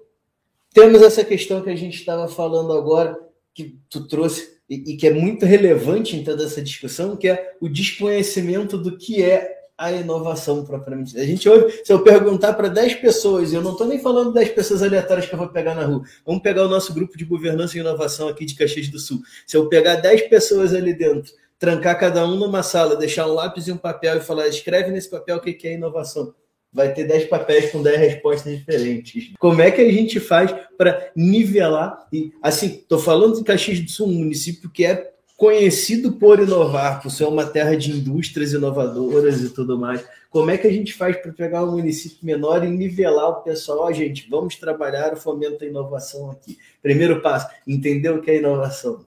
temos 0.74 1.02
essa 1.02 1.22
questão 1.22 1.62
que 1.62 1.70
a 1.70 1.76
gente 1.76 1.96
estava 1.96 2.30
falando 2.30 2.72
agora, 2.72 3.20
que 3.54 3.78
tu 3.90 4.08
trouxe, 4.08 4.58
e, 4.70 4.94
e 4.94 4.96
que 4.96 5.06
é 5.06 5.14
muito 5.14 5.46
relevante 5.46 6.16
em 6.16 6.24
toda 6.24 6.46
essa 6.46 6.62
discussão, 6.62 7.18
que 7.18 7.28
é 7.28 7.58
o 7.60 7.68
desconhecimento 7.68 8.78
do 8.78 8.98
que 8.98 9.22
é 9.22 9.61
a 9.82 9.92
inovação 9.92 10.64
propriamente. 10.64 11.20
A 11.20 11.26
gente 11.26 11.50
ouve, 11.50 11.82
se 11.84 11.92
eu 11.92 12.04
perguntar 12.04 12.54
para 12.54 12.68
10 12.68 12.96
pessoas, 12.96 13.52
eu 13.52 13.64
não 13.64 13.72
estou 13.72 13.88
nem 13.88 13.98
falando 13.98 14.32
10 14.32 14.50
pessoas 14.50 14.84
aleatórias 14.84 15.26
que 15.26 15.34
eu 15.34 15.40
vou 15.40 15.48
pegar 15.48 15.74
na 15.74 15.84
rua, 15.84 16.04
vamos 16.24 16.44
pegar 16.44 16.66
o 16.66 16.70
nosso 16.70 16.94
grupo 16.94 17.18
de 17.18 17.26
governança 17.26 17.76
e 17.76 17.82
inovação 17.82 18.28
aqui 18.28 18.46
de 18.46 18.54
Caxias 18.54 18.90
do 18.90 19.00
Sul. 19.00 19.22
Se 19.48 19.58
eu 19.58 19.68
pegar 19.68 19.96
10 19.96 20.30
pessoas 20.30 20.72
ali 20.76 20.94
dentro, 20.94 21.34
trancar 21.58 22.00
cada 22.00 22.24
um 22.28 22.36
numa 22.36 22.62
sala, 22.62 22.96
deixar 22.96 23.26
um 23.26 23.34
lápis 23.34 23.68
e 23.68 23.72
um 23.72 23.78
papel 23.78 24.18
e 24.18 24.22
falar, 24.22 24.48
escreve 24.48 24.92
nesse 24.92 25.10
papel 25.10 25.38
o 25.38 25.42
que 25.42 25.68
é 25.68 25.74
inovação. 25.74 26.32
Vai 26.72 26.94
ter 26.94 27.06
10 27.06 27.26
papéis 27.26 27.72
com 27.72 27.82
10 27.82 28.00
respostas 28.00 28.56
diferentes. 28.56 29.34
Como 29.40 29.62
é 29.64 29.72
que 29.72 29.82
a 29.82 29.92
gente 29.92 30.20
faz 30.20 30.54
para 30.78 31.12
nivelar? 31.16 32.08
E 32.14 32.32
assim, 32.42 32.68
estou 32.68 33.00
falando 33.00 33.36
de 33.36 33.44
Caxias 33.44 33.80
do 33.80 33.90
Sul, 33.90 34.08
um 34.08 34.14
município 34.14 34.70
que 34.70 34.86
é 34.86 35.11
conhecido 35.42 36.12
por 36.12 36.40
inovar, 36.40 37.02
por 37.02 37.10
ser 37.10 37.24
uma 37.24 37.44
terra 37.44 37.76
de 37.76 37.90
indústrias 37.90 38.54
inovadoras 38.54 39.42
e 39.42 39.50
tudo 39.50 39.76
mais. 39.76 40.06
Como 40.30 40.52
é 40.52 40.58
que 40.60 40.68
a 40.68 40.72
gente 40.72 40.94
faz 40.94 41.18
para 41.18 41.34
pegar 41.34 41.64
um 41.64 41.72
município 41.72 42.20
menor 42.22 42.64
e 42.64 42.70
nivelar 42.70 43.28
o 43.28 43.42
pessoal? 43.42 43.88
Oh, 43.88 43.92
gente, 43.92 44.30
vamos 44.30 44.56
trabalhar 44.58 45.14
o 45.14 45.18
fomento 45.18 45.58
da 45.58 45.66
inovação 45.66 46.30
aqui. 46.30 46.60
Primeiro 46.80 47.24
passo, 47.24 47.48
entender 47.68 48.12
o 48.12 48.22
que 48.22 48.30
é 48.30 48.38
inovação. 48.38 49.04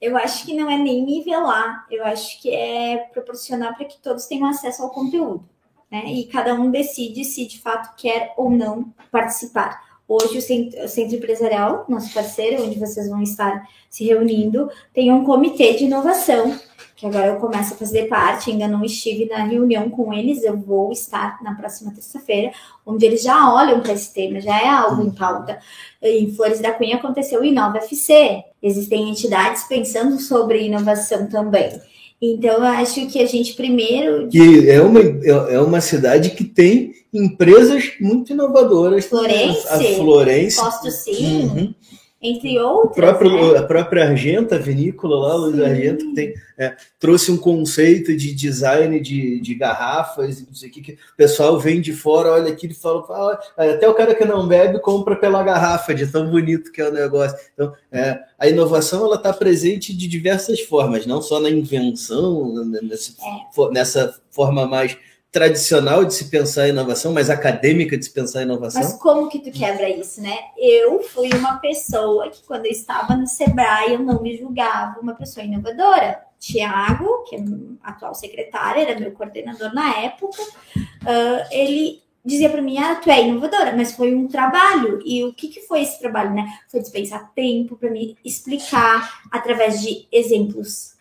Eu 0.00 0.16
acho 0.16 0.46
que 0.46 0.54
não 0.54 0.70
é 0.70 0.78
nem 0.78 1.04
nivelar, 1.04 1.84
eu 1.90 2.04
acho 2.04 2.40
que 2.40 2.48
é 2.48 2.98
proporcionar 3.12 3.76
para 3.76 3.84
que 3.84 4.00
todos 4.00 4.26
tenham 4.26 4.46
acesso 4.46 4.84
ao 4.84 4.90
conteúdo. 4.90 5.44
né? 5.90 6.04
E 6.06 6.26
cada 6.26 6.54
um 6.54 6.70
decide 6.70 7.24
se 7.24 7.44
de 7.44 7.60
fato 7.60 7.96
quer 7.96 8.32
ou 8.36 8.48
não 8.48 8.94
participar. 9.10 9.82
Hoje, 10.12 10.36
o 10.36 10.88
Centro, 10.88 11.16
Empresarial, 11.16 11.86
nosso 11.88 12.12
parceiro, 12.12 12.64
onde 12.64 12.78
vocês 12.78 13.08
vão 13.08 13.22
estar 13.22 13.66
se 13.88 14.04
reunindo, 14.04 14.68
tem 14.92 15.10
um 15.10 15.24
comitê 15.24 15.72
de 15.72 15.84
inovação 15.84 16.54
que 16.94 17.06
agora 17.06 17.28
eu 17.28 17.36
começo 17.36 17.72
a 17.72 17.76
fazer 17.76 18.08
parte, 18.08 18.50
ainda 18.50 18.68
não 18.68 18.84
estive 18.84 19.24
na 19.24 19.42
reunião 19.42 19.88
com 19.90 20.12
eles, 20.12 20.44
eu 20.44 20.56
vou 20.56 20.92
estar 20.92 21.42
na 21.42 21.54
próxima 21.54 21.92
terça-feira, 21.92 22.52
onde 22.86 23.06
eles 23.06 23.22
já 23.22 23.52
olham 23.52 23.80
para 23.80 23.94
esse 23.94 24.12
tema, 24.12 24.38
já 24.38 24.60
é 24.60 24.68
algo 24.68 25.02
em 25.02 25.10
pauta. 25.10 25.58
Em 26.00 26.30
Flores 26.32 26.60
da 26.60 26.72
Cunha 26.72 26.96
aconteceu 26.96 27.40
o 27.40 27.44
Inova 27.44 27.78
FC, 27.78 28.44
existem 28.62 29.08
entidades 29.08 29.64
pensando 29.64 30.20
sobre 30.20 30.66
inovação 30.66 31.26
também. 31.26 31.80
Então, 32.22 32.58
eu 32.58 32.62
acho 32.62 33.06
que 33.08 33.18
a 33.18 33.26
gente 33.26 33.54
primeiro. 33.54 34.28
Que 34.28 34.70
é 34.70 34.80
uma, 34.80 35.00
é 35.00 35.58
uma 35.60 35.80
cidade 35.80 36.30
que 36.30 36.44
tem 36.44 36.92
empresas 37.12 37.94
muito 38.00 38.32
inovadoras. 38.32 39.06
Florense. 39.06 39.66
A 39.68 39.78
Florense. 39.78 40.56
Posto 40.56 40.90
sim. 40.90 41.42
Uhum 41.42 41.74
entre 42.22 42.58
outras. 42.60 42.94
Próprio, 42.94 43.52
né? 43.52 43.58
A 43.58 43.62
própria 43.64 44.04
Argenta, 44.04 44.54
a 44.54 44.58
vinícola 44.58 45.28
lá, 45.28 45.34
Luiz 45.34 45.60
Argenta, 45.60 46.04
que 46.04 46.14
tem, 46.14 46.34
é, 46.56 46.76
trouxe 46.98 47.32
um 47.32 47.36
conceito 47.36 48.16
de 48.16 48.32
design 48.32 49.00
de, 49.00 49.40
de 49.40 49.54
garrafas, 49.56 50.46
não 50.46 50.54
sei 50.54 50.68
o 50.68 50.72
que, 50.72 50.80
que 50.80 50.92
o 50.92 51.16
pessoal 51.16 51.58
vem 51.58 51.80
de 51.80 51.92
fora, 51.92 52.30
olha 52.30 52.52
aqui 52.52 52.68
e 52.68 52.74
fala, 52.74 53.04
fala, 53.04 53.40
até 53.56 53.88
o 53.88 53.94
cara 53.94 54.14
que 54.14 54.24
não 54.24 54.46
bebe 54.46 54.78
compra 54.78 55.16
pela 55.16 55.42
garrafa, 55.42 55.92
de 55.92 56.06
tão 56.06 56.30
bonito 56.30 56.70
que 56.70 56.80
é 56.80 56.88
o 56.88 56.92
negócio. 56.92 57.36
Então, 57.54 57.74
é, 57.90 58.20
a 58.38 58.46
inovação 58.46 59.04
ela 59.04 59.16
está 59.16 59.32
presente 59.32 59.96
de 59.96 60.06
diversas 60.06 60.60
formas, 60.60 61.04
não 61.04 61.20
só 61.20 61.40
na 61.40 61.50
invenção, 61.50 62.64
nessa, 62.82 63.12
é. 63.20 63.70
nessa 63.72 64.14
forma 64.30 64.66
mais 64.66 64.96
tradicional 65.32 66.04
de 66.04 66.12
se 66.12 66.26
pensar 66.26 66.68
inovação, 66.68 67.10
mais 67.10 67.30
acadêmica 67.30 67.96
de 67.96 68.04
se 68.04 68.10
pensar 68.10 68.42
inovação. 68.42 68.82
Mas 68.82 68.92
como 68.92 69.30
que 69.30 69.38
tu 69.38 69.50
quebra 69.50 69.88
isso, 69.88 70.20
né? 70.20 70.36
Eu 70.58 71.02
fui 71.02 71.30
uma 71.30 71.56
pessoa 71.56 72.28
que 72.28 72.42
quando 72.42 72.66
eu 72.66 72.70
estava 72.70 73.16
no 73.16 73.26
Sebrae, 73.26 73.94
eu 73.94 74.00
não 74.00 74.20
me 74.20 74.36
julgava 74.36 75.00
uma 75.00 75.14
pessoa 75.14 75.44
inovadora. 75.44 76.22
Tiago, 76.38 77.24
que 77.24 77.36
é 77.36 77.44
atual 77.82 78.14
secretário, 78.14 78.82
era 78.82 79.00
meu 79.00 79.12
coordenador 79.12 79.72
na 79.72 79.96
época, 80.00 80.42
uh, 80.42 81.46
ele 81.50 82.02
dizia 82.24 82.50
para 82.50 82.60
mim, 82.60 82.78
ah, 82.78 82.96
tu 82.96 83.10
é 83.10 83.26
inovadora, 83.26 83.74
mas 83.74 83.92
foi 83.92 84.14
um 84.14 84.28
trabalho. 84.28 85.00
E 85.04 85.24
o 85.24 85.32
que, 85.32 85.48
que 85.48 85.60
foi 85.62 85.80
esse 85.80 85.98
trabalho, 85.98 86.34
né? 86.34 86.46
Foi 86.68 86.80
dispensar 86.80 87.32
tempo 87.34 87.76
para 87.76 87.90
me 87.90 88.18
explicar 88.22 89.22
através 89.30 89.80
de 89.80 90.06
exemplos 90.12 90.94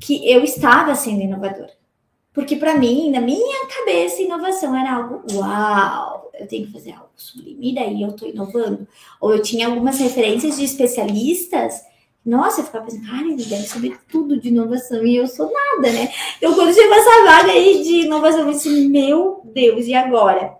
que 0.00 0.28
eu 0.28 0.42
estava 0.42 0.94
sendo 0.96 1.22
inovadora. 1.22 1.77
Porque 2.38 2.54
para 2.54 2.76
mim, 2.76 3.10
na 3.10 3.20
minha 3.20 3.66
cabeça, 3.66 4.22
inovação 4.22 4.72
era 4.76 4.94
algo 4.94 5.24
uau, 5.32 6.30
eu 6.38 6.46
tenho 6.46 6.66
que 6.68 6.72
fazer 6.72 6.92
algo 6.92 7.08
sublime, 7.16 7.72
e 7.72 7.74
daí 7.74 8.00
eu 8.00 8.10
estou 8.10 8.28
inovando. 8.28 8.86
Ou 9.20 9.32
eu 9.32 9.42
tinha 9.42 9.66
algumas 9.66 9.98
referências 9.98 10.56
de 10.56 10.62
especialistas. 10.62 11.82
Nossa, 12.24 12.60
eu 12.60 12.64
ficava 12.66 12.84
pensando, 12.84 13.08
cara, 13.08 13.26
ele 13.26 13.44
deve 13.44 13.66
saber 13.66 13.98
tudo 14.08 14.38
de 14.38 14.50
inovação 14.50 15.04
e 15.04 15.16
eu 15.16 15.26
sou 15.26 15.52
nada, 15.52 15.90
né? 15.90 16.12
Então, 16.36 16.54
quando 16.54 16.72
chegou 16.72 16.94
essa 16.94 17.24
vaga 17.24 17.50
aí 17.50 17.82
de 17.82 18.02
inovação, 18.02 18.46
eu 18.46 18.52
disse, 18.52 18.88
meu 18.88 19.40
Deus, 19.52 19.86
e 19.86 19.94
agora? 19.94 20.54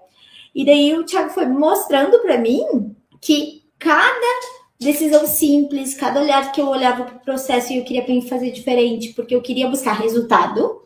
E 0.52 0.64
daí 0.64 0.98
o 0.98 1.04
Thiago 1.04 1.30
foi 1.30 1.46
mostrando 1.46 2.18
para 2.18 2.38
mim 2.38 2.92
que 3.20 3.62
cada 3.78 4.40
decisão 4.80 5.28
simples, 5.28 5.94
cada 5.94 6.20
olhar 6.20 6.50
que 6.50 6.60
eu 6.60 6.66
olhava 6.66 7.04
para 7.04 7.14
o 7.18 7.20
processo 7.20 7.72
e 7.72 7.78
eu 7.78 7.84
queria 7.84 8.04
fazer 8.22 8.50
diferente, 8.50 9.12
porque 9.14 9.32
eu 9.32 9.40
queria 9.40 9.68
buscar 9.68 9.92
resultado 9.92 10.82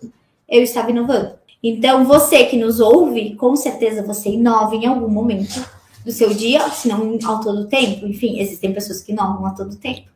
eu 0.53 0.63
estava 0.63 0.91
inovando. 0.91 1.33
Então, 1.63 2.05
você 2.05 2.45
que 2.45 2.59
nos 2.59 2.79
ouve, 2.79 3.35
com 3.37 3.57
certeza 3.57 4.03
você 4.03 4.29
inova 4.29 4.77
em 4.77 4.87
algum 4.87 5.09
momento 5.09 5.65
do 6.05 6.13
seu 6.13 6.35
dia, 6.35 6.69
se 6.69 6.89
não 6.89 7.19
ao 7.25 7.41
todo 7.41 7.69
tempo. 7.69 8.07
Enfim, 8.07 8.39
existem 8.39 8.75
pessoas 8.75 9.01
que 9.01 9.13
inovam 9.13 9.47
a 9.47 9.51
todo 9.51 9.77
tempo. 9.77 10.09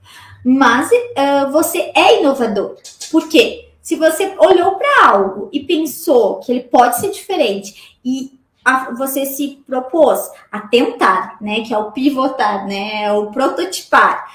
Mas 0.44 0.90
uh, 0.90 1.50
você 1.50 1.90
é 1.94 2.20
inovador. 2.20 2.76
Por 3.10 3.28
quê? 3.28 3.70
Se 3.80 3.96
você 3.96 4.34
olhou 4.38 4.72
para 4.72 5.08
algo 5.08 5.48
e 5.52 5.60
pensou 5.60 6.40
que 6.40 6.52
ele 6.52 6.64
pode 6.64 6.98
ser 7.00 7.10
diferente 7.10 7.96
e 8.04 8.32
a, 8.64 8.92
você 8.92 9.24
se 9.24 9.62
propôs 9.66 10.28
a 10.50 10.60
tentar, 10.60 11.36
né, 11.40 11.60
que 11.60 11.72
é 11.72 11.78
o 11.78 11.92
pivotar, 11.92 12.66
né, 12.66 13.04
é 13.04 13.12
o 13.12 13.30
prototipar, 13.30 14.26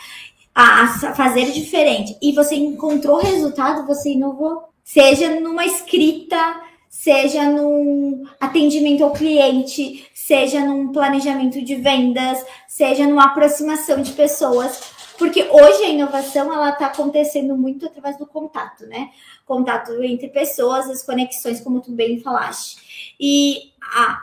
a, 0.56 0.84
a 0.84 0.88
fazer 1.14 1.52
diferente 1.52 2.18
e 2.22 2.32
você 2.32 2.56
encontrou 2.56 3.22
resultado, 3.22 3.86
você 3.86 4.12
inovou 4.12 4.71
seja 4.84 5.40
numa 5.40 5.66
escrita, 5.66 6.62
seja 6.90 7.46
num 7.46 8.26
atendimento 8.40 9.04
ao 9.04 9.14
cliente, 9.14 10.06
seja 10.14 10.60
num 10.60 10.92
planejamento 10.92 11.62
de 11.62 11.76
vendas, 11.76 12.46
seja 12.68 13.08
numa 13.08 13.26
aproximação 13.26 14.02
de 14.02 14.12
pessoas, 14.12 14.82
porque 15.18 15.44
hoje 15.50 15.84
a 15.84 15.90
inovação 15.90 16.52
ela 16.52 16.70
está 16.70 16.88
acontecendo 16.88 17.56
muito 17.56 17.86
através 17.86 18.18
do 18.18 18.26
contato, 18.26 18.86
né? 18.88 19.12
Contato 19.46 20.04
entre 20.04 20.30
pessoas, 20.30 20.90
as 20.90 21.04
conexões, 21.04 21.62
como 21.62 21.80
tu 21.80 21.92
bem 21.92 22.20
falaste. 22.20 23.16
E 23.20 23.72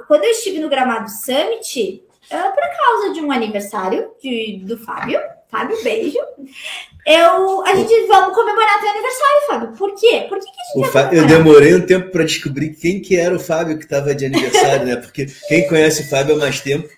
quando 0.07 0.25
eu 0.25 0.31
estive 0.31 0.59
no 0.59 0.69
Gramado 0.69 1.09
Summit, 1.09 2.03
é 2.31 2.43
por 2.43 2.77
causa 2.77 3.13
de 3.15 3.21
um 3.21 3.31
aniversário 3.31 4.11
de, 4.21 4.61
do 4.65 4.77
Fábio, 4.77 5.21
Fábio, 5.51 5.83
beijo. 5.83 6.19
Eu, 7.07 7.65
a 7.65 7.75
gente 7.75 8.07
vamos 8.07 8.35
comemorar 8.35 8.81
teu 8.81 8.91
aniversário, 8.91 9.47
Fábio. 9.47 9.73
Por 9.79 9.95
quê? 9.95 10.27
Por 10.29 10.39
que, 10.39 10.45
que 10.45 10.61
a 10.61 10.83
gente 10.83 10.93
Fábio, 10.93 11.19
Eu 11.21 11.27
demorei 11.27 11.75
um 11.75 11.87
tempo 11.87 12.11
para 12.11 12.25
descobrir 12.25 12.75
quem 12.75 13.01
que 13.01 13.17
era 13.17 13.35
o 13.35 13.41
Fábio 13.41 13.79
que 13.79 13.85
estava 13.85 14.15
de 14.15 14.27
aniversário, 14.27 14.87
né? 14.87 14.97
Porque 14.97 15.27
quem 15.49 15.67
conhece 15.67 16.03
o 16.03 16.11
Fábio 16.11 16.35
há 16.35 16.39
mais 16.39 16.61
tempo 16.61 16.89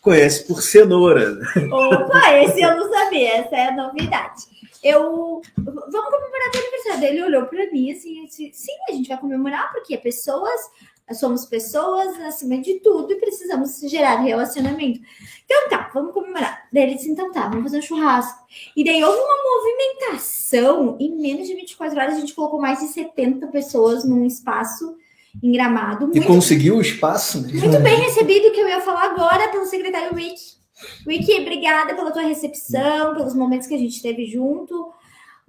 conhece 0.00 0.44
por 0.44 0.62
cenoura. 0.62 1.38
Opa, 1.70 2.32
esse 2.42 2.60
eu 2.60 2.76
não 2.76 2.90
sabia, 2.90 3.36
essa 3.36 3.54
é 3.54 3.68
a 3.68 3.76
novidade. 3.76 4.42
Eu 4.82 5.42
vamos 5.56 6.10
comemorar 6.10 6.50
teu 6.50 6.60
aniversário. 6.62 7.04
Ele 7.04 7.22
olhou 7.22 7.46
para 7.46 7.70
mim 7.70 7.92
assim, 7.92 8.24
disse, 8.24 8.50
sim, 8.52 8.72
a 8.88 8.92
gente 8.92 9.08
vai 9.08 9.18
comemorar 9.18 9.70
porque 9.72 9.96
pessoas 9.98 10.60
somos 11.14 11.44
pessoas 11.44 12.18
acima 12.20 12.58
de 12.58 12.80
tudo 12.80 13.12
e 13.12 13.16
precisamos 13.16 13.80
gerar 13.80 14.20
relacionamento. 14.20 15.00
Então 15.44 15.68
tá, 15.68 15.90
vamos 15.92 16.12
comemorar. 16.12 16.68
Daí 16.72 16.84
ele 16.84 16.94
disse, 16.94 17.10
então 17.10 17.32
tá, 17.32 17.48
vamos 17.48 17.64
fazer 17.64 17.78
um 17.78 17.82
churrasco. 17.82 18.38
E 18.76 18.84
daí 18.84 19.02
houve 19.02 19.18
uma 19.18 19.36
movimentação. 19.42 20.96
Em 21.00 21.16
menos 21.16 21.46
de 21.46 21.54
24 21.54 21.98
horas, 21.98 22.16
a 22.16 22.20
gente 22.20 22.34
colocou 22.34 22.60
mais 22.60 22.80
de 22.80 22.86
70 22.86 23.46
pessoas 23.48 24.04
num 24.04 24.24
espaço 24.24 24.96
em 25.42 25.52
Gramado. 25.52 26.06
Muito, 26.06 26.18
e 26.18 26.24
conseguiu 26.24 26.76
o 26.76 26.80
espaço? 26.80 27.40
Né? 27.40 27.52
Muito 27.54 27.80
bem 27.80 28.00
recebido, 28.00 28.52
que 28.52 28.60
eu 28.60 28.68
ia 28.68 28.80
falar 28.80 29.04
agora 29.04 29.48
pelo 29.48 29.64
secretário 29.66 30.14
Rick. 30.14 30.40
Rick, 31.06 31.40
obrigada 31.40 31.94
pela 31.94 32.10
tua 32.10 32.22
recepção, 32.22 33.14
pelos 33.14 33.34
momentos 33.34 33.66
que 33.66 33.74
a 33.74 33.78
gente 33.78 34.00
teve 34.00 34.26
junto. 34.26 34.92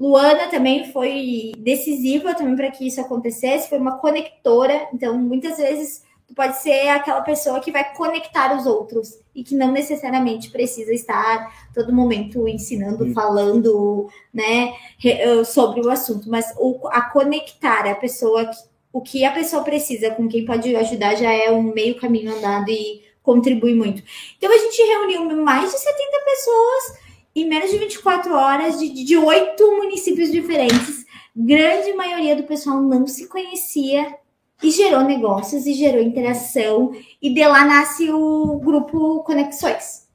Luana 0.01 0.47
também 0.47 0.91
foi 0.91 1.51
decisiva 1.59 2.33
também 2.33 2.55
para 2.55 2.71
que 2.71 2.87
isso 2.87 2.99
acontecesse, 2.99 3.69
foi 3.69 3.77
uma 3.77 3.99
conectora. 3.99 4.89
Então, 4.91 5.15
muitas 5.15 5.57
vezes 5.57 6.01
tu 6.27 6.33
pode 6.33 6.57
ser 6.57 6.87
aquela 6.87 7.21
pessoa 7.21 7.59
que 7.59 7.71
vai 7.71 7.93
conectar 7.93 8.57
os 8.57 8.65
outros 8.65 9.19
e 9.35 9.43
que 9.43 9.53
não 9.53 9.71
necessariamente 9.71 10.49
precisa 10.49 10.91
estar 10.91 11.53
todo 11.71 11.93
momento 11.93 12.47
ensinando, 12.47 13.05
hum. 13.05 13.13
falando, 13.13 14.09
né, 14.33 14.73
eh, 15.05 15.43
sobre 15.43 15.81
o 15.81 15.91
assunto, 15.91 16.27
mas 16.31 16.51
o, 16.57 16.87
a 16.87 17.03
conectar 17.03 17.85
a 17.85 17.93
pessoa, 17.93 18.49
o 18.91 19.01
que 19.01 19.23
a 19.23 19.31
pessoa 19.31 19.63
precisa 19.63 20.09
com 20.09 20.27
quem 20.27 20.45
pode 20.45 20.75
ajudar 20.75 21.13
já 21.13 21.31
é 21.31 21.51
um 21.51 21.61
meio 21.61 21.93
caminho 21.99 22.35
andado 22.35 22.71
e 22.71 23.03
contribui 23.21 23.75
muito. 23.75 24.01
Então 24.35 24.51
a 24.51 24.57
gente 24.57 24.81
reuniu 24.81 25.43
mais 25.43 25.71
de 25.71 25.77
70 25.77 26.25
pessoas 26.25 27.10
em 27.35 27.47
menos 27.47 27.71
de 27.71 27.77
24 27.77 28.33
horas 28.33 28.79
de 28.79 29.17
oito 29.17 29.77
municípios 29.77 30.31
diferentes. 30.31 31.05
Grande 31.35 31.93
maioria 31.93 32.35
do 32.35 32.43
pessoal 32.43 32.81
não 32.81 33.07
se 33.07 33.27
conhecia 33.27 34.15
e 34.61 34.69
gerou 34.69 35.01
negócios 35.01 35.65
e 35.65 35.73
gerou 35.73 36.01
interação. 36.01 36.93
E 37.21 37.33
de 37.33 37.47
lá 37.47 37.65
nasce 37.65 38.11
o 38.11 38.59
grupo 38.59 39.23
Conexões. 39.23 40.07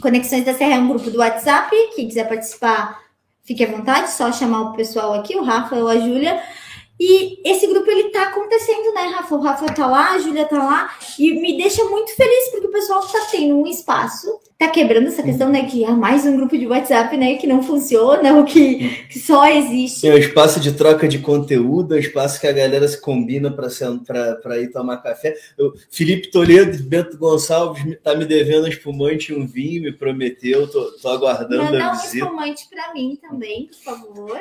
Conexões 0.00 0.44
da 0.44 0.54
Serra 0.54 0.74
é 0.74 0.78
um 0.78 0.88
grupo 0.88 1.10
do 1.10 1.18
WhatsApp. 1.18 1.70
Quem 1.94 2.08
quiser 2.08 2.28
participar, 2.28 3.00
fique 3.44 3.64
à 3.64 3.70
vontade, 3.70 4.10
só 4.10 4.32
chamar 4.32 4.62
o 4.62 4.72
pessoal 4.72 5.14
aqui, 5.14 5.36
o 5.36 5.44
Rafa 5.44 5.76
ou 5.76 5.88
a 5.88 5.98
Júlia. 5.98 6.42
E 6.98 7.48
esse 7.48 7.66
grupo 7.66 7.90
ele 7.90 8.10
tá 8.10 8.24
acontecendo, 8.24 8.92
né, 8.94 9.02
Rafa? 9.14 9.34
O 9.34 9.40
Rafa 9.40 9.66
tá 9.66 9.86
lá, 9.86 10.12
a 10.12 10.18
Júlia 10.18 10.46
tá 10.46 10.58
lá, 10.58 10.90
e 11.18 11.32
me 11.32 11.56
deixa 11.56 11.84
muito 11.84 12.14
feliz 12.14 12.50
porque 12.50 12.66
o 12.66 12.72
pessoal 12.72 13.00
tá 13.06 13.26
tendo 13.30 13.56
um 13.56 13.66
espaço 13.66 14.40
tá 14.58 14.68
quebrando 14.68 15.08
essa 15.08 15.22
questão, 15.22 15.50
né, 15.50 15.66
que 15.66 15.84
há 15.84 15.92
mais 15.92 16.24
um 16.24 16.34
grupo 16.34 16.56
de 16.56 16.66
WhatsApp, 16.66 17.14
né, 17.16 17.36
que 17.36 17.46
não 17.46 17.62
funciona, 17.62 18.34
ou 18.34 18.44
que, 18.44 19.06
que 19.06 19.18
só 19.18 19.46
existe. 19.46 20.00
Tem 20.00 20.12
o 20.12 20.18
espaço 20.18 20.58
de 20.58 20.72
troca 20.72 21.06
de 21.06 21.18
conteúdo, 21.18 21.92
o 21.92 21.98
espaço 21.98 22.40
que 22.40 22.46
a 22.46 22.52
galera 22.52 22.88
se 22.88 22.98
combina 22.98 23.50
para 23.50 24.58
ir 24.58 24.72
tomar 24.72 24.96
café. 24.98 25.36
Eu, 25.58 25.74
Felipe 25.90 26.30
Toledo, 26.30 26.82
Bento 26.84 27.18
Gonçalves, 27.18 27.98
tá 28.02 28.14
me 28.14 28.24
devendo 28.24 28.64
um 28.64 28.68
espumante 28.68 29.30
e 29.30 29.36
um 29.36 29.46
vinho, 29.46 29.82
me 29.82 29.92
prometeu, 29.92 30.66
tô, 30.68 30.90
tô 30.92 31.08
aguardando 31.10 31.64
Manda 31.64 31.84
a 31.84 31.92
um 31.92 31.96
visita. 31.96 32.16
espumante 32.16 32.68
para 32.70 32.94
mim 32.94 33.18
também, 33.20 33.66
por 33.66 33.76
favor. 33.76 34.40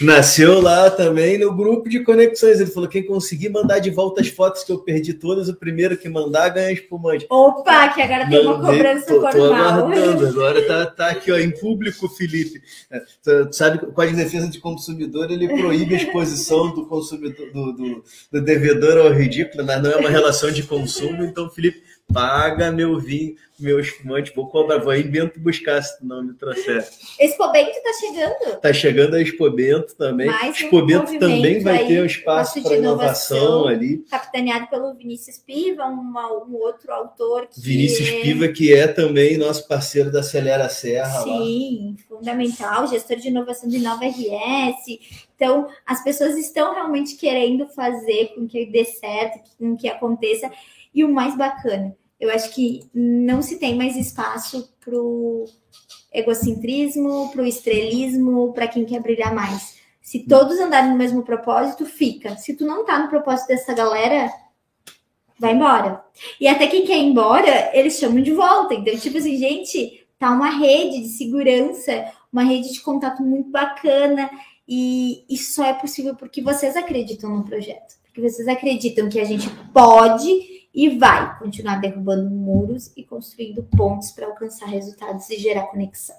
Nasceu 0.00 0.60
lá 0.60 0.90
também 0.90 1.35
no 1.38 1.54
grupo 1.54 1.88
de 1.88 2.00
conexões. 2.00 2.60
Ele 2.60 2.70
falou: 2.70 2.88
quem 2.88 3.04
conseguir 3.04 3.48
mandar 3.48 3.78
de 3.78 3.90
volta 3.90 4.20
as 4.20 4.28
fotos 4.28 4.64
que 4.64 4.72
eu 4.72 4.78
perdi 4.78 5.14
todas, 5.14 5.48
o 5.48 5.54
primeiro 5.54 5.96
que 5.96 6.08
mandar 6.08 6.48
ganha 6.50 6.72
espumante. 6.72 7.26
Opa, 7.30 7.88
que 7.88 8.02
agora 8.02 8.28
tem 8.28 8.40
uma 8.40 8.58
Mandei, 8.58 8.78
cobrança 8.78 9.06
tô, 9.06 9.20
tô 9.20 9.32
formal. 9.32 9.68
aguardando. 9.68 10.26
Agora 10.26 10.66
tá, 10.66 10.86
tá 10.86 11.10
aqui 11.10 11.32
ó, 11.32 11.38
em 11.38 11.50
público, 11.50 12.08
Felipe. 12.08 12.60
É, 12.90 13.00
tu 13.22 13.52
sabe 13.52 13.78
que 13.78 13.84
o 13.84 13.92
Código 13.92 14.16
de 14.16 14.24
Defesa 14.24 14.48
de 14.48 14.60
Consumidor 14.60 15.30
ele 15.30 15.48
proíbe 15.48 15.94
a 15.94 15.98
exposição 15.98 16.74
do 16.74 16.86
consumidor 16.86 17.50
do, 17.52 17.72
do, 17.72 18.04
do 18.32 18.40
devedor 18.42 18.98
ao 18.98 19.12
ridículo, 19.12 19.64
mas 19.64 19.82
não 19.82 19.90
é 19.90 19.96
uma 19.96 20.10
relação 20.10 20.50
de 20.50 20.62
consumo. 20.62 21.24
Então, 21.24 21.50
Felipe, 21.50 21.82
paga 22.12 22.70
meu 22.70 22.98
vinho, 22.98 23.34
meu 23.58 23.80
espumante, 23.80 24.32
vou 24.34 24.48
cobrar, 24.48 24.78
vou 24.78 24.94
em 24.94 25.02
Bento 25.02 25.40
buscar 25.40 25.82
se 25.82 26.04
não 26.04 26.22
me 26.22 26.34
trouxer. 26.34 26.86
Expo 27.18 27.50
Bento 27.50 27.72
tá 27.82 27.92
chegando. 27.98 28.60
Tá 28.60 28.72
chegando 28.72 29.14
a 29.16 29.20
Expo 29.22 29.50
Bento 29.50 29.94
também. 29.96 30.26
Mais 30.26 30.48
um 30.48 30.50
Expo 30.50 30.82
Bento 30.84 31.00
movimento 31.02 31.20
também 31.20 31.60
vai 31.60 31.78
aí, 31.78 31.88
ter 31.88 32.02
um 32.02 32.06
espaço 32.06 32.62
para 32.62 32.76
inovação, 32.76 33.36
inovação. 33.38 33.68
ali. 33.68 33.98
Capitaneado 34.10 34.66
pelo 34.68 34.94
Vinícius 34.94 35.38
Piva, 35.38 35.84
uma- 35.84 36.32
um 36.44 36.54
outro 36.54 36.92
autor 36.92 37.46
que 37.46 37.60
Vinícius 37.60 38.08
é... 38.08 38.20
Piva, 38.20 38.48
que 38.48 38.72
é 38.74 38.86
também 38.86 39.36
nosso 39.38 39.66
parceiro 39.66 40.12
da 40.12 40.20
Acelera 40.20 40.68
Serra 40.68 41.20
lá. 41.24 41.38
Sim, 41.38 41.96
fundamental, 42.08 42.86
gestor 42.88 43.16
de 43.16 43.28
inovação 43.28 43.68
de 43.68 43.78
Nova 43.78 44.04
RS. 44.04 44.98
Então, 45.34 45.66
as 45.84 46.02
pessoas 46.04 46.36
estão 46.36 46.74
realmente 46.74 47.16
querendo 47.16 47.66
fazer 47.68 48.32
com 48.34 48.46
que 48.46 48.66
dê 48.66 48.84
certo, 48.84 49.40
com 49.58 49.76
que 49.76 49.88
aconteça. 49.88 50.50
E 50.96 51.04
o 51.04 51.12
mais 51.12 51.36
bacana, 51.36 51.94
eu 52.18 52.30
acho 52.30 52.54
que 52.54 52.88
não 52.94 53.42
se 53.42 53.58
tem 53.58 53.76
mais 53.76 53.96
espaço 53.96 54.74
para 54.82 54.98
o 54.98 55.44
egocentrismo, 56.10 57.30
para 57.30 57.42
o 57.42 57.46
estrelismo, 57.46 58.54
para 58.54 58.66
quem 58.66 58.86
quer 58.86 59.02
brilhar 59.02 59.34
mais. 59.34 59.76
Se 60.00 60.20
todos 60.20 60.58
andarem 60.58 60.92
no 60.92 60.96
mesmo 60.96 61.22
propósito, 61.22 61.84
fica. 61.84 62.38
Se 62.38 62.56
tu 62.56 62.64
não 62.64 62.86
tá 62.86 62.98
no 62.98 63.10
propósito 63.10 63.48
dessa 63.48 63.74
galera, 63.74 64.32
vai 65.38 65.52
embora. 65.52 66.02
E 66.40 66.48
até 66.48 66.66
quem 66.66 66.86
quer 66.86 66.96
ir 66.96 67.10
embora, 67.10 67.76
eles 67.76 67.98
chamam 67.98 68.22
de 68.22 68.32
volta. 68.32 68.72
Então, 68.72 68.96
tipo 68.96 69.18
assim, 69.18 69.36
gente, 69.36 70.08
tá 70.18 70.30
uma 70.30 70.48
rede 70.48 71.02
de 71.02 71.08
segurança, 71.08 72.10
uma 72.32 72.44
rede 72.44 72.72
de 72.72 72.80
contato 72.80 73.22
muito 73.22 73.50
bacana. 73.50 74.30
E 74.66 75.26
isso 75.28 75.52
só 75.52 75.66
é 75.66 75.74
possível 75.74 76.14
porque 76.14 76.40
vocês 76.40 76.74
acreditam 76.74 77.36
no 77.36 77.44
projeto. 77.44 77.96
Porque 78.02 78.22
vocês 78.22 78.48
acreditam 78.48 79.10
que 79.10 79.20
a 79.20 79.24
gente 79.24 79.46
pode 79.74 80.55
e 80.76 80.98
vai 80.98 81.38
continuar 81.38 81.80
derrubando 81.80 82.28
muros 82.28 82.92
e 82.94 83.02
construindo 83.02 83.62
pontes 83.62 84.12
para 84.12 84.26
alcançar 84.26 84.66
resultados 84.66 85.30
e 85.30 85.38
gerar 85.38 85.68
conexão. 85.68 86.16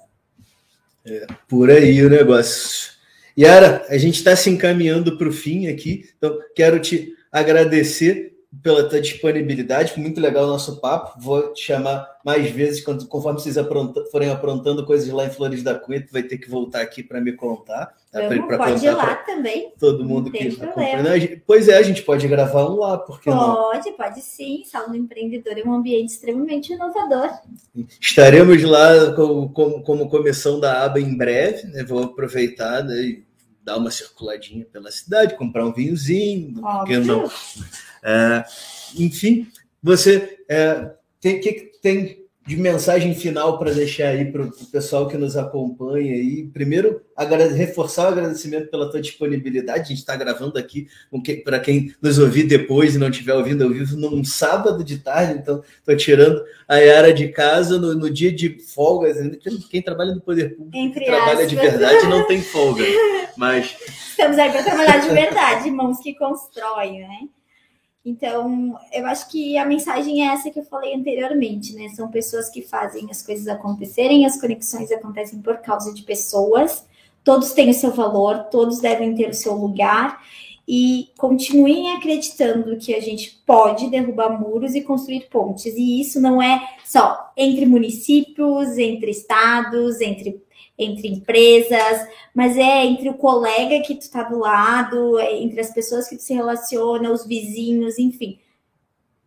Por 1.46 1.70
aí 1.70 2.04
o 2.04 2.10
negócio. 2.10 2.92
Yara, 3.38 3.86
a 3.88 3.96
gente 3.96 4.16
está 4.16 4.34
se 4.34 4.50
encaminhando 4.50 5.16
para 5.16 5.28
o 5.28 5.32
fim 5.32 5.68
aqui, 5.68 6.10
então 6.18 6.36
quero 6.56 6.80
te 6.80 7.14
agradecer 7.30 8.36
pela 8.62 8.88
tua 8.88 8.98
disponibilidade, 9.00 9.98
muito 10.00 10.20
legal 10.20 10.44
o 10.44 10.48
nosso 10.48 10.80
papo. 10.80 11.20
Vou 11.20 11.52
te 11.52 11.62
chamar 11.66 12.08
mais 12.24 12.50
vezes, 12.50 12.82
quando, 12.82 13.06
conforme 13.06 13.38
vocês 13.38 13.58
apronta, 13.58 14.04
forem 14.06 14.30
aprontando 14.30 14.86
coisas 14.86 15.06
lá 15.10 15.26
em 15.26 15.30
Flores 15.30 15.62
da 15.62 15.74
Cunha, 15.78 16.00
tu 16.04 16.10
vai 16.12 16.22
ter 16.22 16.38
que 16.38 16.48
voltar 16.48 16.80
aqui 16.80 17.02
para 17.02 17.20
me 17.20 17.32
contar. 17.32 17.94
Tá? 18.10 18.26
Pra- 18.26 18.42
pra 18.46 18.56
pode 18.56 18.86
ir 18.86 18.90
lá 18.90 19.16
também. 19.16 19.70
todo 19.78 20.02
mundo 20.02 20.30
que 20.30 20.38
tem 20.38 20.48
está 20.48 20.66
problema. 20.66 20.92
acompanhando. 20.92 21.14
A 21.14 21.18
gente- 21.18 21.42
Pois 21.46 21.68
é, 21.68 21.76
a 21.76 21.82
gente 21.82 22.02
pode 22.02 22.26
gravar 22.26 22.64
um 22.70 22.76
lá, 22.76 22.96
porque 22.96 23.28
não? 23.28 23.54
Pode, 23.54 23.90
pode 23.92 24.22
sim. 24.22 24.62
Sala 24.64 24.88
do 24.88 24.96
empreendedor 24.96 25.58
é 25.58 25.62
um 25.62 25.74
ambiente 25.74 26.08
extremamente 26.12 26.72
inovador. 26.72 27.30
Estaremos 28.00 28.62
lá 28.62 29.12
como, 29.14 29.50
como, 29.52 29.82
como 29.82 30.08
comissão 30.08 30.58
da 30.58 30.84
aba 30.86 30.98
em 30.98 31.14
breve, 31.16 31.68
né? 31.68 31.84
Vou 31.84 32.02
aproveitar 32.02 32.82
né, 32.82 32.94
e 32.96 33.24
dar 33.62 33.76
uma 33.76 33.90
circuladinha 33.90 34.64
pela 34.72 34.90
cidade, 34.90 35.36
comprar 35.36 35.66
um 35.66 35.72
vinhozinho, 35.74 36.54
Óbvio. 36.64 37.04
não? 37.04 37.30
É, 38.02 38.44
enfim, 38.96 39.46
você 39.82 40.38
é, 40.48 40.90
tem 41.20 41.40
que 41.40 41.68
tem 41.82 42.28
de 42.48 42.56
mensagem 42.56 43.14
final 43.14 43.58
para 43.58 43.74
deixar 43.74 44.08
aí 44.08 44.24
para 44.32 44.42
o 44.42 44.50
pessoal 44.72 45.06
que 45.06 45.18
nos 45.18 45.36
acompanha 45.36 46.14
aí. 46.14 46.48
Primeiro, 46.50 47.02
reforçar 47.54 48.04
o 48.04 48.08
agradecimento 48.08 48.70
pela 48.70 48.90
tua 48.90 49.02
disponibilidade. 49.02 49.80
A 49.80 49.84
gente 49.84 49.98
está 49.98 50.16
gravando 50.16 50.58
aqui 50.58 50.88
para 51.44 51.60
quem 51.60 51.94
nos 52.00 52.18
ouvir 52.18 52.44
depois 52.44 52.94
e 52.94 52.98
não 52.98 53.10
estiver 53.10 53.34
ouvindo 53.34 53.64
ao 53.64 53.70
vivo 53.70 53.98
num 53.98 54.24
sábado 54.24 54.82
de 54.82 54.96
tarde, 54.96 55.34
então 55.34 55.62
estou 55.78 55.94
tirando 55.94 56.42
a 56.66 56.76
Yara 56.76 57.12
de 57.12 57.28
casa 57.28 57.78
no, 57.78 57.94
no 57.94 58.10
dia 58.10 58.32
de 58.32 58.58
folga. 58.60 59.12
Quem 59.70 59.82
trabalha 59.82 60.14
no 60.14 60.22
poder 60.22 60.56
público 60.56 60.74
Entre 60.74 61.04
trabalha 61.04 61.46
de 61.46 61.54
aspas. 61.54 61.70
verdade 61.70 62.06
não 62.06 62.26
tem 62.26 62.40
folga. 62.40 62.82
Mas 63.36 63.76
Estamos 64.08 64.38
aí 64.38 64.50
para 64.50 64.62
trabalhar 64.62 64.96
de 64.98 65.10
verdade, 65.10 65.70
mãos 65.70 66.00
que 66.00 66.14
constroem, 66.14 67.00
né? 67.00 67.28
Então, 68.08 68.78
eu 68.90 69.06
acho 69.06 69.28
que 69.28 69.58
a 69.58 69.66
mensagem 69.66 70.26
é 70.26 70.32
essa 70.32 70.50
que 70.50 70.58
eu 70.58 70.64
falei 70.64 70.94
anteriormente, 70.94 71.74
né? 71.74 71.90
São 71.90 72.10
pessoas 72.10 72.48
que 72.48 72.62
fazem 72.62 73.06
as 73.10 73.22
coisas 73.22 73.46
acontecerem, 73.46 74.24
as 74.24 74.40
conexões 74.40 74.90
acontecem 74.90 75.42
por 75.42 75.58
causa 75.58 75.92
de 75.92 76.02
pessoas. 76.02 76.86
Todos 77.22 77.52
têm 77.52 77.68
o 77.68 77.74
seu 77.74 77.92
valor, 77.92 78.44
todos 78.44 78.80
devem 78.80 79.14
ter 79.14 79.28
o 79.28 79.34
seu 79.34 79.52
lugar 79.52 80.18
e 80.70 81.08
continuem 81.16 81.96
acreditando 81.96 82.76
que 82.76 82.94
a 82.94 83.00
gente 83.00 83.40
pode 83.46 83.88
derrubar 83.88 84.38
muros 84.38 84.74
e 84.74 84.82
construir 84.82 85.26
pontes. 85.30 85.74
E 85.74 85.98
isso 85.98 86.20
não 86.20 86.42
é 86.42 86.60
só 86.84 87.32
entre 87.34 87.64
municípios, 87.64 88.76
entre 88.76 89.10
estados, 89.10 89.98
entre, 90.02 90.42
entre 90.76 91.08
empresas, 91.08 92.06
mas 92.34 92.58
é 92.58 92.84
entre 92.84 93.08
o 93.08 93.14
colega 93.14 93.80
que 93.80 93.94
tu 93.94 94.10
tá 94.10 94.24
do 94.24 94.38
lado, 94.38 95.18
é 95.18 95.40
entre 95.40 95.58
as 95.58 95.72
pessoas 95.72 96.06
que 96.06 96.16
tu 96.16 96.22
se 96.22 96.34
relaciona, 96.34 97.10
os 97.10 97.24
vizinhos, 97.26 97.98
enfim. 97.98 98.38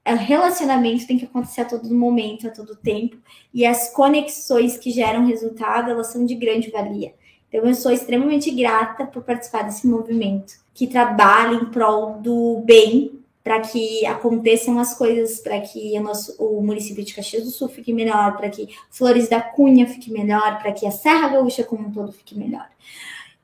O 0.05 0.13
relacionamento 0.13 1.07
tem 1.07 1.17
que 1.17 1.25
acontecer 1.25 1.61
a 1.61 1.65
todo 1.65 1.91
momento, 1.91 2.47
a 2.47 2.51
todo 2.51 2.75
tempo, 2.75 3.17
e 3.51 3.65
as 3.65 3.91
conexões 3.91 4.77
que 4.77 4.91
geram 4.91 5.25
resultado, 5.25 5.89
elas 5.89 6.11
são 6.11 6.23
de 6.23 6.35
grande 6.35 6.69
valia. 6.69 7.15
Então, 7.51 7.67
eu 7.67 7.75
sou 7.75 7.91
extremamente 7.91 8.49
grata 8.49 9.05
por 9.05 9.23
participar 9.23 9.63
desse 9.63 9.85
movimento 9.85 10.53
que 10.73 10.87
trabalha 10.87 11.55
em 11.55 11.65
prol 11.65 12.13
do 12.19 12.61
bem, 12.63 13.19
para 13.43 13.59
que 13.59 14.05
aconteçam 14.05 14.79
as 14.79 14.93
coisas, 14.95 15.39
para 15.39 15.59
que 15.59 15.97
o, 15.97 16.01
nosso, 16.01 16.35
o 16.41 16.61
município 16.61 17.03
de 17.03 17.13
Caxias 17.13 17.43
do 17.43 17.49
Sul 17.49 17.67
fique 17.67 17.91
melhor, 17.91 18.37
para 18.37 18.49
que 18.49 18.69
Flores 18.89 19.27
da 19.27 19.41
Cunha 19.41 19.85
fique 19.87 20.11
melhor, 20.11 20.59
para 20.59 20.71
que 20.71 20.85
a 20.85 20.91
Serra 20.91 21.27
Gaúcha 21.27 21.63
como 21.63 21.87
um 21.87 21.91
todo 21.91 22.13
fique 22.13 22.37
melhor. 22.37 22.69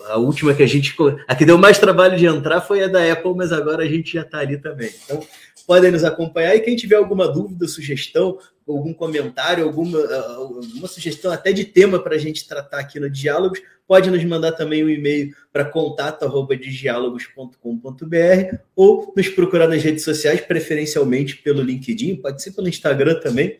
a 0.10 0.18
última 0.18 0.54
que 0.54 0.62
a 0.62 0.68
gente. 0.68 0.94
A 1.28 1.34
que 1.34 1.46
deu 1.46 1.58
mais 1.58 1.80
trabalho 1.80 2.18
de 2.18 2.28
entrar 2.28 2.62
foi 2.62 2.84
a 2.84 2.88
da 2.88 3.12
Apple, 3.12 3.34
mas 3.34 3.52
agora 3.52 3.84
a 3.84 3.88
gente 3.88 4.14
já 4.14 4.22
está 4.22 4.38
ali 4.40 4.58
também. 4.58 4.92
Então, 5.06 5.26
podem 5.66 5.90
nos 5.90 6.04
acompanhar. 6.04 6.56
E 6.56 6.60
quem 6.60 6.76
tiver 6.76 6.98
alguma 6.98 7.28
dúvida, 7.28 7.68
sugestão, 7.68 8.38
algum 8.72 8.94
comentário, 8.94 9.64
alguma, 9.64 10.00
alguma 10.36 10.88
sugestão 10.88 11.32
até 11.32 11.52
de 11.52 11.66
tema 11.66 11.98
para 12.00 12.16
a 12.16 12.20
gente 12.20 12.48
tratar 12.48 12.80
aqui 12.80 13.00
no 13.00 13.10
Diálogos, 13.10 13.60
pode 13.88 14.10
nos 14.10 14.24
mandar 14.24 14.54
também 14.54 14.86
um 14.86 14.90
e-mail 14.90 15.36
para 15.52 15.66
contato@diálogos.com.br 15.66 18.58
ou 18.76 19.12
nos 19.16 19.28
procurar 19.28 19.68
nas 19.68 19.84
redes 19.84 20.04
sociais, 20.04 20.40
preferencialmente 20.40 21.36
pelo 21.38 21.62
LinkedIn, 21.62 22.16
pode 22.16 22.42
ser 22.42 22.52
pelo 22.52 22.70
Instagram 22.70 23.20
também. 23.20 23.60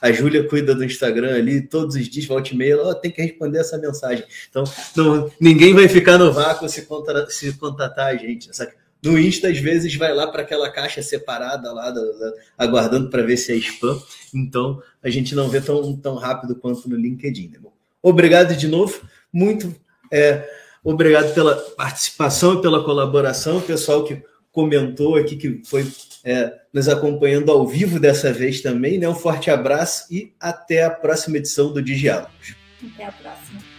A 0.00 0.12
Júlia 0.12 0.48
cuida 0.48 0.72
do 0.74 0.84
Instagram 0.84 1.34
ali 1.34 1.60
todos 1.62 1.96
os 1.96 2.08
dias, 2.08 2.26
volta 2.26 2.52
e 2.52 2.56
meia, 2.56 2.74
ela 2.74 2.90
oh, 2.90 2.94
tem 2.94 3.10
que 3.10 3.22
responder 3.22 3.58
essa 3.58 3.76
mensagem. 3.76 4.24
Então, 4.48 4.62
não, 4.96 5.28
ninguém 5.40 5.74
vai 5.74 5.88
ficar 5.88 6.16
no 6.16 6.32
vácuo 6.32 6.68
se, 6.68 6.82
contra, 6.82 7.28
se 7.28 7.52
contatar 7.54 8.06
a 8.08 8.16
gente. 8.16 8.54
Sabe? 8.54 8.72
No 9.02 9.18
Insta, 9.18 9.48
às 9.48 9.58
vezes, 9.58 9.94
vai 9.96 10.14
lá 10.14 10.28
para 10.28 10.42
aquela 10.42 10.70
caixa 10.70 11.02
separada 11.02 11.72
lá, 11.72 11.90
da, 11.90 12.00
da, 12.00 12.32
aguardando 12.56 13.10
para 13.10 13.22
ver 13.22 13.36
se 13.36 13.52
é 13.52 13.56
spam. 13.56 14.00
Então, 14.32 14.80
a 15.02 15.10
gente 15.10 15.34
não 15.34 15.48
vê 15.48 15.60
tão, 15.60 15.96
tão 15.96 16.14
rápido 16.14 16.54
quanto 16.54 16.88
no 16.88 16.96
LinkedIn. 16.96 17.48
Né? 17.48 17.58
Obrigado 18.00 18.54
de 18.54 18.68
novo. 18.68 19.00
Muito 19.32 19.74
é, 20.10 20.48
obrigado 20.84 21.34
pela 21.34 21.56
participação 21.56 22.54
e 22.54 22.62
pela 22.62 22.84
colaboração. 22.84 23.58
O 23.58 23.62
pessoal 23.62 24.04
que 24.04 24.22
comentou 24.52 25.16
aqui, 25.16 25.34
que 25.34 25.62
foi 25.64 25.90
é, 26.22 26.52
nos 26.72 26.88
acompanhando 26.88 27.50
ao 27.50 27.66
vivo 27.66 27.98
dessa 27.98 28.32
vez 28.32 28.60
também. 28.60 28.98
Né? 28.98 29.08
Um 29.08 29.14
forte 29.14 29.50
abraço 29.50 30.06
e 30.14 30.32
até 30.38 30.84
a 30.84 30.90
próxima 30.90 31.38
edição 31.38 31.72
do 31.72 31.82
Digiálogos. 31.82 32.54
Até 32.94 33.06
a 33.06 33.12
próxima. 33.12 33.71